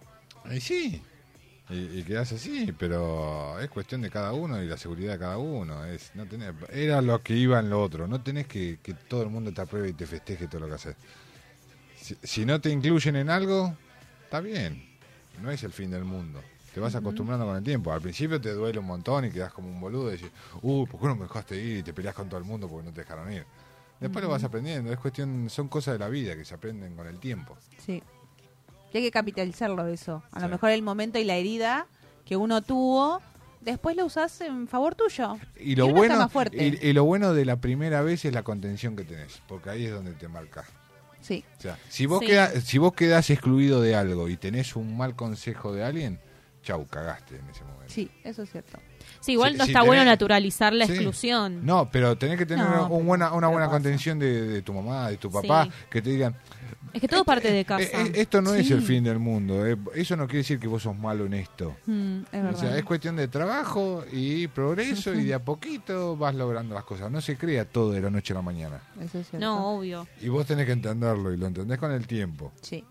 [0.50, 1.02] Y sí,
[1.70, 5.38] y, y quedás así, pero es cuestión de cada uno y la seguridad de cada
[5.38, 5.84] uno.
[5.86, 8.08] Es, no tenés, era lo que iba en lo otro.
[8.08, 10.74] No tenés que, que todo el mundo te apruebe y te festeje todo lo que
[10.74, 10.96] haces.
[11.96, 13.76] Si, si no te incluyen en algo,
[14.32, 14.82] está bien.
[15.42, 16.40] No es el fin del mundo.
[16.72, 17.92] Te vas acostumbrando con el tiempo.
[17.92, 20.30] Al principio te duele un montón y quedas como un boludo y decís,
[20.62, 21.78] uy, ¿por qué no me dejaste ir?
[21.78, 23.44] Y te peleas con todo el mundo porque no te dejaron ir.
[24.00, 24.90] Después lo vas aprendiendo.
[24.90, 27.58] Es cuestión, son cosas de la vida que se aprenden con el tiempo.
[27.76, 28.02] Sí.
[28.94, 30.22] Y hay que capitalizarlo eso.
[30.32, 31.86] A lo mejor el momento y la herida
[32.24, 33.20] que uno tuvo,
[33.60, 35.36] después lo usás en favor tuyo.
[35.60, 36.56] Y lo bueno está más fuerte.
[36.80, 39.84] y, y lo bueno de la primera vez es la contención que tenés, porque ahí
[39.84, 40.64] es donde te marcas.
[41.22, 41.44] Sí.
[41.58, 42.60] O sea, si vos Sí.
[42.62, 46.20] si vos quedás excluido de algo y tenés un mal consejo de alguien,
[46.62, 47.92] chau, cagaste en ese momento.
[47.92, 48.78] Sí, eso es cierto.
[49.22, 50.92] Sí, igual Sí, no sí, está tenés- bueno naturalizar la Sí.
[50.92, 53.76] exclusión No, pero tenés que tener No, un buena, una buena pasa.
[53.76, 55.70] contención de, de tu mamá, de tu papá, Sí.
[55.90, 56.34] que te digan,
[56.94, 57.84] Es que todo parte de casa.
[57.84, 60.66] "Eh, eh, esto no es el fin del mundo, eh, eso no quiere decir que
[60.68, 61.74] vos sos malo en esto.
[61.86, 62.60] Mm, es O verdad.
[62.60, 67.10] sea, es cuestión de trabajo y progreso y de a poquito vas logrando las cosas.
[67.10, 68.82] No se crea todo de la noche a la mañana.
[69.00, 69.38] Eso es cierto.
[69.38, 70.06] no, obvio.
[70.20, 72.52] Y vos tenés que entenderlo y lo entendés con el tiempo.
[72.60, 72.84] Sí.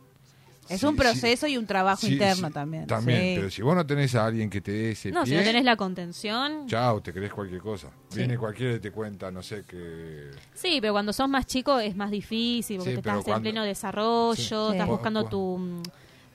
[0.72, 0.99] Es Sí, un sí.
[0.99, 2.88] proceso y un trabajo Sí, interno sí, también.
[2.88, 3.34] También, Sí.
[3.36, 5.63] pero si vos no tenés a alguien que te dé ese No, si no tenés
[5.65, 6.67] la contención.
[6.67, 7.89] chao, te crees cualquier cosa.
[8.09, 8.19] Sí.
[8.19, 10.32] Viene cualquiera y te cuenta, no sé, que...
[10.53, 13.41] Sí, pero cuando sos más chico es más difícil porque Sí, te estás cuando- en
[13.41, 14.72] pleno desarrollo, Sí.
[14.72, 15.57] estás buscando tu...
[15.57, 15.84] mm,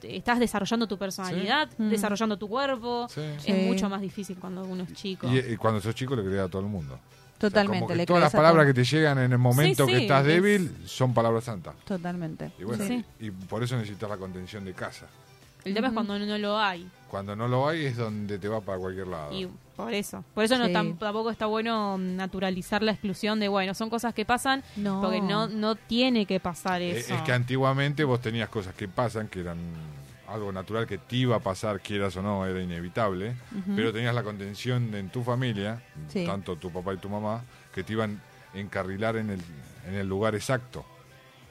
[0.02, 1.82] Estás desarrollando tu personalidad, Sí.
[1.82, 1.88] Mm.
[1.88, 3.08] desarrollando tu cuerpo.
[3.08, 3.20] Sí.
[3.22, 3.52] Es Sí.
[3.52, 5.26] mucho más difícil cuando uno es chico.
[5.28, 7.00] Y, y cuando sos chico le crees a todo el mundo.
[7.36, 7.78] O sea, Totalmente.
[7.80, 8.74] como que le todas las palabras todo.
[8.74, 11.74] que te llegan en el momento Sí, que estás es- débil son palabras santas.
[11.84, 12.50] Totalmente.
[12.58, 13.04] Y bueno, Sí.
[13.20, 15.06] y por eso necesitas la contención de casa.
[15.64, 16.88] El tema es cuando no lo hay.
[17.10, 19.32] Cuando no lo hay es donde te va para cualquier lado.
[19.32, 20.24] Y por eso.
[20.32, 24.24] Por eso no tampoco está bueno mm, naturalizar la exclusión de, bueno, son cosas que
[24.24, 25.00] pasan No.
[25.02, 27.14] porque no, no tiene que pasar Eh, eso.
[27.14, 29.58] Es que antiguamente vos tenías cosas que pasan que eran
[30.28, 33.34] algo natural que te iba a pasar, quieras o no, era inevitable,
[33.74, 36.24] pero tenías la contención en tu familia, Sí.
[36.26, 37.44] tanto tu papá y tu mamá,
[37.74, 38.20] que te iban
[38.54, 39.40] a encarrilar en el,
[39.86, 40.84] en el lugar exacto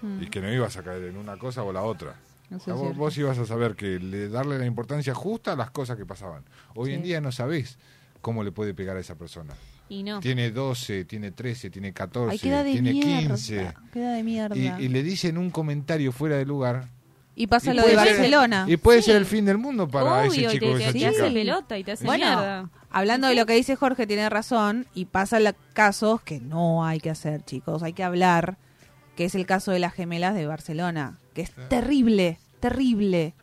[0.01, 0.23] Mm.
[0.23, 2.15] y que no ibas a caer en una cosa o la otra.
[2.53, 5.71] O sea, vos, vos ibas a saber que le, darle la importancia justa a las
[5.71, 6.43] cosas que pasaban.
[6.75, 7.77] Hoy en día no sabés
[8.21, 9.53] cómo le puede pegar a esa persona.
[9.87, 10.19] Y no.
[10.19, 13.35] Tiene 12, tiene 13, tiene 14, Ay, queda de tiene mierda.
[13.35, 13.73] 15.
[13.93, 14.55] Queda de mierda.
[14.57, 16.87] Y, y le dicen un comentario fuera de lugar.
[17.35, 18.65] Y pasa y lo de ser- Barcelona.
[18.67, 20.83] y puede ser el fin del mundo para Obvio, ese y chico te- o te-
[20.83, 21.09] esa te chica.
[21.11, 22.69] hace pelota y te hace Bueno, mierda.
[22.91, 24.87] hablando de lo que dice Jorge, tiene razón.
[24.93, 27.83] Y pasa la- casos que no hay que hacer, chicos.
[27.83, 28.57] Hay que hablar.
[29.17, 31.19] Que es el caso de las gemelas de Barcelona.
[31.33, 33.33] Que es terrible, terrible.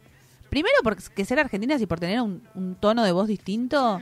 [0.51, 3.99] Primero porque ser argentinas y por tener un, un tono de voz distinto.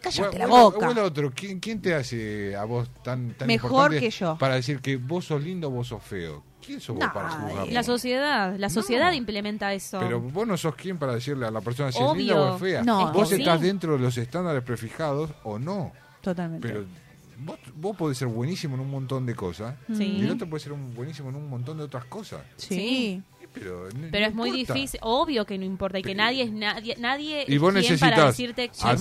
[0.00, 0.86] Cállate la boca.
[0.86, 4.36] bueno, otro, ¿quién, quién te hace a vos tan, tan Mejor importante que yo.
[4.38, 6.42] para decir que vos sos lindo o vos sos feo?
[6.64, 7.66] ¿Quién sos vos para?
[7.66, 9.98] La sociedad, la sociedad implementa eso.
[10.00, 12.34] Pero vos no sos quien para decirle a la persona si es Obvio.
[12.34, 12.82] linda o es fea.
[12.82, 13.66] No, vos es que estás sí.
[13.66, 15.92] dentro de los estándares prefijados o no.
[16.20, 16.68] Totalmente.
[16.68, 16.84] Pero
[17.44, 20.04] vos, vos podés ser buenísimo en un montón de cosas Sí.
[20.04, 22.42] y el otro puede ser un buenísimo en un montón de otras cosas.
[22.56, 23.20] Sí.
[23.54, 24.74] Pero, n- Pero no es muy importa.
[24.74, 28.26] difícil, obvio que no importa y que nadie es nadie, nadie Y vos para necesitas
[28.28, 28.94] decirte a.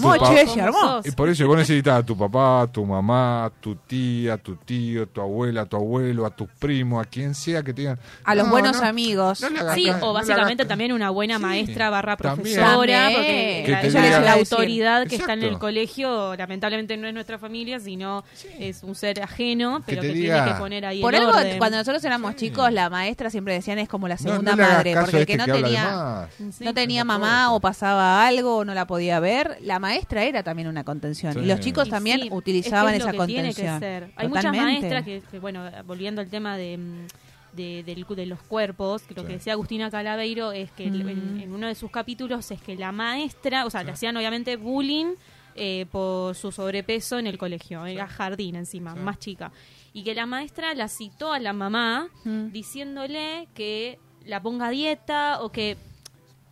[1.05, 4.37] Y por eso vos necesitas a tu papá, a tu mamá, a tu tía, a
[4.37, 7.73] tu tío, a tu abuela, a tu abuelo, a tus primos, a quien sea que
[7.73, 7.99] te digan.
[8.23, 9.43] A los "No, buenos no, amigos.
[9.43, 13.13] hagas Sí, o básicamente también una buena maestra barra profesora, También.
[13.13, 13.93] porque Que ella diga- es
[14.25, 14.53] la decir.
[14.53, 18.23] autoridad que está en el colegio, lamentablemente no es nuestra familia, sino
[18.59, 21.57] es un ser ajeno, pero que, diga- tiene que poner ahí Por el algo, orden.
[21.57, 24.93] cuando nosotros éramos chicos, la maestra siempre decían es como la No, segunda no madre.
[24.95, 26.51] Porque a el este que no que habla de tenía.
[26.51, 26.63] Sí.
[26.63, 30.67] no tenía mamá o pasaba algo o no la podía ver, la maestra era también
[30.67, 31.33] una contención.
[31.33, 31.39] Sí.
[31.39, 33.79] Y los chicos Y también sí, utilizaban es que es esa tiene que contención.
[33.79, 34.11] ser.
[34.15, 37.07] Hay muchas maestras que, que, bueno, volviendo al tema de, mm,
[37.55, 39.27] de, del- de los cuerpos, que lo Sí.
[39.27, 41.09] que decía Agustina Calaveiro es que Mm.
[41.09, 44.55] en, en uno de sus capítulos es que la maestra, o sea, le hacían obviamente
[44.55, 45.15] bullying
[45.53, 49.51] eh, por su sobrepeso en el colegio, era jardín encima, más chica.
[49.91, 52.51] Y que la maestra la citó a la mamá Mm.
[52.53, 55.77] diciéndole que la ponga a dieta o que...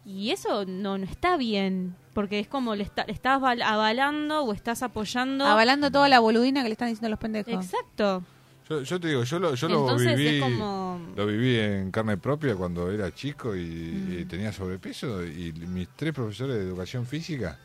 [0.06, 4.44] Y eso no, no está bien, porque es como le, está- le estás aval- avalando
[4.44, 5.46] o estás apoyando...
[5.46, 7.54] Avalando toda la boludina que le están diciendo los pendejos.
[7.54, 8.24] Exacto.
[8.70, 11.00] Yo, yo te digo, yo lo, yo lo viví, como...
[11.16, 14.20] lo viví en carne propia cuando era chico y, Mm.
[14.20, 17.58] y tenía sobrepeso y mis tres profesores de educación física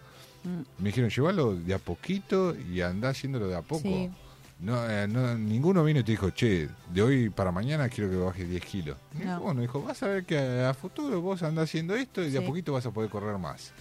[0.44, 0.82] Mm.
[0.82, 3.80] me dijeron llevarlo de a poquito y andá haciéndolo de a poco.
[3.88, 4.10] Sí.
[4.64, 8.16] No, eh, no, ninguno vino y te dijo, che, de hoy para mañana quiero que
[8.16, 8.96] bajes 10 kilos.
[9.12, 9.40] No.
[9.40, 12.38] Bueno, dijo, vas a ver que a, a futuro vos andás haciendo esto y de
[12.38, 12.44] Sí.
[12.44, 13.72] a poquito vas a poder correr más.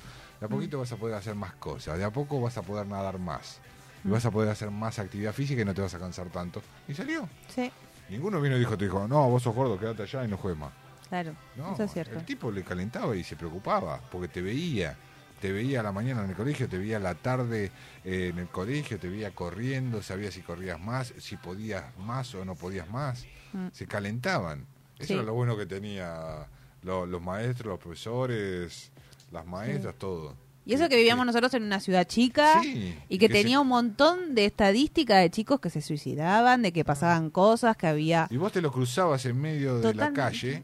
[0.42, 1.98] De a poquito vas a poder hacer más cosas.
[1.98, 3.60] De a poco vas a poder nadar más.
[4.04, 6.62] Y vas a poder hacer más actividad física y no te vas a cansar tanto.
[6.90, 7.30] Y salió.
[7.48, 7.72] Sí,
[8.10, 10.60] Ninguno vino y dijo, te dijo, no, vos sos gordo, quédate allá y no juegues
[10.60, 10.74] más.
[11.08, 11.34] claro.
[11.56, 12.20] No, Eso es cierto.
[12.20, 14.98] el tipo le calentaba y se preocupaba, porque te veía.
[15.44, 17.70] Te veía a la mañana en el colegio, te veía a la tarde
[18.06, 22.46] eh, en el colegio, te veía corriendo, sabía si corrías más, si podías más o
[22.46, 23.26] no podías más.
[23.52, 23.68] Mm.
[23.74, 24.66] Se calentaban.
[24.98, 25.14] Eso Sí.
[25.16, 26.48] era lo bueno que tenía
[26.84, 28.90] lo- los maestros, los profesores,
[29.34, 30.34] las maestras, todo.
[30.66, 33.60] Y eso que vivíamos nosotros en una ciudad chica Sí, y que, que se- tenía
[33.60, 38.28] un montón de estadística de chicos que se suicidaban, de que pasaban cosas, que había...
[38.30, 40.64] Y vos te lo cruzabas en medio de la calle.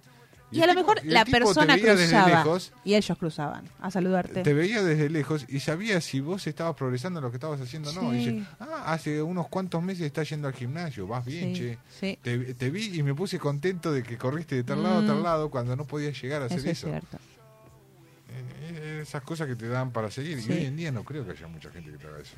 [0.51, 3.65] Y, el a lo mejor y la persona veía desde cruzaba lejos, y ellos cruzaban
[3.79, 4.41] a saludarte.
[4.41, 7.91] Te veía desde lejos y sabía si vos estabas progresando en lo que estabas haciendo
[7.91, 8.15] o no.
[8.15, 8.31] Y Sí.
[8.31, 11.77] dice, ah, hace unos cuantos meses estás yendo al gimnasio, vas bien, Sí, che.
[11.99, 12.19] sí.
[12.21, 15.19] Te, te vi y me puse contento de que corriste de tal lado a tal
[15.19, 15.23] Mm.
[15.23, 16.87] lado cuando no podías llegar a hacer Eso es eso.
[16.87, 17.17] cierto.
[18.31, 20.41] Eh, esas cosas que te dan para seguir.
[20.41, 20.51] Sí.
[20.51, 22.35] Y hoy en día no creo que haya mucha gente que te haga eso.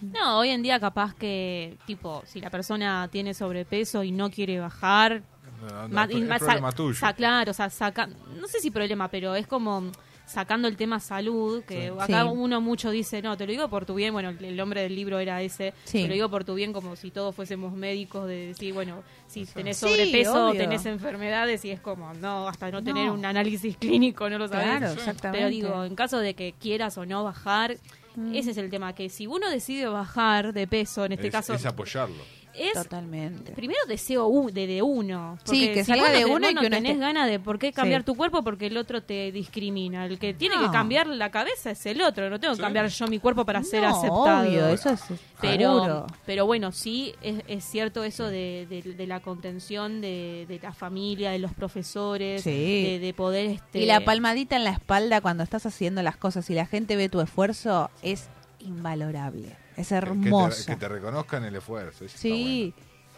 [0.00, 4.58] No, hoy en día capaz que, tipo, si la persona tiene sobrepeso y no quiere
[4.60, 5.22] bajar...
[5.64, 6.94] Y problema sa- tuyo.
[6.94, 9.90] sa- claro, o sea, saca, no sé si problema, pero es como
[10.26, 11.92] sacando el tema salud, que Sí.
[12.00, 12.28] acá Sí.
[12.32, 15.18] uno mucho dice, no, te lo digo por tu bien, bueno, el, nombre del libro
[15.18, 16.00] era ese, Sí.
[16.02, 19.44] te lo digo por tu bien como si todos fuésemos médicos, de decir, bueno, si
[19.44, 22.84] tenés Sí, sobrepeso, tenés enfermedades, y es como, no, hasta no, No.
[22.84, 24.64] tener un análisis clínico, no lo sabes.
[24.78, 25.38] Claro, exactamente.
[25.38, 27.76] Pero digo, en caso de que quieras o no bajar,
[28.16, 28.34] Mm.
[28.34, 31.52] ese es el tema, que si uno decide bajar de peso, en este es, caso,
[31.52, 32.22] es apoyarlo.
[32.56, 33.52] Es Totalmente.
[33.52, 35.38] primero deseo u- de, de uno.
[35.44, 37.38] Sí, Porque que si salga de uno y no que uno tenés esté- ganas de
[37.40, 38.06] por qué cambiar Sí.
[38.06, 40.06] tu cuerpo porque el otro te discrimina.
[40.06, 40.62] El que tiene No.
[40.62, 42.30] que cambiar la cabeza es el otro.
[42.30, 42.62] No tengo que Sí.
[42.62, 44.48] cambiar yo mi cuerpo para ser No, aceptado.
[44.48, 45.02] obvio, eso es
[45.40, 46.06] pero, seguro.
[46.26, 50.72] pero bueno, sí es, es cierto eso de, de- de la contención de, de la
[50.72, 52.50] familia, de los profesores, Sí.
[52.84, 53.46] de, de poder...
[53.46, 56.96] Este, Y la palmadita en la espalda cuando estás haciendo las cosas y la gente
[56.96, 58.28] ve tu esfuerzo es
[58.60, 59.56] invalorable.
[59.76, 60.66] Es Que- que te-.
[60.66, 62.04] Que te, reconozcan el esfuerzo.
[62.04, 62.74] eso Sí.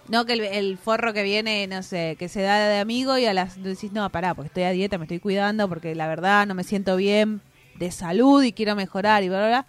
[0.08, 3.26] No que el, el forro que viene, no sé, que se da de amigo y
[3.26, 6.46] a las decís, no, pará, porque estoy a dieta, me estoy cuidando, porque la verdad
[6.46, 7.40] no me siento bien
[7.76, 9.66] de salud y quiero mejorar y bla, bla, bla.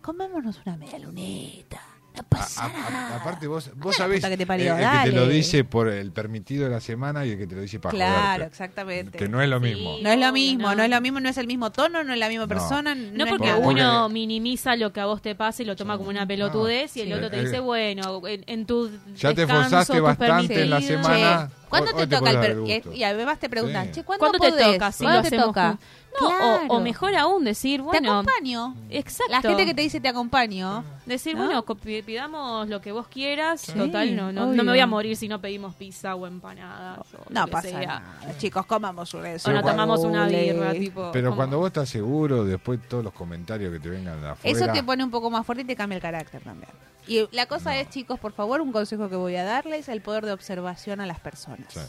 [0.00, 1.80] Comémonos una media lunita.
[2.18, 3.16] No pasa A- a- nada.
[3.16, 6.10] aparte vos, vos sabés que te el, parió, el que te lo dice por el
[6.12, 8.44] permitido de la semana y el que te lo dice para Claro, joderte.
[8.46, 9.18] exactamente.
[9.18, 9.96] Que no es lo mismo.
[10.02, 10.82] No es lo mismo, no.
[10.82, 12.94] es lo mismo, no es el mismo tono, no es la misma persona.
[12.94, 16.26] No porque uno minimiza lo que a vos te pasa y lo toma como una
[16.26, 17.12] pelotudez y el sí.
[17.14, 20.80] otro te Eh, dice, bueno, en, en tu Ya te descanso, esforzaste bastante en la
[20.80, 21.50] semana.
[21.68, 22.92] ¿Cuándo hoy- te hoy toca el podés dar per- gusto.
[22.92, 23.92] Y además te preguntan, Sí.
[23.92, 24.92] che, ¿cuándo, ¿Cuándo te toca?
[24.92, 25.78] Si ¿Cuándo lo te hacemos toca?
[26.20, 28.74] No, o- mejor aún decir, Te bueno, acompaño.
[28.90, 29.30] exacto.
[29.30, 30.82] La gente que te dice te acompaño.
[31.06, 31.44] Decir, ¿no?
[31.44, 31.64] bueno,
[32.04, 33.60] pidamos lo que vos quieras.
[33.60, 36.98] Sí, Total, no, no, me voy a morir si no pedimos pizza o empanadas.
[37.14, 37.78] O No pasa sea.
[37.80, 38.02] nada.
[38.38, 41.10] Chicos, comamos un O no tomamos una birra, tipo.
[41.12, 44.58] Pero cuando vos estás seguro, después todos los comentarios que te vengan de afuera.
[44.58, 46.70] Eso te pone un poco más fuerte y te cambia el carácter también.
[47.08, 50.24] Y la cosa es, chicos, por favor, un consejo que voy a darles, el poder
[50.26, 51.66] de observación a las personas.
[51.72, 51.80] Sí.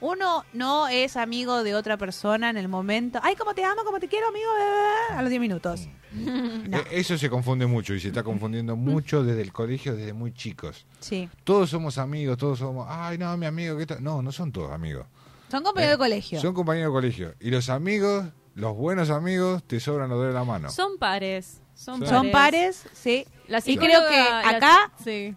[0.00, 3.18] Uno no es amigo de otra persona en el momento.
[3.20, 4.46] Ay, cómo te amo, cómo te quiero, amigo.
[4.54, 4.64] bla,
[5.10, 5.88] bla", A los 10 minutos.
[6.12, 6.78] No.
[6.78, 10.32] Eh, Eso se confunde mucho y se está confundiendo mucho desde el colegio, desde muy
[10.32, 10.86] chicos.
[11.00, 11.28] Sí.
[11.44, 14.02] Todos somos amigos, todos somos, ay, no, mi amigo, ¿qué tal?
[14.04, 15.06] No, no son todos amigos.
[15.50, 16.40] Son compañeros Eh, de colegio.
[16.40, 17.34] Son compañeros de colegio.
[17.40, 20.70] Y los amigos, los buenos amigos, te sobran los de la mano.
[20.70, 21.60] Son pares.
[21.78, 22.10] Son pares.
[22.10, 23.26] Son pares, sí.
[23.46, 25.34] La y creo que acá sí.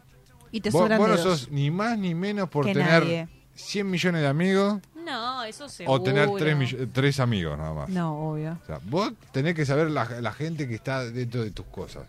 [0.51, 3.27] y te Vos, sobran vos no sos ni más ni menos por Que tener nadie.
[3.55, 5.99] 100 millones de amigos No, eso seguro.
[5.99, 7.89] o tener 3, tres amigos nada más.
[7.89, 8.57] No, obvio.
[8.63, 12.03] O sea, vos tenés que saber la, la gente que está dentro de tus cosas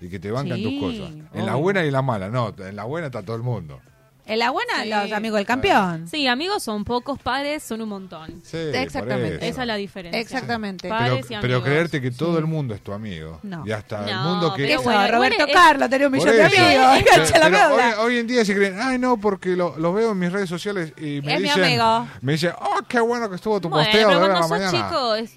[0.00, 1.14] y que te bancan Sí, tus cosas.
[1.32, 3.80] En la buena y en la mala, no, en la buena está todo el mundo.
[4.24, 4.88] En la buena, Sí.
[4.88, 6.06] los amigos del campeón.
[6.08, 8.40] Sí, amigos son pocos, pares son un montón.
[8.44, 9.48] Sí, Exactamente.
[9.48, 10.20] Esa es la diferencia.
[10.20, 10.88] Exactamente.
[11.40, 13.40] Pero, y creerte que todo el mundo es tu amigo.
[13.42, 13.64] No.
[13.66, 14.72] Y hasta el mundo que...
[14.74, 16.62] Eso, bueno, Roberto es- Carlos tenía un millón de amigos.
[16.68, 18.02] Pero- Engancha la pero mierda.
[18.02, 20.48] hoy, hoy en día se creen, ay no, porque lo, lo veo en mis redes
[20.48, 22.08] sociales y me Es mi dicen, amigo.
[22.20, 24.50] me dicen, oh, qué bueno que estuvo tu Bueno, posteo pero de cuando la sos
[24.50, 24.88] mañana.
[24.88, 25.32] chico, es,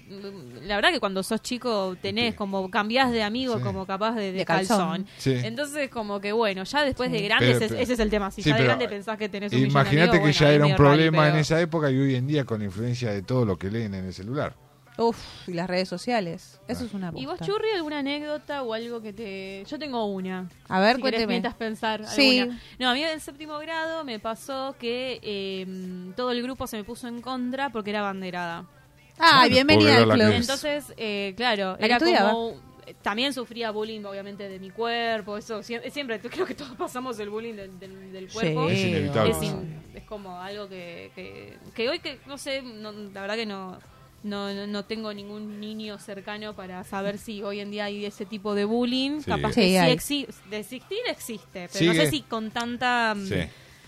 [0.66, 3.62] la verdad que cuando sos chico tenés como cambiás de amigo Sí.
[3.62, 4.78] como capaz de, de De calzón.
[4.78, 5.06] calzón.
[5.18, 5.34] Sí.
[5.44, 8.30] Entonces como que bueno, ya después de grande Pero- ese, pero- ese es el tema.
[8.30, 10.76] Si sí, ya de grande pensás que tenés un Imagínate que bueno, ya era un
[10.76, 13.70] problema en esa época y hoy en día con la influencia de todo lo que
[13.70, 14.54] leen en el celular.
[14.98, 16.58] Uf, y las redes sociales.
[16.68, 17.38] Eso es una ¿Y vos.
[17.40, 19.62] Churri, alguna anécdota o algo que te...?
[19.68, 20.48] Yo tengo una.
[20.68, 21.26] A ver, si cuénteme.
[21.26, 22.38] mientras pensar Sí.
[22.40, 22.60] alguna.
[22.78, 25.66] No, a mí en séptimo grado me pasó que eh,
[26.16, 28.64] todo el grupo se me puso en contra porque era banderada.
[29.18, 30.30] Ah, Bueno, bienvenida al club.
[30.32, 32.30] Entonces, eh, claro, era estudiaba.
[32.32, 32.66] como...
[33.02, 35.36] También sufría bullying, obviamente, de mi cuerpo.
[35.36, 38.68] Eso siempre, siempre creo que todos pasamos el bullying del, del- del cuerpo.
[38.68, 39.30] Es inevitable.
[39.32, 43.34] Es, in- es como algo que, que, que hoy que, no sé, no- la verdad
[43.34, 43.78] que no,
[44.22, 48.24] no, no- no tengo ningún niño cercano para saber si hoy en día hay ese
[48.24, 49.18] tipo de bullying.
[49.20, 49.30] Sí.
[49.30, 53.14] Capaz Sí, que sí de existir existe, pero no sé si con tanta...
[53.16, 53.34] mm, Sí.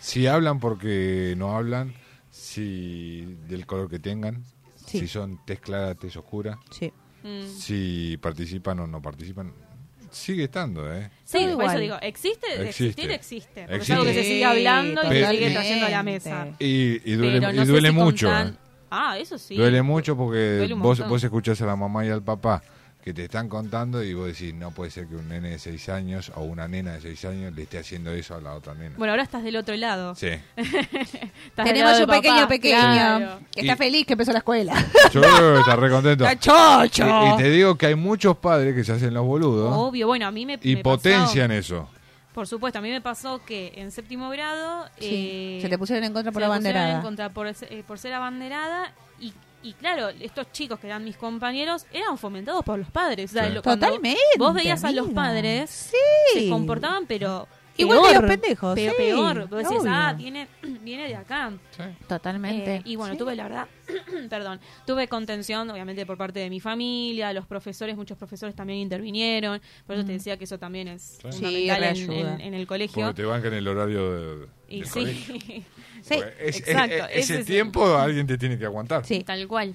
[0.00, 1.94] Si hablan porque no hablan,
[2.30, 4.42] si del color que tengan,
[4.89, 5.01] Sí.
[5.01, 6.93] si son tez clara, tez oscura, Sí.
[7.23, 7.47] mm.
[7.47, 9.52] si participan o no participan,
[10.10, 11.10] sigue estando, ¿eh?
[11.24, 12.85] Sí, por eso digo, existe, Existe.
[13.05, 13.60] existir existe.
[13.62, 13.93] Porque Existe.
[13.93, 16.47] es algo que se sigue hablando y se sigue trayendo a la mesa.
[16.59, 18.28] Y, y duele, y si mucho.
[18.28, 18.59] tan-.
[18.90, 19.55] Ah, eso sí.
[19.56, 22.62] Duele mucho porque Duele vos, vos escuchás a la mamá y al papá
[23.03, 25.89] que te están contando y vos decís, no puede ser que un nene de 6
[25.89, 28.97] años o una nena de 6 años le esté haciendo eso a la otra nena.
[28.99, 30.15] Bueno, ahora estás del otro lado.
[30.15, 30.29] Sí.
[31.57, 33.39] Tenemos lado un pequeño papá, pequeño claro.
[33.53, 34.75] que está Y- feliz que empezó la escuela.
[35.12, 36.25] Yo creo que está re contento.
[36.29, 37.07] ¡Está chocho!
[37.07, 40.27] Y, y te digo que hay muchos padres que se hacen los boludos Obvio, bueno,
[40.27, 41.89] a mí me, y me potencian pasó, eso.
[42.35, 44.87] Por supuesto, a mí me pasó que en séptimo grado...
[44.99, 45.07] Sí.
[45.11, 46.97] eh, Se te pusieron en contra por se la banderada.
[46.97, 47.55] en contra por, eh,
[47.87, 48.93] por ser abanderada
[49.62, 53.30] y, y claro, estos chicos que eran mis compañeros eran fomentados por los padres.
[53.30, 53.55] O sea, Sí.
[53.55, 55.70] lo- cuando Totalmente, Vos veías a los padres,
[56.32, 56.40] Sí.
[56.44, 57.47] se comportaban, pero...
[57.80, 59.48] Igual peor, que los pendejos, Pero sí, peor.
[59.48, 59.93] Vos decís, obvio.
[59.94, 60.48] ah, viene,
[60.82, 61.52] viene de acá.
[62.09, 62.74] Totalmente.
[62.76, 63.68] Eh, y bueno, tuve la verdad,
[64.28, 69.60] perdón, tuve contención, obviamente, por parte de mi familia, los profesores, muchos profesores también intervinieron,
[69.86, 71.39] por eso te decía que eso también es Sí.
[71.44, 73.05] fundamental Sí, en, en- en el colegio.
[73.06, 75.35] Porque te bancan el horario de, Y del sí, colegio.
[76.03, 76.15] Sí.
[76.41, 79.05] Es- exacto, es- ese ese es- tiempo alguien te tiene que aguantar.
[79.05, 79.23] Sí.
[79.25, 79.75] tal cual.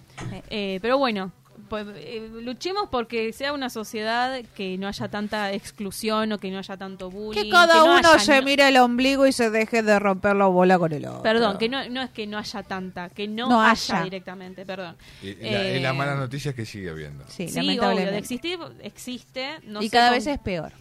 [0.49, 1.31] Eh, pero bueno,
[1.69, 6.59] pues, eh, luchemos porque sea una sociedad que no haya tanta exclusión o que no
[6.59, 7.43] haya tanto bullying.
[7.43, 10.35] Que cada no uno haya- se no- mire el ombligo y se deje de romper
[10.35, 11.23] la bola con el otro.
[11.23, 14.03] Perdón, que no, no es que no haya tanta, que no, No haya, haya.
[14.03, 14.95] directamente, perdón.
[15.23, 17.23] Y, y la, y la Eh, mala noticia es que sigue habiendo.
[17.27, 18.01] Sí, Sí, lamentablemente.
[18.03, 19.47] obvio, de existir existe.
[19.65, 20.71] No y sé cada con- vez es peor.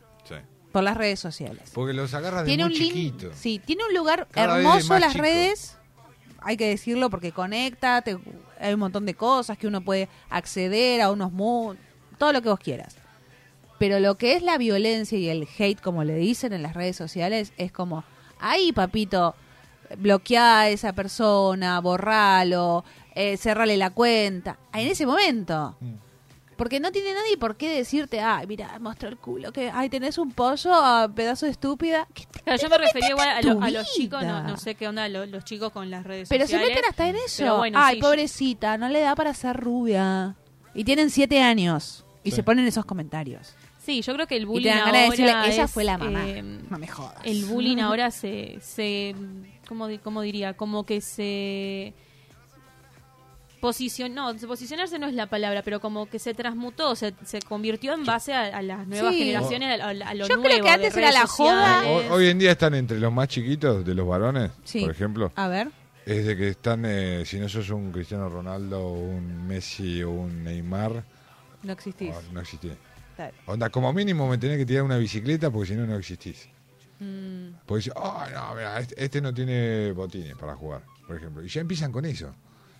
[0.72, 1.70] Por las redes sociales.
[1.74, 3.30] Porque los agarras de Tiene muy un chiquito.
[3.34, 5.22] sí, tiene un lugar Cada hermoso las chico.
[5.24, 5.76] redes.
[6.40, 8.18] Hay que decirlo porque conecta, te-
[8.60, 11.74] hay un montón de cosas que uno puede acceder a unos mu
[12.18, 12.96] todo lo que vos quieras.
[13.78, 16.96] Pero lo que es la violencia y el hate, como le dicen en las redes
[16.96, 18.04] sociales, es como,
[18.40, 19.36] Ahí, papito,
[19.98, 22.84] bloquea a esa persona, borralo,
[23.14, 24.58] eh, cerrale la cuenta.
[24.72, 25.76] En ese momento.
[25.80, 25.92] Mm.
[26.56, 30.18] Porque no tiene nadie por qué decirte, ay, mira, mostró el culo, que, ay, tenés
[30.18, 32.06] un pollo, a pedazo de estúpida.
[32.14, 34.74] ¿Qué te- Claro, yo me refería igual a, lo- a los chicos, no, no sé
[34.74, 36.68] qué onda lo- los, chicos con las redes Pero se sociales.
[36.76, 37.34] meten hasta en eso.
[37.38, 40.36] Pero bueno, ay, sí, pobrecita, no le da para ser rubia.
[40.74, 42.04] Y tienen siete años.
[42.24, 42.36] Y Sí.
[42.36, 43.54] se ponen esos comentarios.
[43.78, 45.10] Sí, yo creo que el Y bullying te dan ganas de ahora
[45.42, 46.28] decirle, es, fue la mamá.
[46.28, 47.16] eh, no me jodas.
[47.24, 49.14] el bullying ahora se, se
[49.66, 50.54] ¿cómo, cómo diría?
[50.54, 51.92] Como que se
[53.62, 57.94] posicionó, no, posicionarse no es la palabra, pero como que se transmutó, se, se convirtió
[57.94, 59.20] en base a, a las nuevas Sí.
[59.20, 60.42] generaciones, a, a- a lo Yo nuevo.
[60.42, 61.84] creo que antes de era la joda.
[61.86, 64.80] Hoy, hoy en día están entre los más chiquitos de los varones, Sí.
[64.80, 65.32] por ejemplo.
[65.36, 65.68] A ver.
[66.04, 70.42] Es de que están, eh, si no sos un Cristiano Ronaldo, un Messi o un
[70.42, 71.04] Neymar,
[71.62, 72.12] No existís.
[72.12, 72.72] oh, no existís.
[73.46, 76.48] Onda, como mínimo me tenés que tirar una bicicleta porque si no, no existís.
[76.98, 77.50] Mm.
[77.64, 81.44] Porque oh, no, mira, este, este no tiene botines para jugar, por ejemplo.
[81.44, 82.34] Y ya empiezan con eso.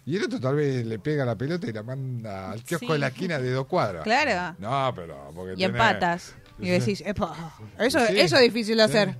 [0.04, 2.92] Y el otro tal vez le pega la pelota y la manda al kiosco Sí.
[2.92, 4.02] de la esquina de dos cuadras.
[4.02, 4.56] Claro.
[4.58, 6.34] No, pero porque Y tenés- empatas.
[6.58, 8.20] Y decís, "Epa, eso, Sí.
[8.20, 8.90] eso es difícil de Sí.
[8.90, 9.16] hacer.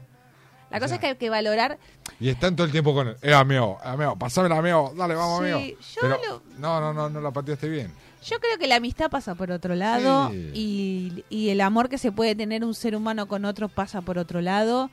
[0.71, 1.79] La O cosa sea, es que hay que valorar.
[2.19, 3.15] Y están todo el tiempo con.
[3.21, 5.61] Eh, amigo, amigo, pasame amigo, dale, vamos, amigo.
[6.01, 7.93] Pero, lo- no, no, no, no la pateaste bien.
[8.25, 12.11] Yo creo que la amistad pasa por otro lado y, y el amor que se
[12.13, 14.91] puede tener un ser humano con otro pasa por otro lado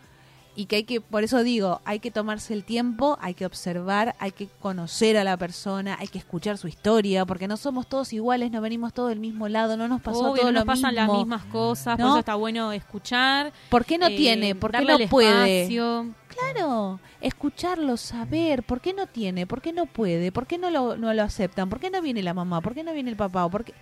[0.60, 4.18] y que hay que, por eso digo, hay que tomarse el tiempo, hay que observar,
[4.20, 8.12] hay que conocer a la persona, hay que escuchar su historia, porque no somos todos
[8.12, 10.96] iguales, no venimos todos del mismo lado, no nos pasó Obvio, todo nos lo pasan
[10.96, 11.20] las mismo.
[11.20, 12.10] mismas cosas, por ¿No?
[12.10, 13.54] eso está bueno escuchar.
[13.70, 14.54] ¿Por qué no eh, tiene?
[14.54, 15.62] ¿Por qué no puede?
[15.62, 16.14] espacio.
[16.28, 19.48] Claro, escucharlo, saber, ¿por qué no tiene?
[19.48, 20.34] ¿Por qué no puede?
[20.34, 21.70] ¿Por qué no lo, no lo aceptan?
[21.70, 22.60] ¿Por qué no viene la mamá?
[22.60, 23.46] ¿Por qué no viene el papá?
[23.46, 23.74] ¿O por qué?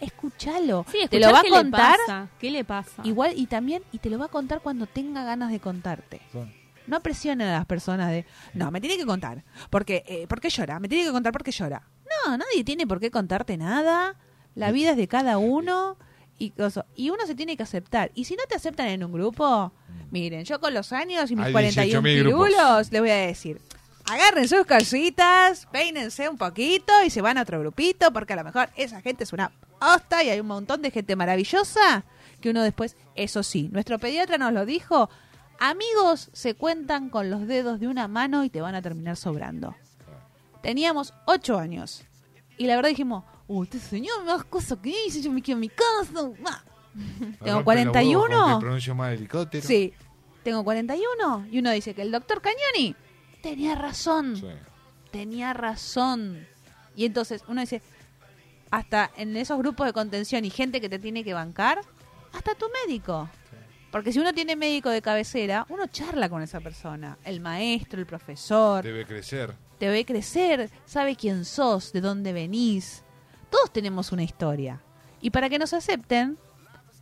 [0.00, 0.84] Escúchalo.
[0.90, 3.02] Sí, te lo va a qué contar Le pasa, ¿Qué le pasa?
[3.04, 6.20] igual y también y te lo va a contar cuando tenga ganas de contarte.
[6.86, 8.24] No presionen a las personas de,
[8.54, 9.44] no, me tiene que contar.
[9.68, 10.80] Porque, eh, ¿Por qué llora?
[10.80, 11.82] Me tiene que contar por qué llora.
[12.26, 14.16] No, nadie tiene por qué contarte nada.
[14.56, 15.96] La vida es de cada uno.
[16.38, 18.10] Y, coso- y uno se tiene que aceptar.
[18.14, 19.72] Y si no te aceptan en un grupo,
[20.10, 22.46] miren, yo con los años y mis Hay 41 18.000 grupos.
[22.48, 23.60] pirulos, les voy a decir,
[24.06, 28.44] agarren sus cositas, peínense un poquito y se van a otro grupito, porque a lo
[28.44, 32.04] mejor esa gente es una hosta y hay un montón de gente maravillosa
[32.40, 35.10] que uno después, eso sí, nuestro pediatra nos lo dijo,
[35.58, 39.74] amigos se cuentan con los dedos de una mano y te van a terminar sobrando.
[40.62, 42.02] Teníamos ocho años
[42.58, 45.54] y la verdad dijimos, uy, este señor me da cosas que dice, yo me quedo
[45.56, 46.30] en mi casa.
[46.46, 46.62] ah".
[47.42, 48.28] Tengo 41.
[48.58, 49.66] Que pronuncio mal helicóptero.
[49.66, 49.92] Sí,
[50.42, 52.94] tengo 41 y uno dice que el doctor Cañoni
[53.42, 54.46] tenía razón, Sí.
[55.10, 56.46] tenía razón.
[56.96, 57.80] Y entonces uno dice,
[58.70, 61.80] hasta en esos grupos de contención y gente que te tiene que bancar,
[62.32, 63.28] hasta tu médico.
[63.90, 68.06] Porque si uno tiene médico de cabecera, uno charla con esa persona, el maestro, el
[68.06, 69.54] profesor, Debe crecer.
[69.78, 73.02] te ve crecer, sabe quién sos, de dónde venís.
[73.50, 74.80] Todos tenemos una historia.
[75.20, 76.38] Y para que nos acepten,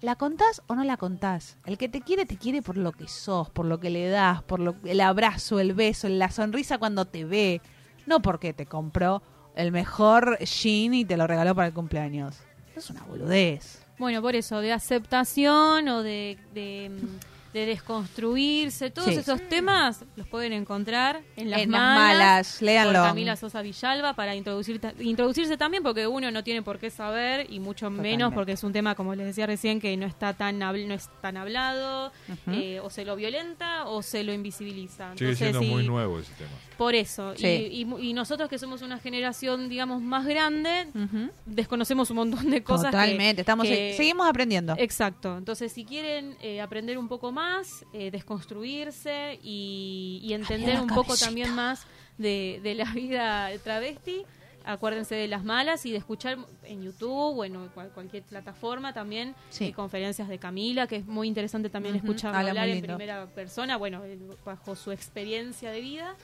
[0.00, 1.58] ¿la contás o no la contás?
[1.66, 4.42] El que te quiere, te quiere por lo que sos, por lo que le das,
[4.42, 7.60] por lo, el abrazo, el beso, la sonrisa cuando te ve.
[8.06, 9.22] No porque te compró
[9.58, 12.36] el mejor jean y te lo regaló para el cumpleaños.
[12.70, 13.82] Eso es una boludez.
[13.98, 19.14] Bueno, por eso, de aceptación o de, de, mm, de desconstruirse, todos Sí.
[19.16, 22.62] esos temas los pueden encontrar en las En las malas.
[22.62, 23.00] léanlo.
[23.00, 27.46] Por Camila Sosa Villalba para introducir, introducirse también porque uno no tiene por qué saber
[27.52, 30.60] y mucho menos porque es un tema, como les decía recién, que no está tan
[30.60, 32.12] habl- no es tan hablado,
[32.52, 35.12] eh, o se lo violenta o se lo invisibiliza.
[35.14, 36.50] Sigue Entonces, siendo muy nuevo ese tema.
[36.78, 37.34] Por eso.
[37.36, 37.46] Sí.
[37.46, 40.86] Y, y y nosotros que somos una generación, digamos, más grande,
[41.44, 42.86] desconocemos un montón de cosas.
[42.86, 44.74] que- Totalmente, estamos que- seguimos aprendiendo.
[44.78, 45.36] Exacto.
[45.36, 51.16] Entonces, si quieren eh, aprender un poco más, eh, desconstruirse y, y entender un poco
[51.16, 51.84] también más
[52.16, 54.22] de, de la vida travesti,
[54.64, 59.34] acuérdense de las malas y de escuchar en YouTube o en cual- cualquier plataforma también
[59.50, 59.66] Sí.
[59.66, 61.96] eh, conferencias de Camila, que es muy interesante también
[62.36, 66.14] habla hablar en primera persona, bueno, eh, bajo su experiencia de vida.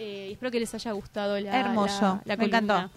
[0.00, 2.58] Eh, espero que les haya gustado la, Hermoso, la- la me columna.
[2.58, 2.90] encantó.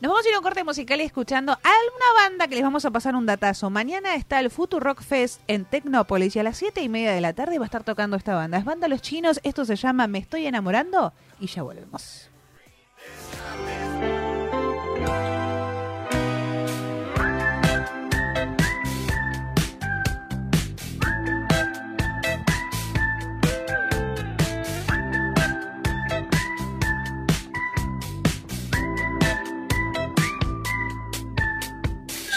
[0.00, 2.84] Nos vamos a ir a un corte musical escuchando a una banda que les vamos
[2.84, 3.70] a pasar un datazo.
[3.70, 7.22] Mañana está el Future Rock Fest en Tecnópolis y a las siete y media de
[7.22, 8.58] la tarde va a estar tocando esta banda.
[8.58, 12.28] Es banda Los Chinos, esto se llama Me Estoy Enamorando y ya volvemos.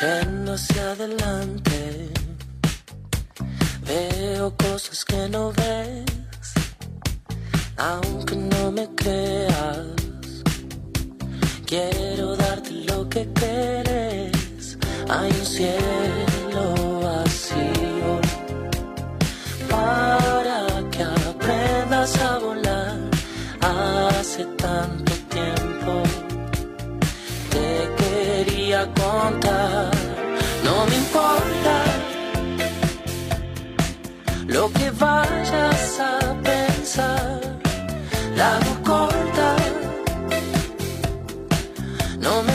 [0.06, 2.10] Yendo hacia adelante,
[3.88, 6.06] veo cosas que no ves.
[7.78, 9.88] aunque no me creas.
[11.66, 14.78] Quiero darte lo que quieres.
[15.10, 16.64] Hay un cielo
[17.02, 18.12] vacío
[19.70, 23.00] para que aprendas a volar.
[23.62, 26.04] Hace tanto tiempo
[27.50, 29.95] te quería contar.
[34.56, 37.42] Lo que vayas a pensar.
[38.38, 38.52] La
[38.90, 39.50] corta,
[42.20, 42.55] no me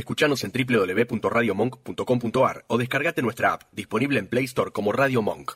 [0.00, 5.52] Escuchanos en www.radiomonk.com.ar o descargate nuestra app, disponible en Play Store como Radio Monk.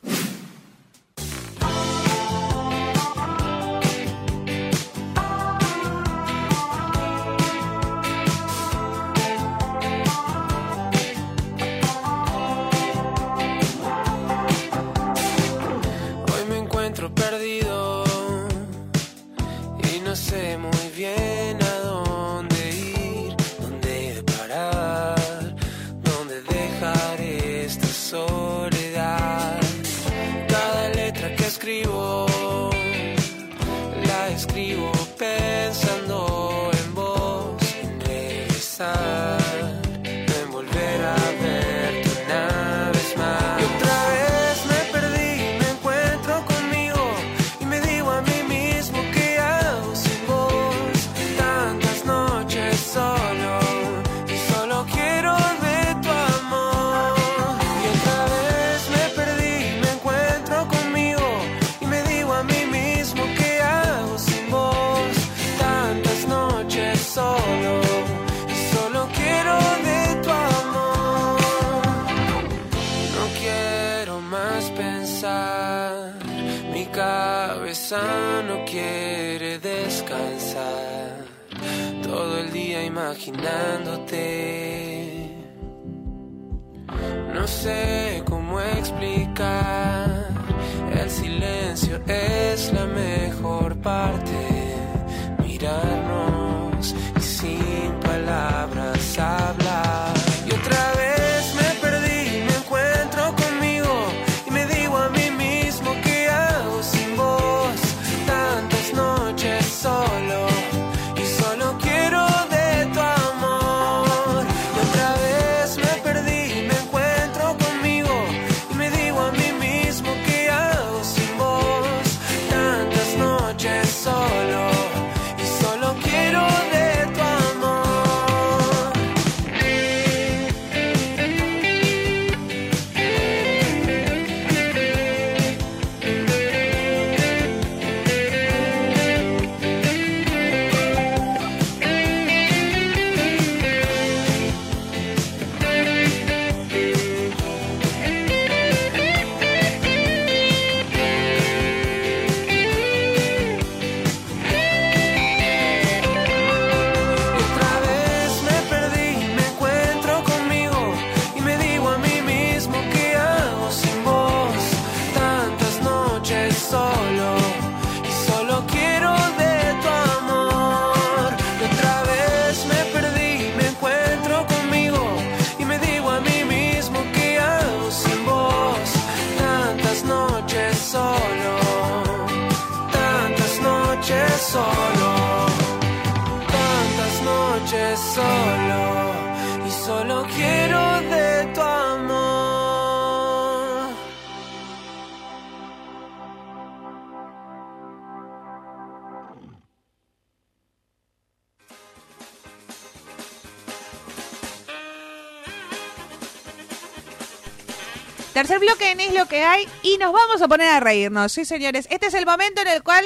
[208.97, 211.31] Es lo que hay y nos vamos a poner a reírnos.
[211.31, 213.05] Sí, señores, este es el momento en el cual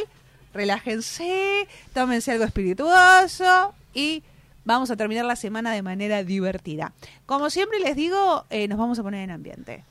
[0.54, 4.24] relájense, tómense algo espirituoso y
[4.66, 6.94] vamos a terminar la semana de manera divertida.
[7.26, 9.84] Como siempre les digo, eh, nos vamos a poner en ambiente.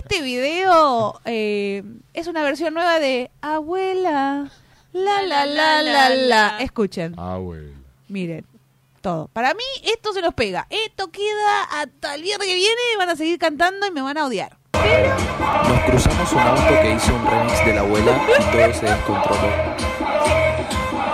[0.00, 1.82] Este video eh,
[2.14, 4.50] es una versión nueva de Abuela.
[4.92, 6.58] La la la la la.
[6.60, 7.18] Escuchen.
[7.18, 7.76] Abuela.
[8.08, 8.46] Miren,
[9.02, 9.28] todo.
[9.32, 10.68] Para mí esto se nos pega.
[10.70, 12.80] Esto queda hasta el viernes que viene.
[12.96, 14.55] Van a seguir cantando y me van a odiar.
[15.68, 19.48] Nos cruzamos un auto que hizo un remix de la abuela y todo se descontroló.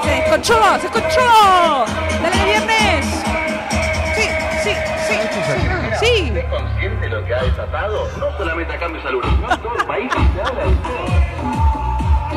[0.02, 0.54] ¡Se desconchó!
[0.76, 1.84] ¡Se desconchó!
[2.22, 3.06] ¡Dale el viernes!
[4.14, 4.28] Sí,
[4.62, 4.72] sí,
[5.08, 5.14] sí.
[6.00, 6.32] Sí.
[6.34, 8.08] ¿Es consciente de lo que ha desatado?
[8.18, 10.76] No solamente acá en mi salud, sino en todo el país y se habla de
[10.76, 11.22] todo.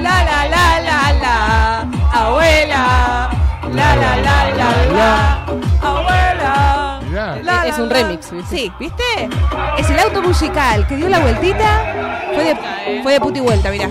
[0.01, 1.87] La la la la la.
[2.13, 3.29] Abuela.
[3.73, 5.45] La la la la la.
[5.81, 6.84] Abuela.
[7.43, 8.55] La, Es un remix, ¿viste?
[8.55, 9.03] Sí, ¿viste?
[9.77, 12.23] Es el auto musical que dio la vueltita.
[12.33, 13.89] Fue de, fue de puti vuelta, mirá.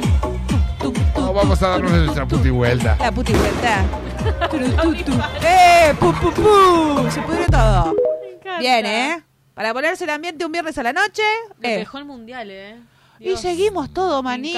[1.17, 2.97] No, vamos a darnos nuestra puti vuelta.
[3.01, 3.85] La puti vuelta.
[5.43, 5.95] ¡Eh!
[5.99, 7.11] ¡Pu, pu, pu!
[7.11, 7.95] Se pudrió todo.
[8.59, 9.23] Bien, ¿eh?
[9.55, 11.23] Para ponerse el ambiente un viernes a la noche.
[11.61, 11.79] Le eh.
[11.79, 12.77] dejó el mundial, ¿eh?
[13.21, 14.55] Y seguimos todo, maní.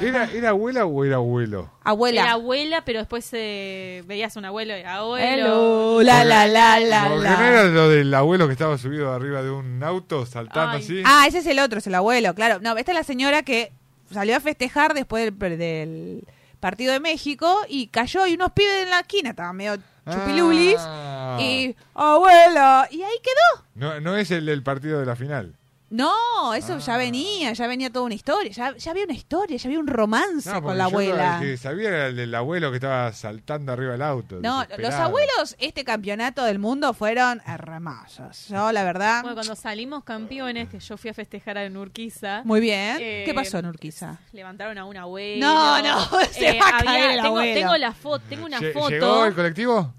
[0.00, 1.70] ¿Era, ¿Era abuela o era abuelo?
[1.84, 2.22] Abuela.
[2.22, 5.46] Era abuela, pero después eh, veías un abuelo y abuelo.
[5.46, 7.36] Hello, la la la la la.
[7.36, 10.82] no era lo del abuelo que estaba subido arriba de un auto saltando Ay.
[10.82, 11.02] así.
[11.04, 12.60] Ah, ese es el otro, es el abuelo, claro.
[12.60, 13.72] No, esta es la señora que
[14.12, 16.24] salió a festejar después del, del
[16.60, 19.76] partido de México y cayó y unos pibes en la esquina, estaban medio
[20.10, 20.76] chupilulis.
[20.78, 21.38] Ah.
[21.40, 23.64] Y, abuela, y ahí quedó.
[23.74, 25.54] No, no es el del partido de la final.
[25.90, 29.68] No, eso ya venía, ya venía toda una historia, ya, ya había una historia, ya
[29.68, 31.38] había un romance No, con la yo abuela.
[31.40, 34.38] El que sabía era el del abuelo que estaba saltando arriba del auto.
[34.42, 38.48] No, los abuelos, este campeonato del mundo fueron hermosos.
[38.48, 42.42] Yo, la verdad, Bueno, cuando salimos campeones, que yo fui a festejar en Urquiza.
[42.44, 42.98] muy bien.
[43.00, 44.18] eh, ¿Qué pasó en Urquiza?
[44.32, 45.46] Levantaron a un abuelo.
[45.46, 46.00] No, no,
[46.32, 47.54] se va a caer el tengo, abuelo.
[47.60, 48.90] tengo la foto, tengo una Lle- foto.
[48.90, 49.94] ¿Llegó el colectivo?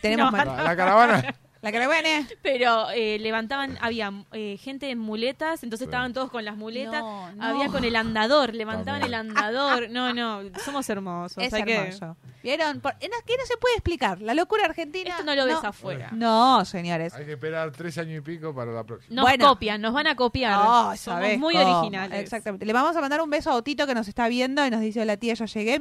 [0.00, 2.28] Tenemos No, La, la la caravana.
[2.42, 7.00] Pero eh, levantaban, había eh, gente en muletas, entonces estaban todos con las muletas.
[7.00, 7.44] No, no.
[7.44, 9.20] Había con el andador, levantaban También.
[9.20, 9.90] el andador.
[9.90, 11.42] No, no, somos hermosos.
[11.42, 12.16] Es hay que- hermoso.
[12.42, 12.80] ¿Vieron?
[12.80, 14.22] Por- no, que no se puede explicar.
[14.22, 15.10] La locura argentina.
[15.10, 16.08] Esto no lo ves afuera.
[16.12, 17.12] No, señores.
[17.14, 19.14] Hay que esperar tres años y pico para la próxima.
[19.14, 19.48] Nos Bueno.
[19.48, 20.54] copian, nos van a copiar.
[20.58, 21.78] Oh, somos ¿sabés muy cómo?
[21.80, 22.20] originales.
[22.20, 22.64] Exactamente.
[22.64, 25.02] Le vamos a mandar un beso a Otito que nos está viendo y nos dice:
[25.02, 25.78] Hola tía, ya llegué.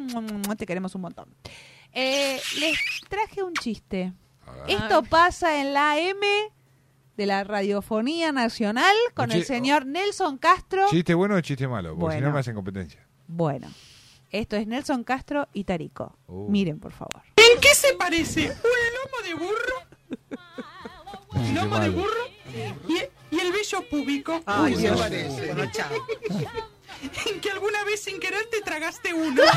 [0.57, 1.33] Te queremos un montón.
[1.93, 2.77] Eh, les
[3.07, 4.11] traje un chiste.
[4.67, 6.25] Esto pasa en la M
[7.17, 10.85] de la Radiofonía Nacional con el señor Nelson Castro.
[10.89, 11.89] ¿Chiste bueno o chiste malo?
[11.97, 12.27] Porque si Bueno.
[12.27, 13.05] no me hacen competencia.
[13.27, 13.67] Bueno,
[14.31, 16.17] esto es Nelson Castro y Tarico.
[16.27, 16.49] Uh.
[16.49, 17.21] Miren, por favor.
[17.35, 18.53] ¿En qué se parece un
[18.95, 19.83] lomo de burro?
[21.53, 22.27] ¿Lomo de burro?
[22.87, 22.93] ¿Y,
[23.35, 24.41] y el vello púbico?
[24.45, 25.53] Ay, Uy, se se parece.
[25.53, 25.89] Bueno, chao.
[27.27, 29.41] En que alguna vez sin querer te tragaste uno.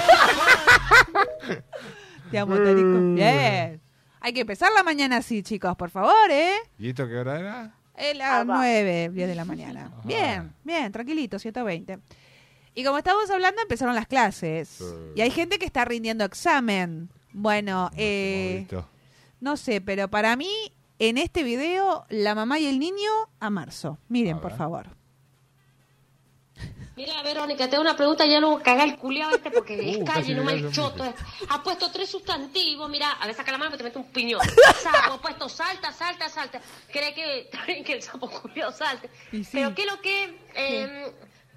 [2.30, 3.14] Te amo, Tarico.
[3.14, 3.81] Bien.
[4.24, 6.54] Hay que empezar la mañana así, chicos, por favor, ¿eh?
[6.78, 7.74] ¿Y esto qué hora era?
[7.96, 9.92] Es las 9, 10 de la mañana.
[10.04, 11.98] Bien, bien, tranquilito, 120.
[12.74, 14.82] Y como estábamos hablando, empezaron las clases.
[15.16, 17.10] Y hay gente que está rindiendo examen.
[17.32, 18.88] Bueno, eh, Listo.
[19.40, 23.98] no sé, pero para mí, en este video, la mamá y el niño a marzo.
[24.08, 24.96] Miren, por favor.
[26.94, 30.10] Mira, Verónica, te hago una pregunta, ya no caga el culiao este porque Uh, es
[30.10, 31.14] calle, no me me da el lo choto.
[31.48, 34.42] Ha puesto tres sustantivos, mira, a ver, saca la mano que te meto un piñón.
[34.82, 36.60] Sapo, ha puesto salta, salta, salta.
[36.92, 37.48] Cree que,
[37.86, 39.08] que el sapo culiao salte.
[39.30, 39.46] Sí.
[39.52, 40.38] Pero ¿qué es lo que...
[40.54, 41.12] eh,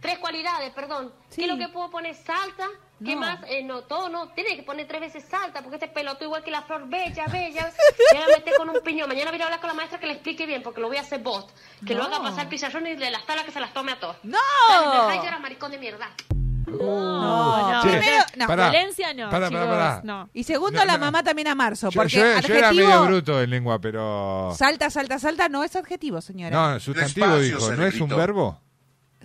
[0.06, 1.14] tres cualidades, perdón.
[1.36, 2.16] ¿Qué es lo que puedo poner?
[2.16, 2.68] Salta.
[3.04, 3.22] ¿Qué No.
[3.22, 3.40] más?
[3.48, 4.30] Eh, no, todo no.
[4.30, 7.72] Tiene que poner tres veces salta, porque este peloto igual que la flor bella, bella.
[8.14, 9.10] Ya la meté con un piñón.
[9.10, 11.02] Mañana voy a hablar con la maestra que le explique bien, porque lo voy a
[11.02, 11.52] hacer bot.
[11.86, 14.16] Que lo haga pasar pizarrón y de las tablas que se las tome a todos.
[14.24, 14.38] ¡No!
[14.70, 16.10] Dale, llorar, maricón de mierda.
[16.68, 17.82] No, no.
[17.82, 18.48] Primero, Violen- no.
[18.48, 18.70] Pará.
[18.70, 20.30] Violencia no, Pará, chicos, pará, no.
[20.34, 21.00] Y segundo, No, la no.
[21.06, 21.90] mamá también a marzo.
[21.90, 22.38] Yo, Porque yo- yo era
[22.70, 24.54] adjetivo, medio bruto en lengua, pero...
[24.58, 26.50] salta, salta, salta, no es adjetivo, señora.
[26.74, 28.60] No, sustantivo Despacio, dijo, ¿no es un verbo?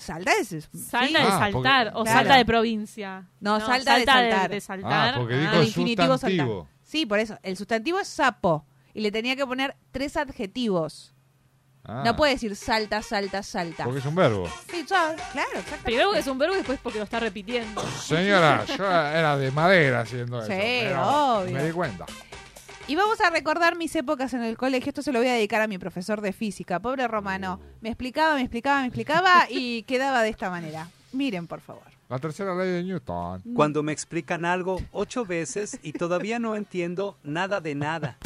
[0.01, 0.49] Salta es...
[0.49, 0.61] sí.
[0.79, 1.53] Salta de Ah, saltar
[1.93, 2.19] porque- o Claro.
[2.19, 3.29] salta de provincia.
[3.41, 4.51] No, salta de saltar.
[4.51, 5.15] de saltar.
[5.15, 5.39] Ah, porque Ah.
[5.41, 6.63] dijo El infinitivo sustantivo.
[6.65, 6.81] saltar.
[6.83, 7.39] Sí, por eso.
[7.43, 8.65] El sustantivo es sapo.
[8.93, 11.15] Y le tenía que poner tres adjetivos.
[11.85, 13.85] Ah, No puede decir salta, salta, salta.
[13.85, 14.47] Porque es un verbo.
[14.71, 15.85] Sí, claro, claro, exactamente.
[15.85, 17.81] Primero que es un verbo y después porque lo está repitiendo.
[18.03, 20.61] Señora, yo era de madera haciendo Sí, eso.
[20.61, 21.53] pero obvio.
[21.55, 22.05] Me di cuenta.
[22.91, 24.89] Y vamos a recordar mis épocas en el colegio.
[24.91, 26.81] Esto se lo voy a dedicar a mi profesor de física.
[26.81, 27.61] Pobre Romano.
[27.81, 30.89] Me explicaba, me explicaba, me explicaba y quedaba de esta manera.
[31.13, 31.85] Miren, por favor.
[32.09, 33.43] La tercera ley de Newton.
[33.55, 38.19] Cuando me explican algo ocho veces y todavía no entiendo nada de nada.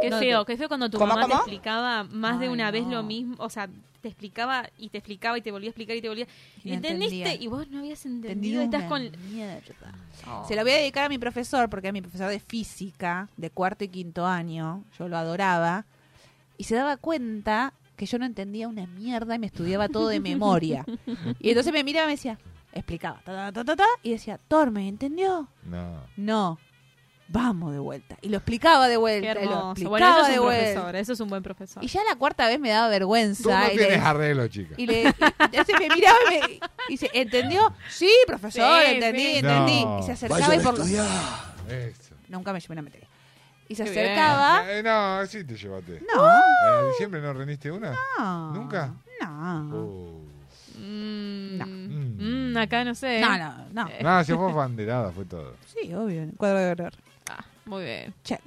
[0.00, 2.70] Qué No feo, te- qué feo cuando tu ¿Cómo, mamá te explicaba más de una
[2.70, 2.90] vez no.
[2.96, 3.68] lo mismo, o sea,
[4.04, 6.26] te explicaba y te explicaba y te volvía a explicar y te volvía.
[6.62, 7.42] Y no entendiste entendía.
[7.42, 9.62] y vos no habías Entendido entendido, estás con mierda.
[10.28, 10.44] Oh.
[10.46, 13.48] Se lo voy a dedicar a mi profesor, porque a mi profesor de física, de
[13.48, 15.86] cuarto y quinto año, yo lo adoraba,
[16.58, 20.20] y se daba cuenta que yo no entendía una mierda y me estudiaba todo de
[20.20, 20.84] memoria.
[21.40, 22.38] Y entonces me miraba y me decía,
[22.74, 25.48] explicaba, ta, ta, ta, ta, ta, y decía, Torme, ¿entendió?
[25.62, 26.00] No.
[26.18, 26.58] No,
[27.34, 28.16] vamos de vuelta.
[28.22, 30.72] Y lo explicaba de Qué vuelta, y lo explicaba Bueno, eso es de un vuelta.
[30.72, 31.84] profesor, eso es un buen profesor.
[31.84, 33.42] Y ya la cuarta vez me daba vergüenza.
[33.42, 34.74] Tú no y le- tienes arreglo, chica.
[34.78, 37.72] y le y entonces me miraba y me y dice, ¿entendió?
[37.90, 39.36] Sí, profesor, Sí, entendí, sí.
[39.38, 39.84] entendí.
[39.84, 39.98] No.
[39.98, 42.14] Y se acercaba y por Eso.
[42.28, 43.08] Nunca me llevé una materia.
[43.68, 44.70] Y se Qué acercaba.
[44.72, 46.02] Eh, no, sí te llevaste.
[46.14, 46.24] No.
[46.80, 47.94] ¿En diciembre no rendiste una?
[48.18, 48.52] No.
[48.52, 48.92] ¿Nunca?
[49.20, 49.70] No.
[49.74, 50.20] Oh.
[50.78, 51.66] Mm, No.
[51.66, 53.20] mm, acá no sé.
[53.20, 53.88] No, no, no.
[53.88, 55.54] Eh, No, si fue banderada, fue todo.
[55.66, 56.92] Sí, obvio, cuadro de honor.
[57.66, 58.14] Muy bien.
[58.24, 58.40] Check.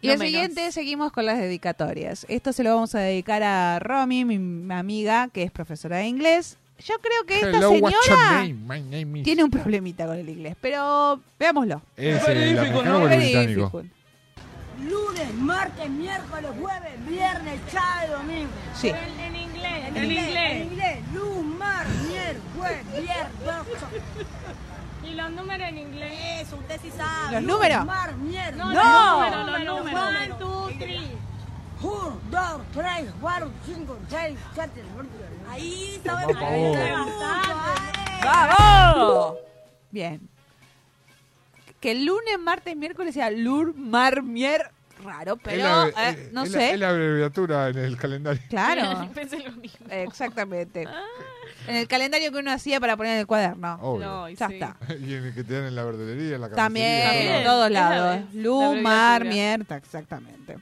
[0.00, 0.30] Y No el menos.
[0.32, 2.24] siguiente seguimos con las dedicatorias.
[2.28, 6.56] Esto se lo vamos a dedicar a Romy, mi amiga, que es profesora de inglés.
[6.86, 8.54] Yo creo que esta Hello, señora name?
[8.54, 9.24] My name is...
[9.24, 11.82] tiene un problemita con el inglés, pero veámoslo.
[11.96, 12.56] ¿Es el
[13.46, 13.90] difficult.
[14.88, 18.50] Lunes, martes, miércoles, jueves, viernes, sábado y domingo.
[18.76, 18.88] Sí.
[18.90, 19.88] En, en inglés.
[19.88, 20.26] En, En inglés.
[20.28, 20.52] inglés.
[20.52, 20.98] En inglés.
[21.12, 23.32] Luz, mar, mier, jueves, viernes.
[25.10, 26.12] ¿Y los números en inglés?
[26.42, 27.32] Eso, usted sí sabe.
[27.32, 27.84] ¿Los números?
[28.56, 29.46] No, No.
[29.46, 29.80] los números.
[29.92, 31.10] One, two, three.
[31.80, 34.82] Uno, dos, tres, cuatro, cinco, seis, siete.
[35.48, 36.34] Ahí sabe.
[38.24, 39.36] ¡Vamos!
[39.90, 40.28] Bien.
[41.80, 44.70] Que el lunes, martes, miércoles sea lur, mar, mier.
[45.04, 46.72] raro, pero la- eh, no es la- sé.
[46.72, 48.42] Es la abreviatura en el calendario.
[48.48, 49.08] Claro.
[49.14, 49.86] Pensé lo mismo.
[49.88, 50.88] Exactamente.
[51.68, 53.78] En el calendario que uno hacía para poner en el cuaderno.
[53.80, 54.06] Obvio.
[54.06, 54.54] No, y ya sí.
[54.54, 54.76] está.
[55.00, 58.20] y en el que te dan en la verdulería, en la También, en todos lados.
[58.34, 60.56] Luz, mar, mierda, exactamente.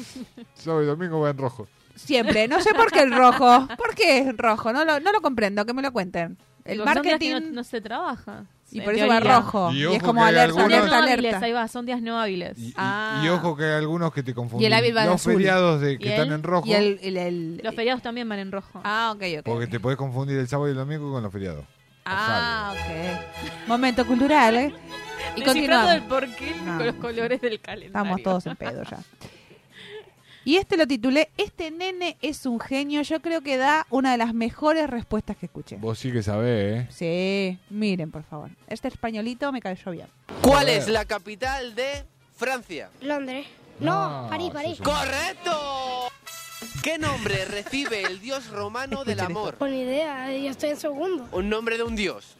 [0.54, 1.68] Sábado y domingo va en rojo.
[1.94, 2.48] Siempre.
[2.48, 3.68] No sé por qué el rojo.
[3.76, 4.72] ¿Por qué es rojo?
[4.72, 6.38] No lo, no lo comprendo, que me lo cuenten.
[6.64, 7.32] El marketing.
[7.32, 8.44] no, no se trabaja.
[8.72, 9.72] Y por eso va rojo.
[9.72, 11.46] Y Y, es como alerta, Son días algunos- no alerta, hábiles, alerta.
[11.46, 12.58] ahí va, son días no hábiles.
[12.58, 13.22] Y, y- Ah.
[13.24, 14.62] y ojo que hay algunos que te confunden.
[14.62, 15.32] Y el hábil va Los azul.
[15.34, 16.66] feriados de, ¿Y que están en rojo.
[16.66, 18.80] Y el, el- el- Los feriados también van en rojo.
[18.84, 19.44] Ah, ok, ok.
[19.44, 21.64] Porque te podés confundir el sábado y el domingo con los feriados.
[22.04, 23.68] Ah, ok.
[23.68, 24.74] Momento cultural, ¿eh?
[25.36, 26.08] Y Descifrando el continuamos.
[26.08, 26.76] porqué No.
[26.78, 27.86] con los colores del calendario.
[27.88, 28.98] Estamos todos en pedo ya.
[30.50, 33.02] Y este lo titulé Este nene es un genio.
[33.02, 35.76] Yo creo que da una de las mejores respuestas que escuché.
[35.76, 36.88] Vos sí que sabés, ¿eh?
[36.90, 38.50] Sí, miren, por favor.
[38.66, 40.08] Este españolito me cayó bien.
[40.42, 42.04] ¿Cuál es la capital de
[42.34, 42.90] Francia?
[43.00, 43.46] Londres.
[43.78, 44.78] No, No, París, París.
[44.82, 46.08] ¡Correcto!
[46.82, 49.56] ¿Qué nombre recibe el dios romano del amor?
[49.56, 51.28] Con idea, yo estoy en segundo.
[51.30, 52.36] Un nombre de un dios.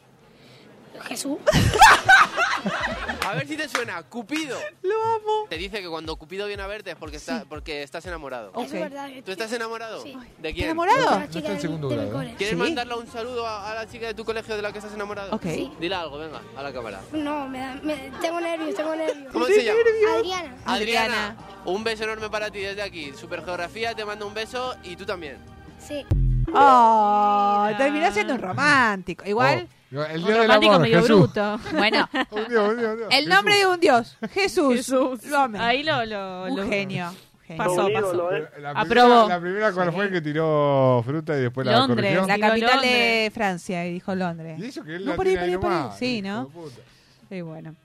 [1.03, 1.37] Jesús.
[3.27, 4.03] A ver si te suena.
[4.03, 4.57] Cupido.
[4.81, 5.47] Lo amo.
[5.49, 8.51] Te dice que cuando Cupido viene a verte es porque, está, porque estás enamorado.
[8.61, 9.07] Es verdad.
[9.09, 10.01] que ¿Tú estás enamorado?
[10.03, 10.13] Sí.
[10.39, 10.65] ¿De ¿Estás quién?
[10.65, 11.19] enamorado?
[11.19, 12.35] No está en segundo grado, ¿eh?
[12.37, 12.61] ¿Quieres Sí.
[12.61, 15.33] mandarle un saludo a, a la chica de tu colegio de la que estás enamorado?
[15.35, 15.43] Ok.
[15.43, 15.71] Sí.
[15.79, 16.99] Dile algo, venga, a la cámara.
[17.13, 19.31] No, me da, me- tengo nervios, tengo nervios.
[19.31, 19.79] ¿Cómo se llama?
[20.17, 20.55] Adriana.
[20.65, 21.37] Adriana.
[21.65, 23.13] Un beso enorme para ti desde aquí.
[23.13, 25.37] Supergeografía te mando un beso y tú también.
[25.79, 26.05] Sí.
[26.53, 29.23] Oh, terminó siendo un romántico.
[29.25, 31.17] Igual, El Un día del romántico amor, medio Jesús.
[31.19, 31.59] bruto.
[31.73, 34.75] bueno, Un un un el nombre de un dios, Jesús.
[34.75, 35.25] Jesús.
[35.25, 35.59] Lo amé.
[35.59, 37.11] Ahí lo, lo, Un lo- genio.
[37.45, 37.57] genio.
[37.57, 38.31] Pasó, pasó.
[38.31, 39.27] La primera, Aprobó.
[39.27, 41.97] la primera cuál fue que tiró fruta y después la Londres.
[42.15, 42.25] corrigió.
[42.27, 43.33] La Digo, capital de Londres.
[43.33, 44.59] Francia, y dijo Londres.
[44.59, 45.79] Y eso que él No, la por ahí, tiene por ahí, por ahí.
[45.81, 46.45] nomás, Sí, hijo ¿no?
[46.45, 46.81] de puta.
[47.29, 47.75] Sí, bueno.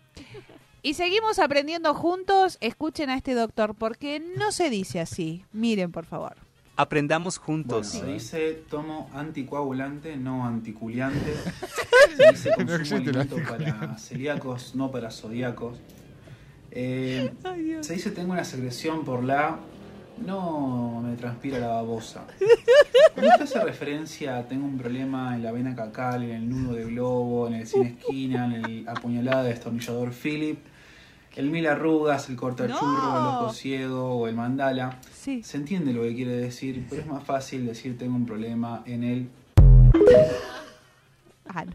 [0.82, 2.58] Y seguimos aprendiendo juntos.
[2.60, 5.44] Escuchen a este doctor, porque no se dice así.
[5.52, 6.36] Miren, por favor.
[6.76, 7.92] Aprendamos juntos.
[7.92, 11.34] Bueno, se dice tomo anticoagulante, no anticuliante.
[12.16, 15.78] Se dice No consumo alimento para celíacos, no para zodíacos.
[16.78, 17.32] Eh,
[17.80, 19.58] se dice tengo una secreción por la...
[20.18, 22.26] No me transpira la babosa.
[23.14, 26.74] Cuando usted hace referencia a tengo un problema en la vena cacal, en el nudo
[26.74, 30.58] de globo, en el sin esquina, en el apuñalada de destornillador Philip,
[31.36, 33.18] el mil arrugas, el cortachurro, No.
[33.18, 35.42] el ojo ciego o el mandala, Sí.
[35.42, 39.04] se entiende lo que quiere decir, pero es más fácil decir tengo un problema en
[39.04, 39.28] el...
[41.48, 41.72] Ah, no.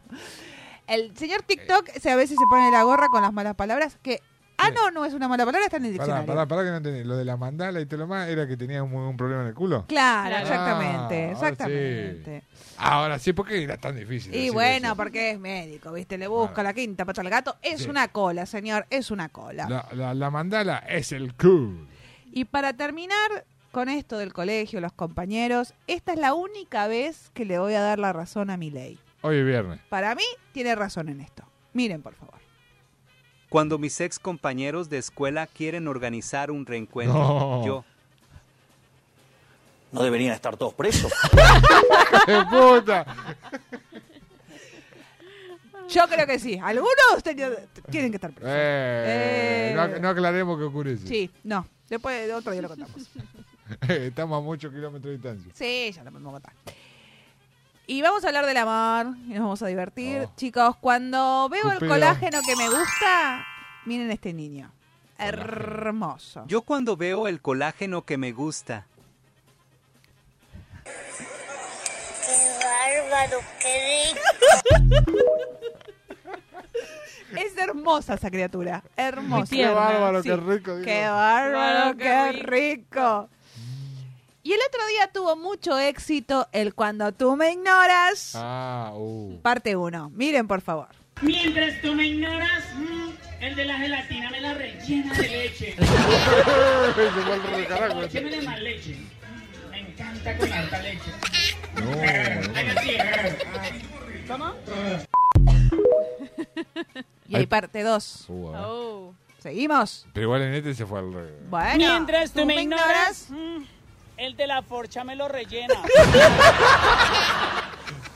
[0.88, 3.98] El señor TikTok se, a veces se pone la gorra con las malas palabras.
[4.02, 4.20] Que,
[4.62, 6.28] ah, no, no es una mala palabra, está en el diccionario.
[6.28, 7.04] pará, pará que no entendí.
[7.04, 9.48] Lo de la mandala y todo lo más era que tenía un, un problema en
[9.50, 9.86] el culo.
[9.88, 12.44] Claro, exactamente, Ah, ahora exactamente.
[12.78, 14.34] Ahora sí, ¿por qué era tan difícil?
[14.34, 14.96] Y decir bueno, eso?
[14.96, 16.18] porque es médico, ¿viste?
[16.18, 17.56] Le busca la quinta pata al gato.
[17.62, 17.90] Es Sí.
[17.90, 19.68] una cola, señor, es una cola.
[19.70, 21.88] La, la, la mandala es el cool.
[22.32, 27.46] Y para terminar con esto del colegio, los compañeros, esta es la única vez que
[27.46, 29.00] le voy a dar la razón a mi ley.
[29.22, 29.80] Hoy es viernes.
[29.90, 31.44] Para mí, tiene razón en esto.
[31.74, 32.41] Miren, por favor.
[33.52, 37.66] Cuando mis ex compañeros de escuela quieren organizar un reencuentro, No.
[37.66, 37.86] yo,
[39.92, 41.12] ¿No deberían estar todos presos?
[42.26, 43.06] ¡Qué puta!
[45.90, 46.58] Yo creo que sí.
[46.64, 46.88] Algunos
[47.22, 47.52] tenía-
[47.90, 48.50] tienen que estar presos.
[48.56, 49.74] Eh, Eh.
[49.76, 50.96] No, no aclaremos qué ocurre.
[50.98, 51.68] Sí, no.
[51.90, 52.96] Después de otro día lo contamos.
[53.90, 55.52] Estamos a muchos kilómetros de distancia.
[55.54, 56.54] Sí, ya lo podemos contar.
[57.92, 60.22] Y vamos a hablar del amor y nos vamos a divertir.
[60.22, 60.34] Oh.
[60.38, 63.46] Chicos, cuando veo el colágeno que me gusta,
[63.84, 64.72] miren este niño.
[65.18, 66.46] Hermoso.
[66.48, 68.86] yo cuando veo el colágeno que me gusta,
[70.86, 74.04] Qué bárbaro, qué
[77.46, 78.84] Es hermosa esa criatura.
[78.96, 79.54] Hermosa.
[79.54, 80.30] Qué bárbaro, Sí.
[80.30, 80.76] qué rico.
[80.76, 80.86] digo.
[80.86, 83.30] Qué bárbaro, qué rico.
[84.44, 89.40] Y el otro día tuvo mucho éxito el Cuando tú me ignoras, Ah, uh.
[89.42, 90.10] parte 1.
[90.16, 90.88] Miren, por favor.
[91.22, 93.10] Mientras tú me ignoras, mm,
[93.44, 95.76] el de la gelatina me la rellena de leche.
[98.06, 98.98] Échemele más leche.
[99.70, 101.12] Me encanta con harta leche.
[101.76, 101.92] No.
[104.28, 104.54] ¿Cómo?
[107.28, 108.26] Y hay parte 2.
[108.28, 108.68] Uh, ah.
[108.68, 109.14] Oh.
[109.40, 110.06] ¿Seguimos?
[110.14, 111.78] Pero igual en este se fue al re- Bueno.
[111.78, 113.64] Mientras tú me ignoras, mm,
[114.26, 115.74] el de la forcha me lo rellena.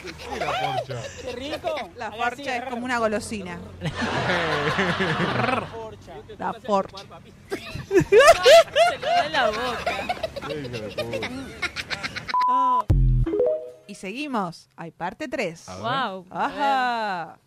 [0.05, 1.01] ¿Qué la porcha?
[1.21, 1.75] ¡Qué rico!
[1.97, 3.57] La Haga así, forcha es como una golosina.
[3.81, 3.89] La
[5.73, 6.13] forcha.
[6.37, 7.05] La forcha.
[7.89, 9.95] Se lo da en la boca.
[13.87, 14.69] Y seguimos.
[14.75, 15.69] Hay parte 3.
[15.69, 15.81] A ver.
[15.83, 16.25] Wow.
[16.29, 17.37] Ajá.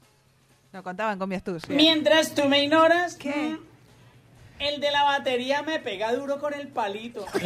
[0.72, 1.72] No contaban con mi astucia.
[1.74, 3.30] Mientras tú me ignoras, ¿Qué?
[3.30, 3.58] mm,
[4.58, 7.24] El de la batería me pega duro con el palito.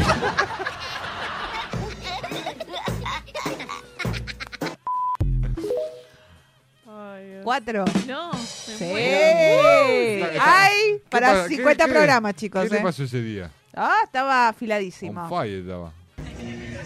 [7.43, 7.85] Cuatro.
[8.07, 8.85] No, me Sí.
[8.85, 10.29] muero.
[10.41, 11.49] Ay, ¿Qué para pasa?
[11.49, 12.63] ¿Qué- 50 qué- programas, chicos.
[12.65, 12.83] ¿Qué le eh.
[12.83, 13.51] pasó ese día?
[13.75, 15.29] Ah, estaba afiladísimo.
[15.29, 15.93] Fire estaba.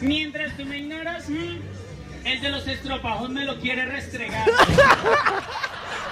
[0.00, 1.58] Mientras tú me ignoras, mm,
[2.24, 4.46] el de los estropajos me lo quiere restregar.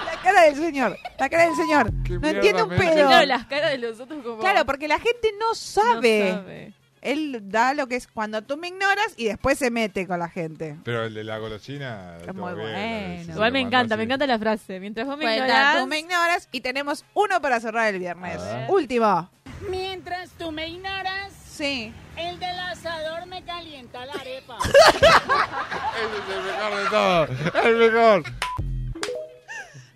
[0.05, 1.93] La cara del señor, la cara del señor.
[1.93, 3.07] No mierda entiende un pedo.
[3.09, 4.39] Claro, las caras de los otros como...
[4.39, 6.31] Claro, porque la gente no sabe.
[6.33, 6.73] No sabe.
[7.05, 10.29] Él da lo que es cuando tú me ignoras y después se mete con la
[10.29, 10.77] gente.
[10.85, 12.17] Pero el de la golosina.
[12.19, 13.33] Es todo muy bien, bueno.
[13.35, 14.81] Igual me encanta, me encanta la frase.
[14.81, 15.79] Mientras vos me Cuenta, ignorás...
[15.81, 18.41] tú me ignoras y tenemos uno para cerrar el viernes.
[18.69, 19.31] Último.
[19.69, 21.93] Mientras tú me ignoras, Sí.
[22.17, 24.57] el del asador me calienta la arepa.
[24.65, 27.65] Ese es el mejor de todos.
[27.67, 28.23] El mejor.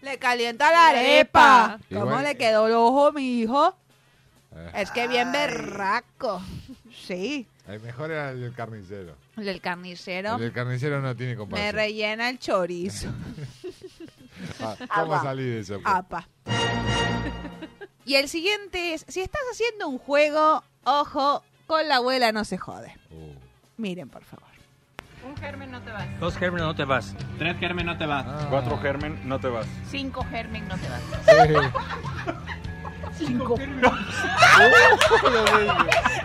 [0.03, 1.79] Le calienta la arepa.
[1.93, 3.75] ¿Cómo le quedó el ojo, mi hijo?
[4.55, 6.41] Eh, Es que bien berraco.
[7.09, 7.47] Sí.
[7.67, 9.17] El mejor era el del carnicero.
[9.39, 11.75] El del carnicero El del carnicero no tiene me comparación.
[11.75, 13.09] rellena el chorizo.
[14.61, 15.23] Ah, ¿Cómo Apa.
[15.25, 15.81] salí de eso?
[15.83, 15.87] pues?
[15.93, 16.29] Apa.
[18.05, 22.57] Y el siguiente es, si estás haciendo un juego, ojo, con la abuela no se
[22.57, 22.95] jode.
[23.11, 23.33] Uh.
[23.79, 24.47] Miren, por favor.
[25.29, 26.21] Un germen no te vas.
[26.21, 27.17] Dos germen no te vas.
[27.39, 28.27] Tres germen no te vas.
[28.29, 28.47] Ah.
[28.49, 29.67] Cuatro germen no te vas.
[29.91, 31.03] Cinco germen no te vas.
[31.27, 31.55] Sí.
[33.19, 33.57] Cinco.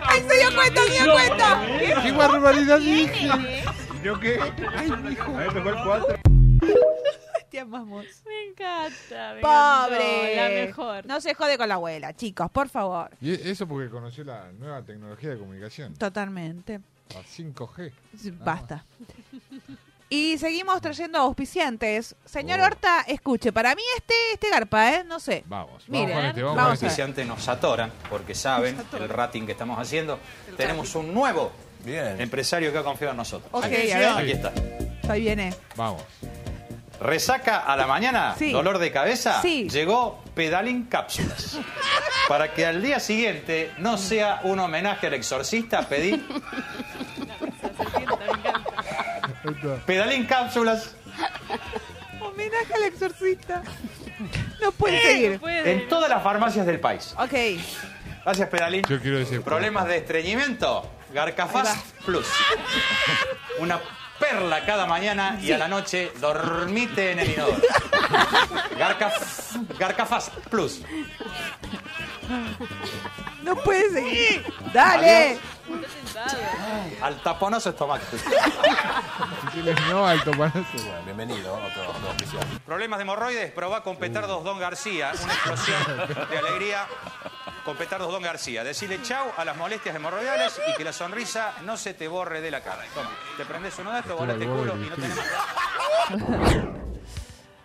[0.02, 1.62] ¡Ay, se dio cuenta, se dio cuenta!
[2.02, 3.28] ¡Qué barbaridad dije!
[4.02, 4.38] ¿Yo qué?
[4.76, 5.32] Ay, mijo.
[5.34, 6.16] A ver, mejor cuatro.
[7.50, 8.04] Te amamos.
[8.26, 10.32] Me encanta, me ¡Pobre!
[10.32, 11.06] encantó, La mejor.
[11.06, 13.10] No se jode con la abuela, chicos, por favor.
[13.20, 15.94] Y eso porque conoció la nueva tecnología de comunicación.
[15.94, 16.80] Totalmente.
[17.14, 17.92] La 5G.
[18.44, 18.84] Basta.
[20.14, 22.14] Y seguimos trayendo auspiciantes.
[22.24, 22.64] Señor Oh.
[22.66, 25.04] Horta, escuche, para mí este, este garpa, ¿eh?
[25.04, 25.42] No sé.
[25.46, 26.84] Vamos, Mire, vamos con este, vamos, vamos con a este.
[26.86, 26.90] ver.
[26.92, 30.20] auspiciantes nos atoran porque saben el rating que estamos haciendo.
[30.56, 31.50] Tenemos un nuevo
[31.84, 33.48] empresario que ha confiado en nosotros.
[33.52, 34.08] Ok, aquí, a ver.
[34.10, 34.52] aquí está.
[35.08, 35.52] Ahí viene.
[35.74, 36.02] Vamos.
[37.00, 38.52] Resaca a la mañana, Sí.
[38.52, 39.68] dolor de cabeza, Sí.
[39.68, 41.58] llegó Pedalín Cápsulas.
[42.28, 46.24] Para que al día siguiente no sea un homenaje al exorcista, pedí
[49.86, 50.94] Pedalín Cápsulas
[52.20, 53.62] Homenaje al exorcista.
[54.62, 55.40] No puede seguir.
[55.44, 57.14] en todas las farmacias del país.
[57.18, 57.32] Ok.
[58.24, 58.82] Gracias, Pedalín.
[58.88, 59.42] Yo quiero decir.
[59.42, 62.26] Problemas de estreñimiento, Garcafast Plus.
[63.58, 63.78] Una
[64.18, 67.60] perla cada mañana y a la noche dormite en el inodoro.
[68.78, 70.80] Garcaf- Garcafast Plus.
[73.42, 74.46] No puede seguir.
[74.72, 75.38] Dale.
[77.02, 78.06] Al taponoso estomacal.
[79.90, 80.62] No al topanazo.
[81.04, 82.44] Bienvenido, otro, otro oficial.
[82.66, 85.12] Problemas de hemorroides, probá con Petardos Don García.
[85.22, 85.76] Una explosión
[86.30, 86.86] de alegría
[87.64, 88.62] con Petardos Don García.
[88.64, 92.50] Decirle chau a las molestias hemorroidales y que la sonrisa no se te borre de
[92.50, 92.82] la cara.
[92.94, 95.26] Toma, te prendes uno de estos, volate culo y no tenés más.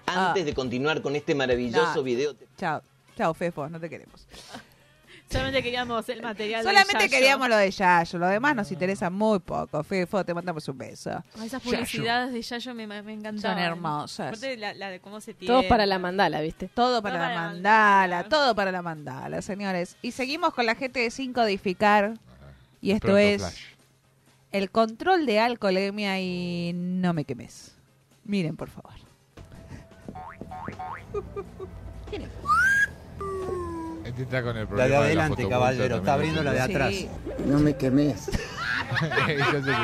[0.06, 2.04] Antes de continuar con este maravilloso No.
[2.04, 2.82] video, Chao.
[3.18, 4.26] Chao, Fefo, no te queremos.
[5.30, 7.10] Solamente queríamos el material de Solamente Yayo.
[7.12, 8.20] queríamos lo de Yayo.
[8.20, 9.84] Lo demás nos interesa muy poco.
[9.84, 11.12] Fefo, te mandamos un beso.
[11.12, 13.40] Ah, Esas publicidades de Yayo me, me encantaban.
[13.58, 14.28] Son hermosas.
[14.30, 15.54] Aparte la, la de cómo se tiene.
[15.54, 16.68] Todo para la mandala, ¿viste?
[16.74, 19.98] Todo para Todo la para la mandala, todo para la mandala, señores.
[20.02, 22.16] Y seguimos con la gente de 5 Edificar.
[22.82, 23.62] Y esto Pronto es flash.
[24.52, 27.76] el control de alcoholemia y no me quemes.
[28.24, 28.94] Miren, por favor.
[34.20, 35.96] Está con el La de adelante, caballero.
[35.98, 36.94] Está abriendo la de atrás.
[36.94, 37.10] Sí.
[37.46, 38.30] No me quemes.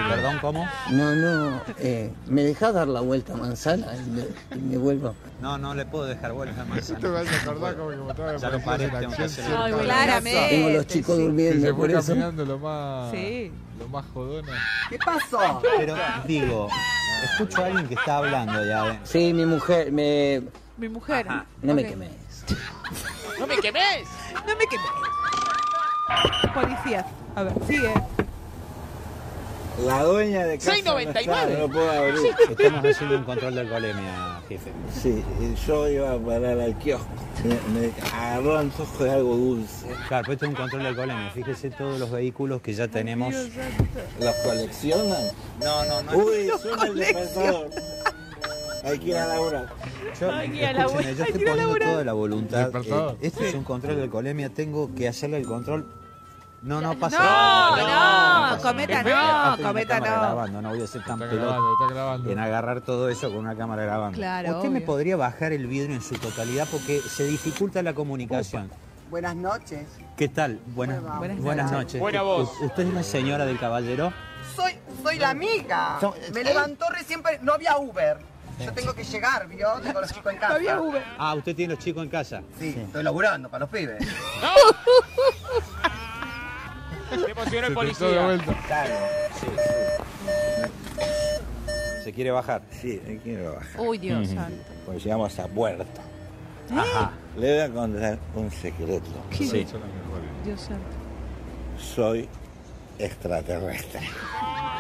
[0.10, 0.68] Perdón, ¿cómo?
[0.92, 1.62] No, no.
[1.78, 4.24] Eh, ¿Me dejas dar la vuelta a manzana y me,
[4.58, 5.14] y me vuelvo?
[5.42, 7.00] No, no le puedo dejar vuelta a manzana.
[7.00, 9.46] Te vas a acordar como que estaba Ya lo paré, la tengo que acción.
[9.46, 9.58] hacerlo.
[9.58, 9.86] Ay, siempre.
[9.86, 10.48] claramente.
[10.50, 12.08] Tengo los chicos durmiendo, se por fue eso.
[12.08, 13.52] caminando lo más, Sí.
[13.80, 14.52] lo más jodona.
[14.90, 15.62] ¿Qué pasó?
[15.78, 15.96] Pero
[16.28, 16.68] digo,
[17.32, 19.00] escucho a alguien que está hablando ya.
[19.04, 20.42] Sí, mi mujer, me...
[20.78, 21.26] Mi mujer.
[21.62, 21.98] No me Ok.
[23.40, 24.08] ¡No me quemes!
[24.48, 24.88] ¡No me quemes!
[26.54, 27.06] Policía.
[27.36, 27.94] A ver, sigue.
[29.84, 30.86] La dueña de casa 6.99.
[30.86, 32.34] no está, no puedo abrir.
[32.50, 34.72] Estamos haciendo un control de alcoholemia, jefe.
[35.02, 35.24] Sí,
[35.68, 37.08] yo iba a parar al kiosco.
[37.44, 39.88] Me, me agarró antojo de algo dulce.
[40.08, 41.30] Claro, pero esto es un control de alcoholemia.
[41.32, 43.36] Fíjese todos los vehículos que ya tenemos.
[44.20, 45.24] ¿Los coleccionan?
[45.60, 46.18] No, no, no.
[46.20, 47.70] Uy, suena el despertador.
[48.86, 49.68] Hay que ir a laburar.
[50.20, 52.72] Yo, Hay que ir a la escúcheme, vuelta, yo estoy poniendo toda la voluntad.
[52.76, 54.50] Eh, este es un control de alcoholemia.
[54.50, 55.86] Tengo que hacerle el control.
[56.62, 58.50] No, no pasa No, nada.
[58.50, 59.56] no, pasa cometa nada.
[59.58, 60.06] no, cometa no.
[60.06, 62.32] grabando, no voy a ser tan Está grabando.
[62.32, 64.16] en agarrar todo eso con una cámara grabando.
[64.18, 68.72] Claro, Usted me podría bajar el vidrio en su totalidad porque se dificulta la comunicación.
[69.12, 69.86] Buenas noches.
[70.18, 70.60] ¿Qué tal?
[70.74, 72.02] Buenas, Buenas buenas noches.
[72.02, 72.50] Buena voz.
[72.62, 74.12] ¿Usted es la señora del caballero?
[74.56, 75.98] Soy, soy la amiga.
[76.02, 76.46] So- Me ¿eh?
[76.46, 78.18] levantó recién, no había Uber.
[78.60, 79.74] Yo tengo que llegar, ¿vio?
[79.84, 80.54] Tengo los chicos en casa.
[80.54, 81.04] No había Uber.
[81.18, 82.42] Ah, usted tiene los chicos en casa.
[82.60, 84.04] Sí, estoy laburando para los pibes.
[87.10, 88.40] Se emocionó el policía.
[92.04, 92.62] ¿Se quiere bajar?
[92.70, 93.82] Sí, me quiero bajar.
[93.82, 94.64] Uy, Dios santo.
[94.86, 96.02] Pues llegamos a Puerto.
[96.72, 97.12] Ajá.
[97.38, 99.10] Le voy a contar un secreto.
[99.32, 99.46] ¿Qué?
[99.46, 99.68] Sí.
[100.44, 100.84] Dios santo.
[101.78, 102.30] Soy
[103.00, 104.02] extraterrestre.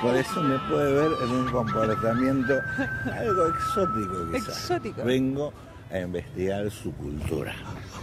[0.02, 2.54] Por eso me puede ver en un comportamiento
[3.14, 4.48] algo exótico quizás.
[4.50, 5.04] Exótico.
[5.04, 5.54] Vengo
[5.92, 7.54] a investigar su cultura.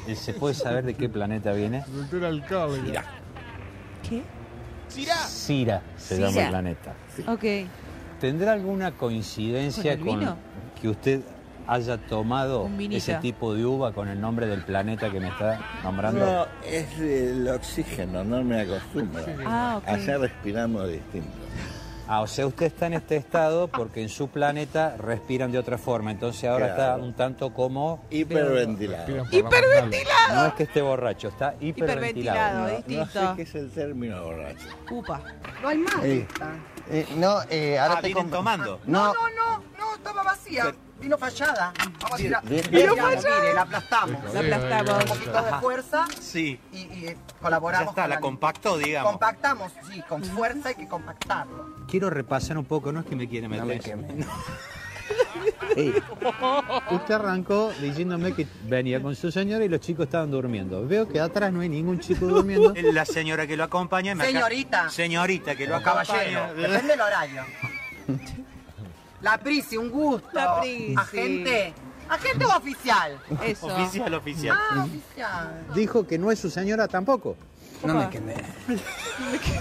[0.07, 1.85] ¿Y ¿Se puede saber de qué planeta viene?
[1.85, 3.05] Cultura alcohólica.
[4.09, 4.23] ¿Qué?
[4.89, 6.43] Sira se llama Sira.
[6.45, 6.95] el planeta.
[7.29, 7.45] Ok.
[8.21, 10.37] ¿Tendrá alguna coincidencia ¿Con el con, vino?
[10.81, 11.21] que usted
[11.67, 16.25] haya tomado ese tipo de uva con el nombre del planeta que me está nombrando?
[16.25, 19.25] No, es el oxígeno, no me acostumbro.
[19.47, 19.89] Ah, ok.
[19.89, 21.31] Allá respiramos distinto.
[22.09, 25.79] Ah, o sea, usted está en este estado porque en su planeta respiran de otra
[25.79, 26.93] forma, entonces ahora Claro.
[26.95, 28.05] está un tanto como...
[28.11, 29.25] Hiperventilado.
[29.31, 30.35] ¡Hiperventilado!
[30.35, 32.59] No es que esté borracho, está Hiperventilado, hiperventilado.
[32.61, 33.23] No, distinto.
[33.23, 34.67] no sé qué es el término borracho.
[34.91, 35.21] Upa.
[35.63, 36.05] No hay más.
[36.05, 36.27] Eh,
[36.91, 38.81] Eh, no, eh, ahora Ah, te vienen tomando.
[38.85, 40.75] No, no, no, no, estaba vacía.
[41.03, 41.73] Vino fallada.
[42.01, 42.45] Vamos a tirar.
[42.45, 42.63] Bien.
[42.71, 43.41] Vino Vino fallada.
[43.41, 44.35] Mire, la aplastamos.
[44.35, 45.03] La aplastamos.
[45.03, 46.61] Un poquito de fuerza Sí.
[46.73, 47.87] y, y, eh, colaboramos.
[47.87, 49.11] Ya está, con la compactó, digamos.
[49.11, 51.77] Compactamos, sí, con fuerza hay que compactarlo.
[51.89, 53.97] Quiero repasar un poco, no es que me quiere meter.
[56.93, 60.87] Usted arrancó diciéndome que venía con su señora y los chicos estaban durmiendo.
[60.87, 62.73] Veo que atrás no hay ningún chico durmiendo.
[62.93, 64.91] La señora que lo acompaña me acá- Señorita.
[64.91, 66.05] Señorita que lo acompaña.
[66.07, 67.43] caballero, depende del horario.
[69.23, 70.29] La Prisi, un gusto.
[70.33, 70.95] La Prisi.
[70.97, 71.75] Agente.
[72.09, 73.19] ¿Agente o oficial?
[73.43, 73.67] Eso.
[73.67, 74.57] Oficial, oficial.
[74.59, 75.67] Ah, oficial.
[75.75, 77.37] Dijo que no es su señora tampoco.
[77.85, 78.35] No me quemé.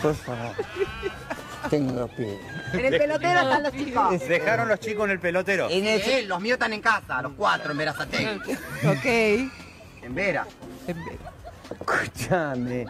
[0.01, 0.55] Por favor.
[1.69, 2.39] Tengo dos pies.
[2.73, 4.19] En el pelotero están los chicos.
[4.27, 5.69] Dejaron los chicos en el pelotero.
[5.69, 8.39] En el, los míos están en casa, los cuatro en Verazate.
[8.85, 9.05] Ok.
[10.03, 10.45] En Vera.
[11.71, 12.88] Escúchame.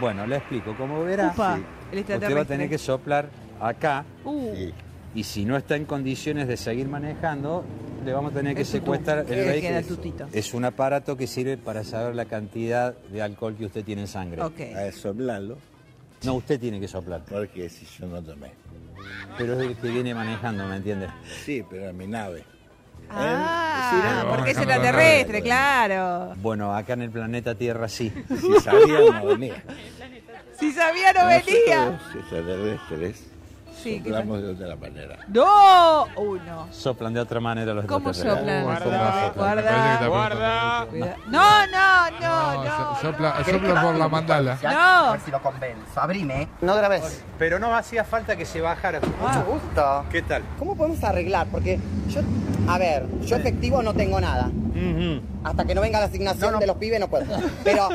[0.00, 0.74] Bueno, le explico.
[0.76, 3.28] Como verá, Upa, sí, el usted va a tener que soplar
[3.60, 4.04] acá.
[4.24, 4.70] Uh.
[5.14, 7.64] Y si no está en condiciones de seguir manejando,
[8.04, 9.82] le vamos a tener que secuestrar el vehículo.
[9.82, 10.26] tutito.
[10.32, 14.08] Es un aparato que sirve para saber la cantidad de alcohol que usted tiene en
[14.08, 14.42] sangre.
[14.42, 14.60] Ok.
[14.76, 15.58] A soplarlo.
[16.24, 17.22] No, usted tiene que soplar.
[17.28, 18.52] Porque si yo no tomé.
[19.36, 21.08] Pero es el que viene manejando, ¿me entiende?
[21.44, 22.44] Sí, pero en mi nave.
[23.10, 26.34] Ah, Sí, porque es extraterrestre, claro.
[26.40, 28.10] Bueno, acá en el planeta Tierra sí.
[28.28, 29.62] Si sabía, no venía.
[30.58, 32.00] Si sabía, no venía.
[32.14, 33.24] Extraterrestres,
[33.82, 35.18] Sí, ¿qué soplamos de otra manera.
[35.28, 36.04] ¡No!
[36.16, 36.68] Uy, no.
[36.70, 38.62] Soplan de otra manera los ¿Cómo soplan?
[38.64, 40.06] Guarda, Guarda.
[40.08, 40.86] Guarda.
[40.88, 42.96] Cuida- No, no, no, no.
[43.00, 44.58] Sopla, ¿Querés que sopla por la mandala.
[44.62, 44.68] No.
[44.70, 46.00] A ver si lo convenzo.
[46.00, 46.48] Abrime.
[46.60, 47.22] No grabes.
[47.38, 49.00] Pero no hacía falta que se bajara.
[49.00, 50.04] Mucho gusto.
[50.10, 50.42] ¿Qué tal?
[50.58, 51.48] ¿Cómo podemos arreglar?
[51.50, 52.20] Porque yo,
[52.68, 54.50] a ver, yo efectivo no tengo nada.
[55.44, 57.24] Hasta que no venga la asignación de los pibes no puedo.
[57.64, 57.88] Pero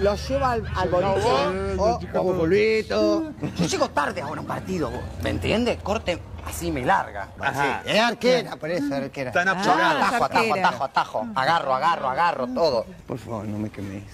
[0.00, 3.32] los llevo al, al boliche o como polvito.
[3.56, 4.92] Yo llego tarde a unos partidos,
[5.22, 5.78] ¿me entiendes?
[5.82, 7.28] Corte así me larga.
[7.38, 7.82] Ajá.
[7.84, 9.32] Sí, Es arquera, por eso es arquera.
[9.32, 10.08] Tan apurada.
[10.08, 11.26] Atajo, atajo, atajo, atajo.
[11.34, 12.86] Agarro, agarro, agarro, todo.
[13.06, 14.04] Por favor, no me queméis.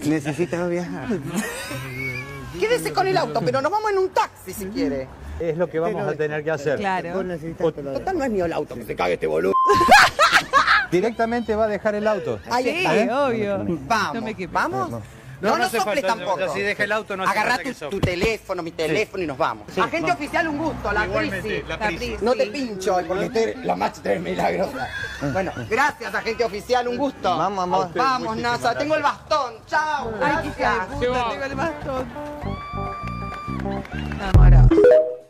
[0.00, 1.08] Necesitas viajar.
[2.60, 5.08] Quédese con el auto, pero nos vamos en un taxi si quiere.
[5.40, 6.78] Es lo que vamos a tener que hacer.
[6.78, 7.22] Claro.
[7.58, 9.54] Total no es mío el auto, que se cague este boludo.
[10.96, 12.40] Directamente va a dejar el auto.
[12.50, 13.26] Ahí Sí, está.
[13.26, 13.58] obvio.
[13.86, 14.14] Vamos.
[14.22, 14.48] No.
[14.50, 14.90] ¿Vamos?
[14.90, 15.02] No,
[15.42, 16.54] No, no no, hace soples falta, tampoco.
[16.54, 17.58] si deja el auto, no hace Agarrá
[17.90, 19.66] tu, teléfono, mi teléfono y nos vamos.
[19.76, 21.62] Agente oficial, un gusto, la Prisi.
[21.68, 22.16] la Prisi.
[22.22, 24.88] No te pincho, porque estoy la match 3 milagrosa.
[25.34, 27.36] Bueno, gracias, agente oficial, un gusto.
[27.36, 27.92] Vamos, vamos.
[27.94, 29.54] Vamos, NASA, tengo el bastón.
[29.66, 30.10] Chao.
[30.22, 32.06] Ay, hija puta, tengo el bastón.
[34.34, 34.78] Amorosos.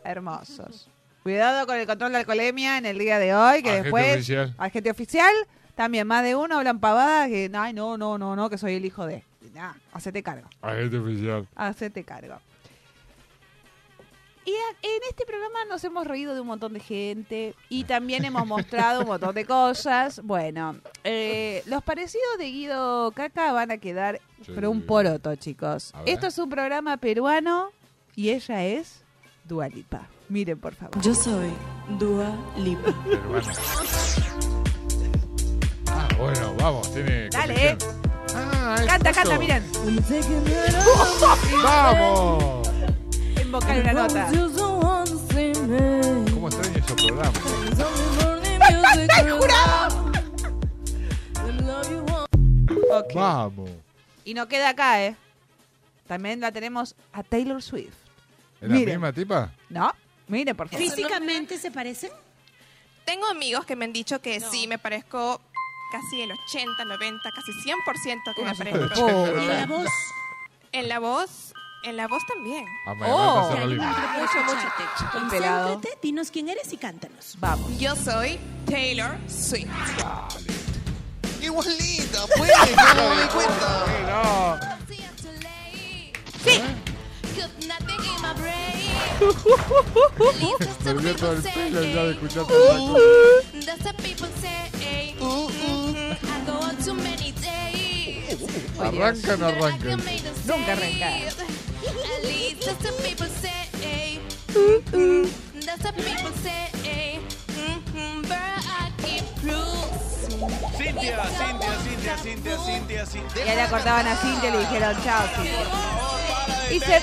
[0.05, 0.89] Hermosos.
[1.23, 4.13] Cuidado con el control de alcoholemia en el día de hoy, que Agente después.
[4.15, 4.55] oficial.
[4.57, 5.33] Agente oficial.
[5.77, 8.83] También más de uno hablan pavadas que, ay, no, no, no, no, que soy el
[8.83, 9.23] hijo de.
[9.53, 10.49] Nah, hacete cargo.
[10.61, 11.47] Agente oficial.
[11.55, 12.35] Hacete cargo.
[14.43, 18.25] Y a- en este programa nos hemos reído de un montón de gente y también
[18.25, 20.21] hemos mostrado un montón de cosas.
[20.23, 24.51] Bueno, eh, los parecidos de Guido Caca van a quedar, Sí.
[24.55, 25.93] pero un poroto, chicos.
[26.05, 27.69] Esto es un programa peruano
[28.15, 29.03] y ella es
[29.43, 30.07] Dualipa.
[30.29, 30.99] Miren, por favor.
[31.01, 31.51] Yo soy
[31.99, 32.93] Dua Lipa.
[35.99, 37.29] Ah, bueno, vamos, tiene.
[37.29, 37.77] Dale, eh.
[38.35, 39.19] Ah, Canta, eso.
[39.21, 39.63] canta, miren.
[41.63, 42.67] ¡Vamos!
[43.35, 44.27] En vocal una nota.
[46.33, 47.33] ¿Cómo extraño esos programas?
[52.91, 53.13] Ok.
[53.13, 53.69] Vamos.
[54.25, 55.15] Y no queda acá, ¿eh?
[56.07, 57.93] También la tenemos a Taylor Swift.
[58.61, 58.95] ¿Es la Miren.
[58.95, 59.51] misma tipa?
[59.69, 59.91] ¿No?
[60.27, 60.85] Mire, por favor.
[60.85, 62.11] ¿Físicamente se parecen?
[63.05, 65.39] Tengo amigos que me han dicho que sí, me parezco
[65.91, 69.05] casi el 80, 90, casi 100% que me parezco.
[69.05, 69.27] Oh.
[69.41, 69.89] ¿Y la voz?
[70.71, 71.53] En la voz,
[71.83, 72.65] en la voz también.
[72.85, 73.87] Ah, mismo.
[74.19, 75.09] Mucho, mucho.
[75.11, 77.35] Concéntrate, dinos quién eres y cántanos.
[77.39, 77.77] Vamos.
[77.79, 79.67] Yo soy Taylor Swift.
[81.41, 82.51] Igualita, pues,
[82.95, 84.77] no me di cuenta.
[86.43, 86.61] Sí.
[90.87, 92.45] Me dio todo el pelo ya de escuchar
[98.79, 99.97] Arranca o no arranca.
[100.45, 101.09] Nunca arranca.
[110.77, 113.45] Cintia, Cintia, Cintia, Cintia, Cintia, Cintia.
[113.45, 115.63] Ya le cortaban a Cintia y le dijeron chao, Cintia.
[116.71, 117.01] Y se...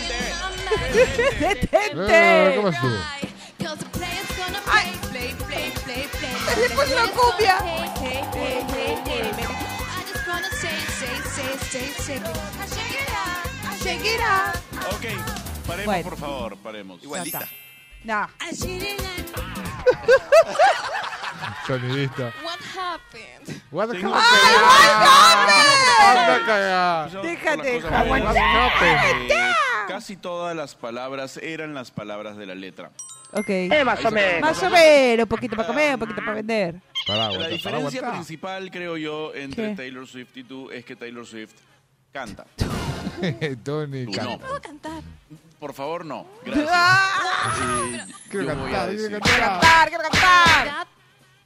[1.40, 1.70] ¡Detente!
[2.06, 3.23] Eh, ¿Qué
[4.64, 7.56] ¡Se le puso la cumbia!
[14.90, 15.04] Ok,
[15.66, 16.02] paremos Bueno.
[16.08, 17.02] por favor, paremos.
[17.02, 17.48] Igualita.
[18.04, 18.28] No.
[21.66, 22.32] Sonidista.
[22.42, 23.62] What happened?
[23.70, 24.22] What the Seguimos
[26.00, 27.08] Anda cagada.
[27.22, 28.08] Déjate, Por las cosas Juan.
[28.08, 28.36] buenas.
[28.36, 29.30] happened?
[29.30, 29.52] Eh,
[29.88, 32.90] Casi todas las palabras eran las palabras de la letra.
[33.34, 33.84] Ok.
[33.84, 34.40] más o menos.
[34.40, 35.22] Más o menos.
[35.24, 36.80] Un poquito para comer, un poquito para vender.
[37.06, 38.12] Pará, La aguanta, pará, diferencia aguanta.
[38.18, 39.74] principal, creo yo, entre ¿Qué?
[39.76, 41.52] Taylor Swift y tú es que Taylor Swift
[42.12, 42.46] canta.
[43.64, 44.24] Tony, Tú canta.
[44.32, 44.38] no.
[44.38, 45.02] ¿Puedo cantar?
[45.58, 46.26] Por favor, no.
[46.44, 46.68] Gracias.
[46.70, 47.54] Ah.
[48.08, 50.86] Eh, Quiero yo voy a cantar, quiero cantar, quiero cantar.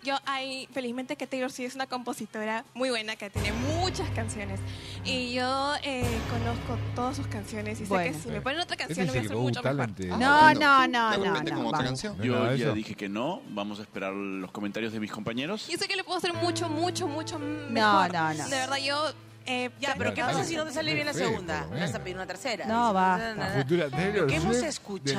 [0.05, 4.61] Yo, hay, felizmente que Taylor Swift es una compositora muy buena que tiene muchas canciones.
[5.05, 8.13] Y yo eh, conozco todas sus canciones y sé Bueno.
[8.13, 9.89] que si me ponen otra canción lo voy a hacer mucho mejor.
[10.19, 11.51] No, no, no, ¿De no, no.
[11.55, 11.85] como otra vamos.
[11.85, 12.17] canción?
[12.19, 12.75] No, Yo nada de ya eso.
[12.75, 13.43] dije que no.
[13.51, 15.67] Vamos a esperar los comentarios de mis compañeros.
[15.69, 17.73] Yo sé que le puedo hacer mucho, mucho, mucho mejor.
[17.73, 18.45] No, no, no.
[18.49, 19.13] De verdad, yo...
[19.51, 21.67] Eh, Ya, pero ¿qué pasa si no te sale bien la segunda?
[21.71, 22.67] Vas a pedir una tercera.
[22.67, 25.19] No, La futura Taylor que hemos escuchado-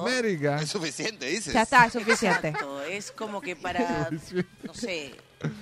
[0.00, 0.56] Latinoamérica.
[0.62, 1.52] Es suficiente, dices.
[1.52, 2.48] Ya está, es suficiente.
[2.48, 4.08] Exacto, es como que para,
[4.62, 5.14] no sé,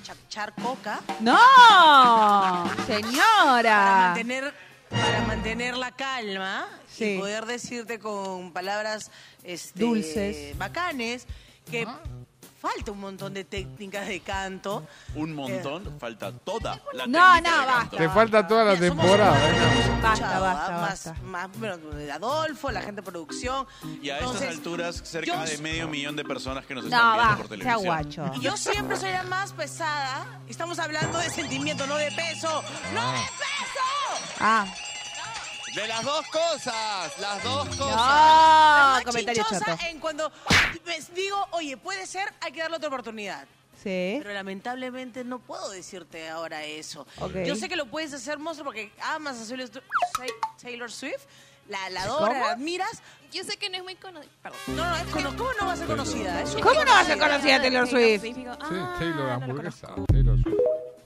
[0.03, 1.01] chachar coca.
[1.21, 1.39] ¡No!
[1.39, 3.85] Para Señora.
[4.15, 4.55] mantener,
[4.91, 7.15] para mantener la calma Sí.
[7.15, 9.11] y poder decirte con palabras
[9.43, 10.59] este, Dulces.
[10.59, 11.27] bacanes
[11.71, 11.87] que
[12.63, 14.87] falta un montón de técnicas de canto.
[15.17, 17.97] Un montón, falta toda la No, técnica no, de canto.
[17.97, 19.39] Te falta toda la Mira, temporada.
[20.01, 20.81] Basta, basta, ¿ah?
[20.81, 21.13] basta.
[21.25, 21.77] Más, más, bueno,
[22.15, 23.67] Adolfo, la gente de producción.
[24.01, 26.91] Y a Entonces, estas alturas, cerca yo- de medio millón de personas que nos No,
[26.91, 27.85] están viendo va, por sea televisión.
[27.85, 28.33] guacho.
[28.37, 30.41] Y yo siempre soy la más pesada.
[30.49, 32.63] Estamos hablando de sentimiento, no de peso.
[32.95, 34.37] ¡No de peso!
[34.41, 34.67] Ah,
[35.75, 39.85] De las dos cosas, las dos no, Más comentario chichosa choto.
[39.89, 40.31] en cuando
[41.15, 43.47] digo, oye, puede ser, hay que darle otra oportunidad.
[43.83, 44.17] Sí.
[44.23, 47.07] Pero lamentablemente no puedo decirte ahora eso.
[47.19, 47.37] Ok.
[47.47, 49.69] Yo sé que lo puedes hacer, monstruo, porque amas a Taylor
[50.61, 51.25] Taylor Swift,
[51.69, 53.03] la, la adoras, la admiras.
[53.33, 54.31] Yo sé que no es muy conocida.
[54.43, 54.59] Perdón.
[54.69, 56.43] No, no, es cono- ¿cómo no va a ser conocida?
[56.43, 58.23] Es ¿Cómo no va a ser conocida Taylor Swift?
[58.23, 59.89] Digo, Sí, ah, Taylor no la hamburguesa.
[60.07, 60.57] Taylor Swift.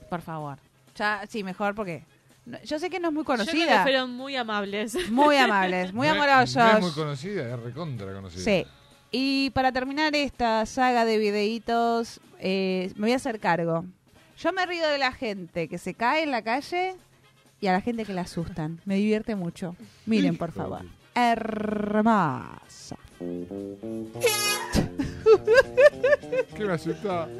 [0.09, 0.57] Por favor.
[0.95, 2.03] Ya, sí, mejor porque.
[2.47, 3.83] No- Yo sé que no es muy Yo creo que conocida.
[3.83, 4.95] fueron muy amables.
[5.11, 6.55] Muy amables, muy amorosos.
[6.55, 8.43] No es muy conocida, es recontra conocida.
[8.43, 8.65] Sí.
[9.11, 13.85] Y para terminar esta saga de videitos, eh, me voy a hacer cargo.
[14.37, 16.95] Yo me río de la gente que se cae en la calle
[17.61, 18.81] y a la gente que la asustan.
[18.85, 19.75] Me divierte mucho.
[20.05, 20.81] Miren, por favor.
[21.15, 22.97] Hermosa.
[26.55, 27.27] ¿Qué me asusta?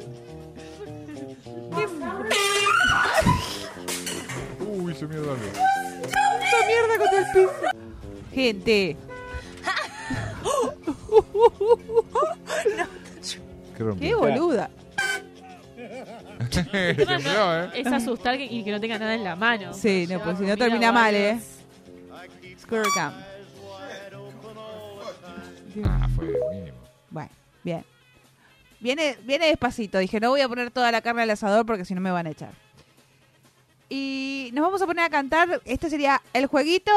[4.68, 5.44] Uy, se mierda algo.
[5.46, 7.52] ¡Esta mierda contra el piso!
[8.34, 8.96] Gente.
[13.76, 14.08] ¿Qué rompió?
[14.08, 14.70] ¡Qué boluda!
[16.50, 17.70] Tembló, ¿eh?
[17.74, 19.72] Es asustar que- y que no tenga nada en la mano.
[19.72, 21.14] Sí, no, pues si no termina mal.
[21.14, 21.38] ¿eh?
[22.60, 23.12] Squirrel Cam.
[25.84, 26.78] Ah, fue mínimo.
[27.10, 27.30] Bueno,
[27.62, 27.84] bien.
[28.80, 29.98] Viene, viene despacito.
[29.98, 32.26] Dije, no voy a poner toda la carne al asador porque si no me van
[32.26, 32.52] a echar.
[33.88, 35.60] Y nos vamos a poner a cantar.
[35.64, 36.92] Este sería el jueguito.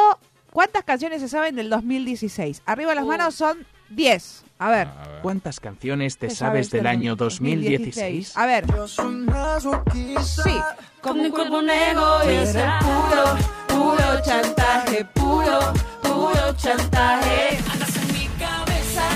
[0.51, 2.63] ¿Cuántas canciones se saben del 2016?
[2.65, 4.43] Arriba las manos son 10.
[4.59, 4.88] A ver.
[5.22, 8.38] ¿Cuántas canciones te ¿Qué sabes del del año 2016?
[8.38, 8.65] A ver.
[10.23, 10.51] Sí.
[11.01, 12.19] Como un cuerpo negro
[12.81, 13.38] puro,
[13.68, 15.59] puro chantaje, puro,
[16.03, 17.57] puro chantaje.
[17.72, 19.09] Andas en mi cabeza,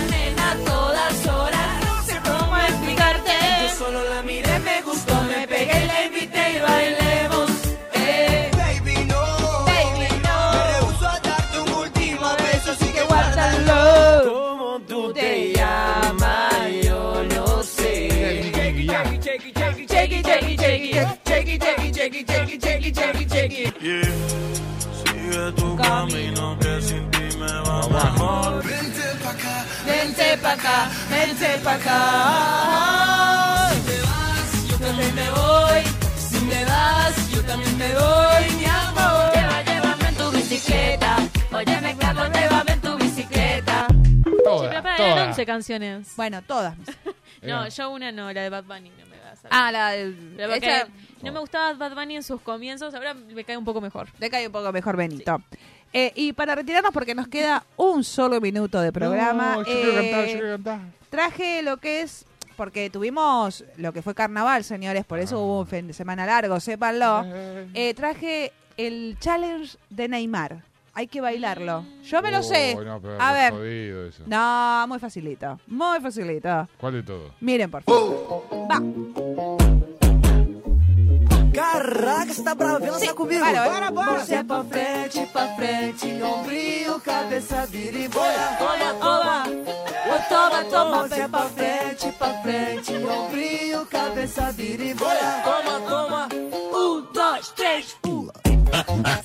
[22.05, 23.63] chequi, chequi, chequi, chequi, chequi.
[25.05, 28.63] Sigue tu camino que sin ti me va mejor.
[28.63, 31.97] Vente pa' acá, Vente pa' acá, vente pa' acá.
[33.73, 35.81] Si te vas, yo también me voy.
[36.17, 39.31] Si te vas, yo también me voy, mi amor.
[39.33, 41.15] Lleva, llévame en tu bicicleta.
[41.51, 43.87] Óyeme, Carlos, llévame en tu bicicleta.
[44.43, 46.15] Para, eran 11 canciones.
[46.15, 46.75] Bueno, todas.
[47.41, 49.14] No, yo una no, la de Bad Bunny no me.
[49.49, 49.93] Ah, la
[50.47, 50.87] porque esa-
[51.23, 54.07] no me gustaba Bad Bunny en sus comienzos, ahora me cae un poco mejor.
[54.19, 55.41] Le cae un poco mejor Benito.
[55.93, 59.91] Eh, y para retirarnos, porque nos queda un solo minuto de programa, No, yo quiero
[59.91, 60.79] eh, cantar, yo quiero cantar.
[61.09, 62.25] traje lo que es,
[62.57, 66.59] porque tuvimos lo que fue carnaval, señores, por eso hubo un fin de semana largo,
[66.59, 67.25] sépanlo.
[67.73, 70.63] Eh, traje el challenge de Neymar.
[70.97, 71.83] Hay que bailarlo.
[72.03, 72.73] Yo me lo sé.
[72.77, 73.53] Oh, no, pero A ver.
[74.07, 74.23] eso.
[74.25, 75.59] No, muy facilito.
[75.67, 76.67] Muy facilito.
[76.79, 77.31] ¿Cuál de todo?
[77.41, 78.47] Miren, por favor.
[78.71, 78.79] Va.
[81.53, 83.43] Caraca, você tá bravo, vem lançar comigo.
[83.43, 84.19] Para, bora, bora.
[84.25, 88.57] Você é pra frente, pra frente, ombrinho, cabeça, vira e boia.
[88.57, 89.43] Toma, toma.
[89.47, 91.07] Ô, toma, toma.
[91.07, 95.41] Você é pra frente, pra frente, ombrinho, cabeça, vira e boia.
[95.43, 96.29] Toma, toma.
[96.77, 98.33] Um, dois, três, pula.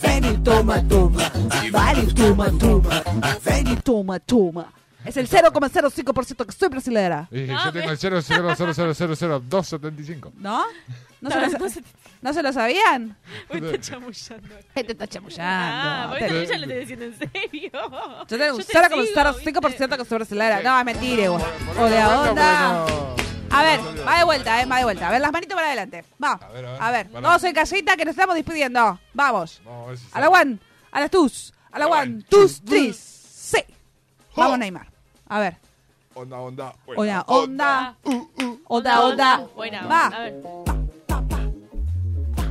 [0.02, 1.30] Ven y toma, toma.
[1.72, 3.02] Vale, toma, toma.
[3.44, 4.72] Ven y toma, toma.
[5.04, 7.26] Es el 0,05% que soy brasilera.
[7.30, 10.32] Y yo tengo el 0,0000275.
[10.36, 10.62] ¿No?
[11.22, 11.80] ¿No se, lo, sa-
[12.22, 13.16] ¿No se lo sabían?
[13.50, 14.48] Uy, está chamullando.
[14.74, 15.42] Este está chamullando.
[15.44, 17.70] Ah, porque Te- esta ya lo estoy diciendo en serio.
[17.72, 20.62] Yo tengo un te sigo, 0,05% que soy brasilera.
[20.62, 21.42] No, es mentira, igual.
[21.78, 22.86] O de onda.
[23.50, 25.08] A ver, va de vuelta, eh, va de vuelta.
[25.08, 26.04] A ver, las manitos para adelante.
[26.22, 26.32] Va.
[26.32, 26.82] A ver, a ver.
[26.82, 27.28] A ver, Para.
[27.28, 28.98] todos en casita que nos estamos despidiendo.
[29.12, 29.60] Vamos.
[29.64, 30.58] Vamos a ver si A la one,
[30.92, 32.96] a la tus, a la one, tus, tris.
[32.96, 33.58] Sí.
[34.36, 34.86] Vamos, Neymar.
[35.28, 35.56] A ver.
[36.14, 36.74] Onda, onda.
[36.86, 37.96] Onda, onda.
[38.68, 39.36] Onda, onda.
[39.56, 40.06] Buena, Va.
[40.06, 40.79] a ver.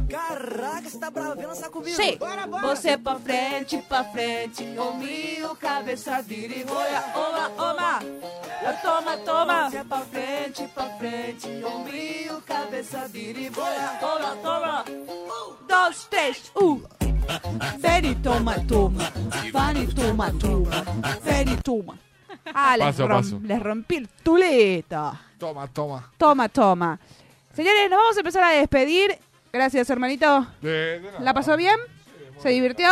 [0.10, 1.96] Caraca, você tá bravo, vem lançar comigo.
[1.96, 2.18] Sim.
[2.18, 2.68] Bora, bora.
[2.68, 7.04] Você pra frente, pra frente, ombrinho, cabeça, vira e boia.
[7.16, 8.00] Oma, oma.
[8.82, 9.70] Toma, toma.
[9.70, 13.98] Você é pra frente, pra frente, ombrinho, cabeça, vira e boia.
[14.00, 14.86] Toma, toma.
[14.90, 16.82] Um, dos, três, um.
[18.02, 19.04] Y toma, toma.
[19.54, 20.84] Van y toma, toma.
[21.46, 21.98] Y toma.
[22.54, 23.40] Ah, les, Paso, rom- paso.
[23.44, 25.20] les rompí el tuleta.
[25.38, 26.12] Toma, toma.
[26.18, 27.00] Toma, toma.
[27.54, 29.18] Señores, nos vamos a empezar a despedir.
[29.52, 30.48] Gracias, hermanito.
[30.62, 31.20] De, de nada.
[31.22, 31.76] ¿La pasó bien?
[32.42, 32.88] ¿Se divirtió?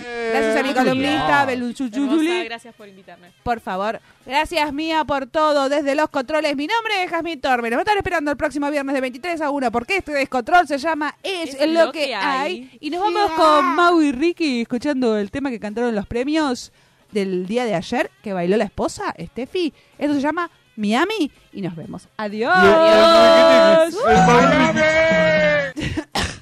[0.00, 2.44] Gracias a mi columnista, Beluchuchuli.
[2.44, 3.32] Gracias por invitarme.
[3.42, 4.00] Por favor.
[4.24, 6.56] Gracias, Mía, por todo desde los controles.
[6.56, 7.70] Mi nombre es Jazmín Torbe.
[7.70, 10.66] Nos va a estar esperando el próximo viernes de 23 a 1 porque este descontrol
[10.66, 12.70] se llama Es, lo, que, hay.
[12.80, 16.72] Y nos vamos con Mau y Ricky escuchando el tema que cantaron los premios
[17.12, 19.74] del día de ayer que bailó la esposa, Steffi.
[19.98, 22.08] Esto se llama Miami y nos vemos.
[22.16, 22.54] Adiós.
[22.54, 23.94] Adiós.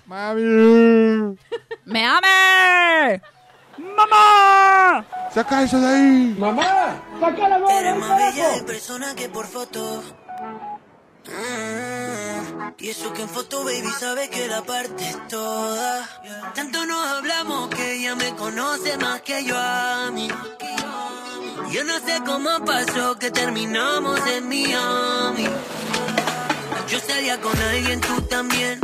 [0.09, 1.37] ¡Mami!
[1.85, 3.21] ¡Miami!
[3.97, 5.05] ¡Mamá!
[5.35, 6.37] ¡Saca eso de ahí!
[6.39, 6.97] ¡Mamá!
[7.21, 7.79] ¡Saca la bola!
[7.81, 10.03] Eres más bella de persona que por foto.
[11.27, 16.09] Mm, Y eso que en foto, baby, sabe que la parte es toda.
[16.55, 20.29] Tanto nos hablamos que ella me conoce más que yo a mí.
[21.71, 25.47] Yo no sé cómo pasó que terminamos en Miami.
[26.89, 28.81] Yo salía con alguien, tú también.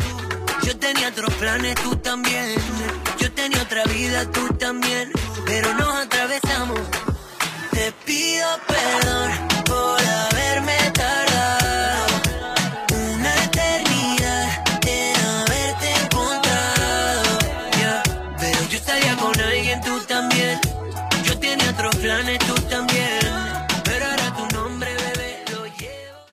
[0.64, 2.54] Yo tenía otros planes, tú también.
[3.18, 5.12] Yo tenía otra vida, tú también.
[5.46, 6.80] Pero nos atravesamos.
[7.70, 9.54] Te pido perdón